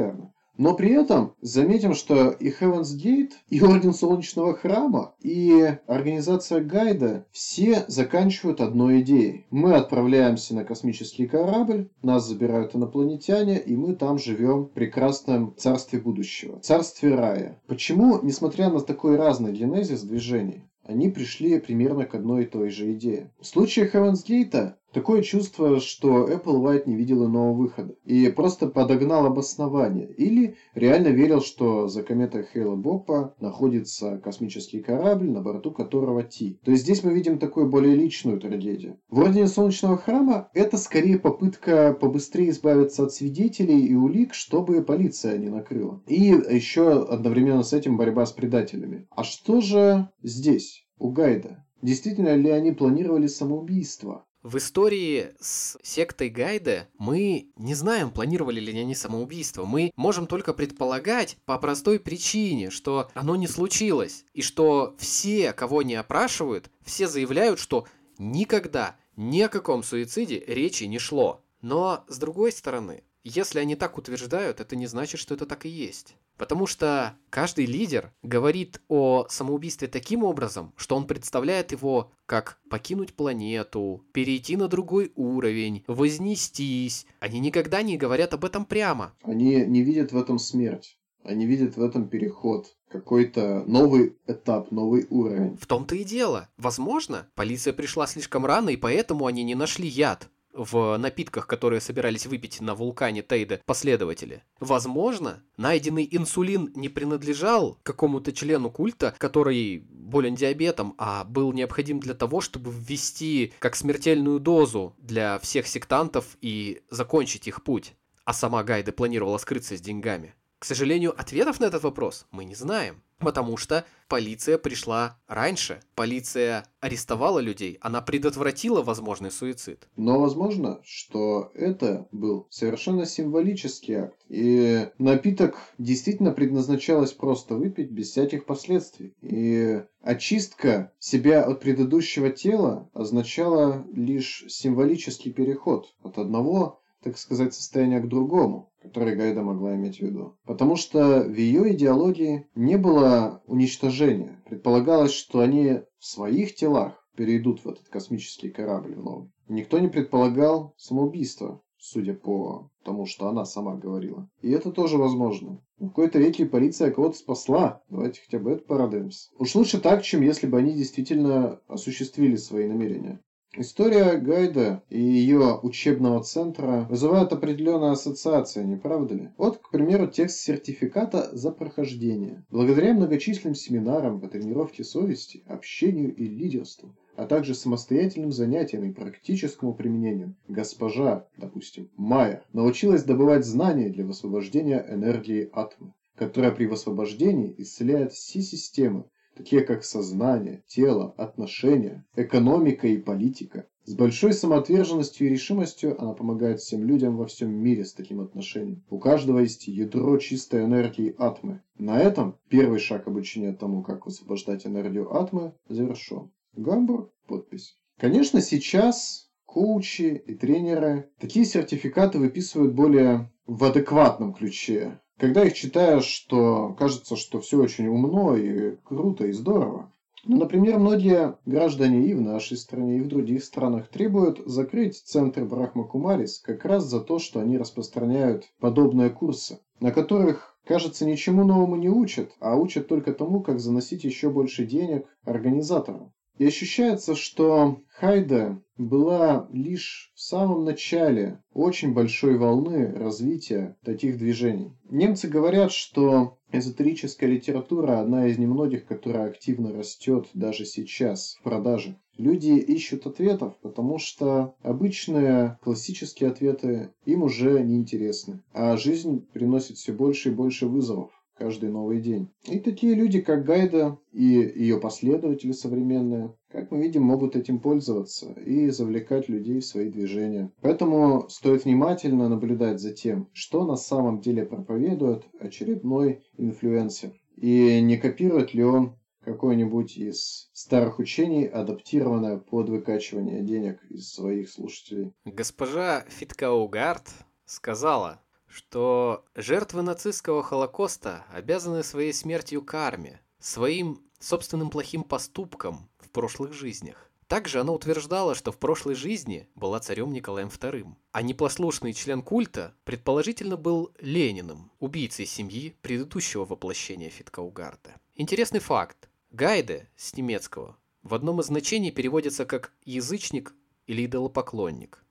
Но 0.59 0.73
при 0.73 0.91
этом 0.91 1.35
заметим, 1.39 1.93
что 1.93 2.31
и 2.31 2.49
Heaven's 2.49 2.93
Gate, 3.01 3.31
и 3.49 3.61
Орден 3.61 3.93
Солнечного 3.93 4.53
Храма, 4.53 5.15
и 5.21 5.77
организация 5.87 6.59
Гайда 6.59 7.25
все 7.31 7.85
заканчивают 7.87 8.59
одной 8.59 8.99
идеей. 8.99 9.45
Мы 9.51 9.75
отправляемся 9.75 10.53
на 10.53 10.65
космический 10.65 11.27
корабль, 11.27 11.87
нас 12.01 12.27
забирают 12.27 12.75
инопланетяне, 12.75 13.57
и 13.57 13.77
мы 13.77 13.95
там 13.95 14.19
живем 14.19 14.65
в 14.65 14.71
прекрасном 14.71 15.55
царстве 15.55 16.01
будущего, 16.01 16.59
царстве 16.59 17.15
рая. 17.15 17.61
Почему, 17.67 18.19
несмотря 18.21 18.69
на 18.69 18.81
такой 18.81 19.15
разный 19.15 19.53
генезис 19.53 20.01
движений, 20.01 20.65
они 20.83 21.07
пришли 21.07 21.57
примерно 21.59 22.05
к 22.05 22.15
одной 22.15 22.43
и 22.43 22.47
той 22.47 22.69
же 22.69 22.91
идее. 22.91 23.31
В 23.39 23.45
случае 23.45 23.89
Heaven's 23.89 24.25
Gate 24.27 24.73
Такое 24.93 25.21
чувство, 25.21 25.79
что 25.79 26.27
Apple 26.27 26.61
White 26.61 26.83
не 26.87 26.95
видел 26.95 27.25
иного 27.25 27.53
выхода 27.53 27.95
и 28.05 28.27
просто 28.29 28.67
подогнал 28.67 29.25
обоснование. 29.27 30.11
Или 30.17 30.55
реально 30.73 31.09
верил, 31.09 31.41
что 31.41 31.87
за 31.87 32.01
кометой 32.01 32.47
Хейла 32.51 32.75
Боппа 32.75 33.35
находится 33.39 34.17
космический 34.17 34.79
корабль, 34.79 35.29
на 35.29 35.41
борту 35.41 35.71
которого 35.71 36.23
Ти. 36.23 36.59
То 36.63 36.71
есть 36.71 36.83
здесь 36.83 37.03
мы 37.03 37.13
видим 37.13 37.37
такую 37.37 37.69
более 37.69 37.95
личную 37.95 38.39
трагедию. 38.39 38.99
В 39.09 39.19
Ордене 39.19 39.47
Солнечного 39.47 39.97
Храма 39.97 40.49
это 40.53 40.77
скорее 40.77 41.19
попытка 41.19 41.93
побыстрее 41.93 42.49
избавиться 42.49 43.03
от 43.03 43.13
свидетелей 43.13 43.85
и 43.85 43.93
улик, 43.93 44.33
чтобы 44.33 44.81
полиция 44.81 45.37
не 45.37 45.49
накрыла. 45.49 46.01
И 46.07 46.23
еще 46.23 47.03
одновременно 47.03 47.61
с 47.61 47.73
этим 47.73 47.95
борьба 47.95 48.25
с 48.25 48.31
предателями. 48.31 49.07
А 49.11 49.23
что 49.23 49.61
же 49.61 50.09
здесь, 50.23 50.87
у 50.97 51.11
Гайда? 51.11 51.63
Действительно 51.81 52.35
ли 52.35 52.49
они 52.49 52.71
планировали 52.71 53.27
самоубийство? 53.27 54.25
В 54.41 54.57
истории 54.57 55.33
с 55.41 55.77
сектой 55.83 56.29
Гайда 56.29 56.87
мы 56.97 57.49
не 57.57 57.75
знаем, 57.75 58.09
планировали 58.09 58.61
ли 58.61 58.79
они 58.79 58.95
самоубийство. 58.95 59.65
Мы 59.65 59.91
можем 59.97 60.27
только 60.27 60.53
предполагать 60.53 61.37
по 61.45 61.57
простой 61.59 61.99
причине, 61.99 62.69
что 62.69 63.11
оно 63.15 63.35
не 63.35 63.47
случилось. 63.47 64.23
И 64.33 64.41
что 64.41 64.95
все, 64.97 65.51
кого 65.51 65.81
не 65.81 65.95
опрашивают, 65.95 66.71
все 66.85 67.09
заявляют, 67.09 67.59
что 67.59 67.85
никогда 68.17 68.95
ни 69.17 69.41
о 69.41 69.49
каком 69.49 69.83
суициде 69.83 70.41
речи 70.47 70.85
не 70.85 70.99
шло. 70.99 71.43
Но, 71.61 72.05
с 72.07 72.17
другой 72.17 72.53
стороны, 72.53 73.03
если 73.23 73.59
они 73.59 73.75
так 73.75 73.97
утверждают, 73.97 74.59
это 74.59 74.75
не 74.75 74.87
значит, 74.87 75.19
что 75.19 75.33
это 75.33 75.45
так 75.45 75.65
и 75.65 75.69
есть. 75.69 76.15
Потому 76.37 76.67
что 76.67 77.17
каждый 77.29 77.65
лидер 77.65 78.13
говорит 78.23 78.81
о 78.87 79.27
самоубийстве 79.29 79.89
таким 79.89 80.23
образом, 80.23 80.73
что 80.77 80.95
он 80.95 81.05
представляет 81.05 81.73
его 81.73 82.13
как 82.25 82.59
покинуть 82.69 83.13
планету, 83.13 84.05
перейти 84.13 84.55
на 84.55 84.69
другой 84.69 85.11
уровень, 85.15 85.83
вознестись. 85.87 87.05
Они 87.19 87.41
никогда 87.41 87.81
не 87.81 87.97
говорят 87.97 88.33
об 88.33 88.45
этом 88.45 88.63
прямо. 88.63 89.13
Они 89.23 89.65
не 89.65 89.81
видят 89.81 90.13
в 90.13 90.17
этом 90.17 90.39
смерть. 90.39 90.97
Они 91.25 91.45
видят 91.45 91.75
в 91.75 91.83
этом 91.83 92.07
переход, 92.07 92.73
какой-то 92.87 93.65
новый 93.67 94.15
этап, 94.25 94.71
новый 94.71 95.05
уровень. 95.09 95.57
В 95.57 95.65
том-то 95.65 95.95
и 95.95 96.05
дело. 96.05 96.47
Возможно, 96.57 97.27
полиция 97.35 97.73
пришла 97.73 98.07
слишком 98.07 98.45
рано, 98.45 98.69
и 98.69 98.77
поэтому 98.77 99.25
они 99.25 99.43
не 99.43 99.55
нашли 99.55 99.87
яд 99.89 100.29
в 100.53 100.97
напитках, 100.97 101.47
которые 101.47 101.81
собирались 101.81 102.25
выпить 102.25 102.61
на 102.61 102.75
вулкане 102.75 103.21
Тейда 103.21 103.61
последователи. 103.65 104.43
Возможно, 104.59 105.43
найденный 105.57 106.07
инсулин 106.11 106.71
не 106.75 106.89
принадлежал 106.89 107.77
какому-то 107.83 108.31
члену 108.31 108.69
культа, 108.69 109.15
который 109.17 109.79
болен 109.89 110.35
диабетом, 110.35 110.95
а 110.97 111.23
был 111.23 111.53
необходим 111.53 111.99
для 111.99 112.13
того, 112.13 112.41
чтобы 112.41 112.71
ввести 112.71 113.53
как 113.59 113.75
смертельную 113.75 114.39
дозу 114.39 114.95
для 114.97 115.39
всех 115.39 115.67
сектантов 115.67 116.37
и 116.41 116.81
закончить 116.89 117.47
их 117.47 117.63
путь. 117.63 117.93
А 118.25 118.33
сама 118.33 118.63
Гайда 118.63 118.91
планировала 118.91 119.37
скрыться 119.37 119.77
с 119.77 119.81
деньгами. 119.81 120.35
К 120.59 120.65
сожалению, 120.65 121.19
ответов 121.19 121.61
на 121.61 121.65
этот 121.65 121.83
вопрос 121.83 122.27
мы 122.31 122.43
не 122.43 122.55
знаем. 122.55 123.01
Потому 123.19 123.57
что 123.57 123.85
полиция 124.07 124.57
пришла 124.57 125.19
раньше. 125.27 125.81
Полиция 125.93 126.65
арестовала 126.79 127.39
людей, 127.39 127.77
она 127.81 128.01
предотвратила 128.01 128.81
возможный 128.81 129.29
суицид. 129.29 129.89
Но 129.97 130.19
возможно, 130.19 130.79
что 130.83 131.51
это 131.53 132.07
был 132.13 132.47
совершенно 132.49 133.05
символический 133.05 133.95
акт. 133.95 134.17
И 134.29 134.87
напиток 134.97 135.57
действительно 135.77 136.31
предназначалось 136.31 137.11
просто 137.11 137.55
выпить 137.55 137.91
без 137.91 138.11
всяких 138.11 138.45
последствий. 138.45 139.13
И 139.21 139.83
очистка 140.01 140.93
себя 140.99 141.43
от 141.43 141.59
предыдущего 141.59 142.29
тела 142.29 142.89
означала 142.93 143.85
лишь 143.93 144.45
символический 144.47 145.33
переход 145.33 145.93
от 146.03 146.17
одного 146.17 146.78
так 147.03 147.17
сказать, 147.17 147.53
состояния 147.53 147.99
к 147.99 148.09
другому, 148.09 148.71
которое 148.81 149.15
Гайда 149.15 149.41
могла 149.41 149.75
иметь 149.75 149.97
в 149.97 150.01
виду. 150.01 150.37
Потому 150.45 150.75
что 150.75 151.21
в 151.21 151.35
ее 151.35 151.73
идеологии 151.73 152.47
не 152.55 152.77
было 152.77 153.41
уничтожения. 153.45 154.41
Предполагалось, 154.45 155.13
что 155.13 155.39
они 155.39 155.81
в 155.97 156.05
своих 156.05 156.55
телах 156.55 157.05
перейдут 157.15 157.63
в 157.63 157.69
этот 157.69 157.87
космический 157.89 158.49
корабль 158.49 158.95
новый. 158.95 159.29
Никто 159.47 159.79
не 159.79 159.87
предполагал 159.87 160.73
самоубийство. 160.77 161.61
судя 161.81 162.13
по 162.13 162.69
тому, 162.83 163.05
что 163.05 163.29
она 163.29 163.45
сама 163.45 163.75
говорила. 163.75 164.29
И 164.41 164.51
это 164.51 164.71
тоже 164.71 164.97
возможно. 164.97 165.61
В 165.77 165.87
какой-то 165.87 166.19
веке 166.19 166.45
полиция 166.45 166.91
кого-то 166.91 167.17
спасла. 167.17 167.81
Давайте 167.89 168.21
хотя 168.21 168.37
бы 168.37 168.51
это 168.51 168.65
порадуемся. 168.65 169.29
Уж 169.37 169.55
лучше 169.55 169.79
так, 169.79 170.03
чем 170.03 170.21
если 170.21 170.45
бы 170.45 170.57
они 170.57 170.73
действительно 170.73 171.61
осуществили 171.67 172.35
свои 172.35 172.67
намерения. 172.67 173.21
История 173.57 174.17
Гайда 174.19 174.83
и 174.91 175.01
ее 175.01 175.59
учебного 175.63 176.23
центра 176.23 176.85
вызывает 176.87 177.33
определенные 177.33 177.93
ассоциации, 177.93 178.63
не 178.63 178.75
правда 178.75 179.15
ли? 179.15 179.29
Вот, 179.37 179.57
к 179.57 179.71
примеру, 179.71 180.05
текст 180.05 180.37
сертификата 180.41 181.35
за 181.35 181.49
прохождение. 181.49 182.45
Благодаря 182.51 182.93
многочисленным 182.93 183.55
семинарам 183.55 184.21
по 184.21 184.27
тренировке 184.27 184.83
совести, 184.83 185.43
общению 185.47 186.15
и 186.15 186.27
лидерству, 186.27 186.95
а 187.15 187.25
также 187.25 187.55
самостоятельным 187.55 188.31
занятиям 188.31 188.83
и 188.83 188.93
практическому 188.93 189.73
применению, 189.73 190.35
госпожа, 190.47 191.25
допустим, 191.35 191.89
Майер, 191.97 192.43
научилась 192.53 193.03
добывать 193.03 193.45
знания 193.45 193.89
для 193.89 194.05
высвобождения 194.05 194.85
энергии 194.87 195.49
атома, 195.53 195.95
которая 196.15 196.51
при 196.51 196.65
высвобождении 196.67 197.55
исцеляет 197.57 198.13
все 198.13 198.41
системы, 198.41 199.05
такие 199.39 199.61
как 199.61 199.85
сознание, 199.85 200.63
тело, 200.67 201.13
отношения, 201.15 202.05
экономика 202.17 202.87
и 202.87 202.97
политика. 202.97 203.65
С 203.85 203.95
большой 203.95 204.33
самоотверженностью 204.33 205.27
и 205.27 205.29
решимостью 205.29 205.99
она 205.99 206.11
помогает 206.11 206.59
всем 206.59 206.83
людям 206.83 207.15
во 207.15 207.25
всем 207.25 207.49
мире 207.49 207.85
с 207.85 207.93
таким 207.93 208.19
отношением. 208.19 208.83
У 208.89 208.99
каждого 208.99 209.39
есть 209.39 209.69
ядро 209.69 210.17
чистой 210.17 210.65
энергии 210.65 211.15
атмы. 211.17 211.61
На 211.77 211.99
этом 211.99 212.37
первый 212.49 212.79
шаг 212.79 213.07
обучения 213.07 213.53
тому, 213.53 213.81
как 213.81 214.05
высвобождать 214.05 214.67
энергию 214.67 215.15
атмы, 215.15 215.53
завершен. 215.69 216.31
Гамбург, 216.57 217.09
подпись. 217.25 217.77
Конечно, 217.97 218.41
сейчас 218.41 219.29
коучи 219.45 220.21
и 220.27 220.35
тренеры 220.35 221.09
такие 221.17 221.45
сертификаты 221.45 222.19
выписывают 222.19 222.73
более 222.73 223.31
в 223.47 223.63
адекватном 223.63 224.33
ключе. 224.33 224.99
Когда 225.19 225.43
их 225.43 225.53
читаешь, 225.53 226.25
то 226.29 226.73
кажется, 226.79 227.17
что 227.17 227.41
все 227.41 227.59
очень 227.59 227.87
умно 227.87 228.37
и 228.37 228.77
круто 228.85 229.25
и 229.25 229.33
здорово. 229.33 229.91
Ну, 230.23 230.37
например, 230.37 230.79
многие 230.79 231.37
граждане 231.45 232.05
и 232.05 232.13
в 232.13 232.21
нашей 232.21 232.55
стране, 232.55 232.97
и 232.97 233.01
в 233.01 233.09
других 233.09 233.43
странах 233.43 233.89
требуют 233.89 234.41
закрыть 234.45 234.95
центр 234.95 235.43
Брахма 235.43 235.83
Кумарис 235.83 236.39
как 236.39 236.63
раз 236.63 236.85
за 236.85 237.01
то, 237.01 237.19
что 237.19 237.41
они 237.41 237.57
распространяют 237.57 238.45
подобные 238.61 239.09
курсы, 239.09 239.59
на 239.81 239.91
которых, 239.91 240.55
кажется, 240.63 241.05
ничему 241.05 241.43
новому 241.43 241.75
не 241.75 241.89
учат, 241.89 242.31
а 242.39 242.55
учат 242.55 242.87
только 242.87 243.13
тому, 243.13 243.41
как 243.41 243.59
заносить 243.59 244.05
еще 244.05 244.29
больше 244.29 244.65
денег 244.65 245.05
организаторам. 245.25 246.13
И 246.39 246.45
ощущается, 246.45 247.15
что 247.15 247.81
Хайда 247.89 248.61
была 248.77 249.49
лишь 249.51 250.13
в 250.15 250.21
самом 250.21 250.63
начале 250.63 251.43
очень 251.51 251.93
большой 251.93 252.37
волны 252.37 252.93
развития 252.93 253.75
таких 253.83 254.17
движений. 254.17 254.71
Немцы 254.89 255.27
говорят, 255.27 255.73
что 255.73 256.37
эзотерическая 256.53 257.29
литература 257.29 257.99
одна 257.99 258.27
из 258.27 258.37
немногих, 258.37 258.85
которая 258.85 259.27
активно 259.27 259.73
растет 259.73 260.29
даже 260.33 260.63
сейчас 260.63 261.35
в 261.41 261.43
продаже. 261.43 261.99
Люди 262.17 262.51
ищут 262.51 263.05
ответов, 263.05 263.57
потому 263.61 263.97
что 263.99 264.55
обычные 264.61 265.57
классические 265.61 266.29
ответы 266.29 266.93
им 267.03 267.23
уже 267.23 267.61
не 267.61 267.75
интересны, 267.75 268.41
а 268.53 268.77
жизнь 268.77 269.27
приносит 269.33 269.75
все 269.75 269.91
больше 269.91 270.29
и 270.29 270.33
больше 270.33 270.67
вызовов 270.67 271.11
каждый 271.39 271.69
новый 271.69 272.01
день. 272.01 272.29
И 272.43 272.59
такие 272.59 272.93
люди, 272.93 273.21
как 273.21 273.45
Гайда 273.45 273.97
и 274.11 274.23
ее 274.23 274.79
последователи 274.79 275.53
современные, 275.53 276.35
как 276.51 276.69
мы 276.69 276.81
видим, 276.81 277.03
могут 277.03 277.35
этим 277.35 277.59
пользоваться 277.59 278.33
и 278.33 278.69
завлекать 278.69 279.29
людей 279.29 279.61
в 279.61 279.65
свои 279.65 279.89
движения. 279.89 280.51
Поэтому 280.61 281.27
стоит 281.29 281.65
внимательно 281.65 282.27
наблюдать 282.27 282.79
за 282.79 282.91
тем, 282.91 283.29
что 283.33 283.65
на 283.65 283.77
самом 283.77 284.19
деле 284.19 284.45
проповедует 284.45 285.23
очередной 285.39 286.23
инфлюенсер. 286.37 287.13
И 287.37 287.79
не 287.81 287.97
копирует 287.97 288.53
ли 288.53 288.63
он 288.63 288.95
какое-нибудь 289.23 289.97
из 289.97 290.49
старых 290.53 290.99
учений, 290.99 291.45
адаптированное 291.45 292.37
под 292.37 292.69
выкачивание 292.69 293.41
денег 293.41 293.79
из 293.89 294.11
своих 294.11 294.49
слушателей. 294.49 295.13
Госпожа 295.25 296.01
Фиткаугард 296.09 297.09
сказала, 297.45 298.21
что 298.49 299.25
жертвы 299.35 299.81
нацистского 299.81 300.43
Холокоста 300.43 301.25
обязаны 301.31 301.83
своей 301.83 302.13
смертью 302.13 302.61
карме, 302.61 303.21
своим 303.39 304.01
собственным 304.19 304.69
плохим 304.69 305.03
поступкам 305.03 305.89
в 305.99 306.09
прошлых 306.09 306.53
жизнях. 306.53 307.09
Также 307.27 307.61
она 307.61 307.73
утверждала, 307.73 308.33
что 308.33 308.51
в 308.51 308.57
прошлой 308.57 308.95
жизни 308.95 309.47
была 309.53 309.79
царем 309.79 310.11
Николаем 310.11 310.47
II, 310.47 310.95
а 311.11 311.21
непослушный 311.21 311.93
член 311.93 312.23
культа 312.23 312.73
предположительно 312.85 313.55
был 313.55 313.93
Лениным, 313.99 314.71
убийцей 314.79 315.27
семьи 315.27 315.75
предыдущего 315.83 316.45
воплощения 316.45 317.11
Фиткаугарда. 317.11 318.01
Интересный 318.15 318.59
факт. 318.59 319.09
Гайде 319.29 319.87
с 319.95 320.15
немецкого 320.17 320.75
в 321.03 321.13
одном 321.13 321.39
из 321.39 321.45
значений 321.45 321.91
переводится 321.91 322.45
как 322.45 322.73
«язычник» 322.83 323.53
или 323.85 324.05
«идолопоклонник». 324.05 325.03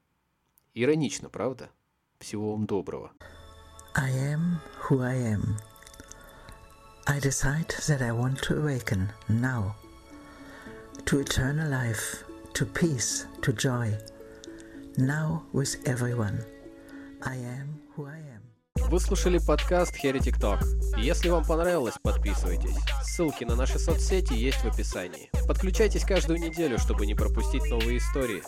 Иронично, 0.74 1.28
правда? 1.28 1.70
Всего 2.19 2.51
вам 2.51 2.65
доброго. 2.65 3.11
I 3.95 4.09
am 4.11 4.59
who 4.81 5.01
I 5.01 5.15
am. 5.15 5.57
I 7.05 7.19
decide 7.19 7.75
that 7.87 8.01
I 8.01 8.11
want 8.11 8.41
to 8.43 8.57
awaken 8.57 9.11
now 9.27 9.75
to 11.05 11.19
eternal 11.19 11.69
life, 11.69 12.23
to 12.53 12.65
peace, 12.65 13.25
to 13.41 13.51
joy. 13.51 13.97
Now 14.97 15.43
with 15.51 15.75
everyone. 15.85 16.45
I 17.21 17.35
am 17.35 17.81
who 17.95 18.05
I 18.05 18.17
am. 18.17 18.46
Вы 18.90 19.00
слушали 19.00 19.38
подкаст 19.38 20.02
Heretic 20.02 20.40
Talk. 20.40 20.60
Если 20.96 21.28
вам 21.28 21.44
понравилось, 21.44 21.96
подписывайтесь. 22.02 22.74
Ссылки 23.02 23.44
на 23.44 23.54
наши 23.54 23.78
соцсети 23.78 24.32
есть 24.32 24.64
в 24.64 24.66
описании. 24.66 25.30
Подключайтесь 25.46 26.06
каждую 26.06 26.38
неделю, 26.38 26.78
чтобы 26.78 27.04
не 27.04 27.14
пропустить 27.14 27.68
новые 27.68 27.98
истории. 27.98 28.42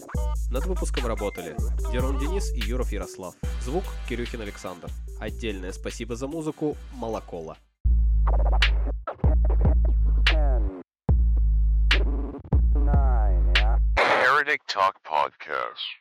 Над 0.51 0.65
выпуском 0.65 1.07
работали 1.07 1.55
Дерон 1.93 2.19
Денис 2.19 2.55
и 2.55 2.61
Юров 2.61 2.91
Ярослав. 2.91 3.35
Звук 3.61 3.85
Кирюхин 4.09 4.41
Александр. 4.41 4.89
Отдельное 5.21 5.73
спасибо 5.73 6.17
за 6.17 6.27
музыку 6.27 6.75
Молокола. 6.95 7.59
Heretic 13.95 14.61
Talk 14.67 14.95
Podcast. 15.05 16.01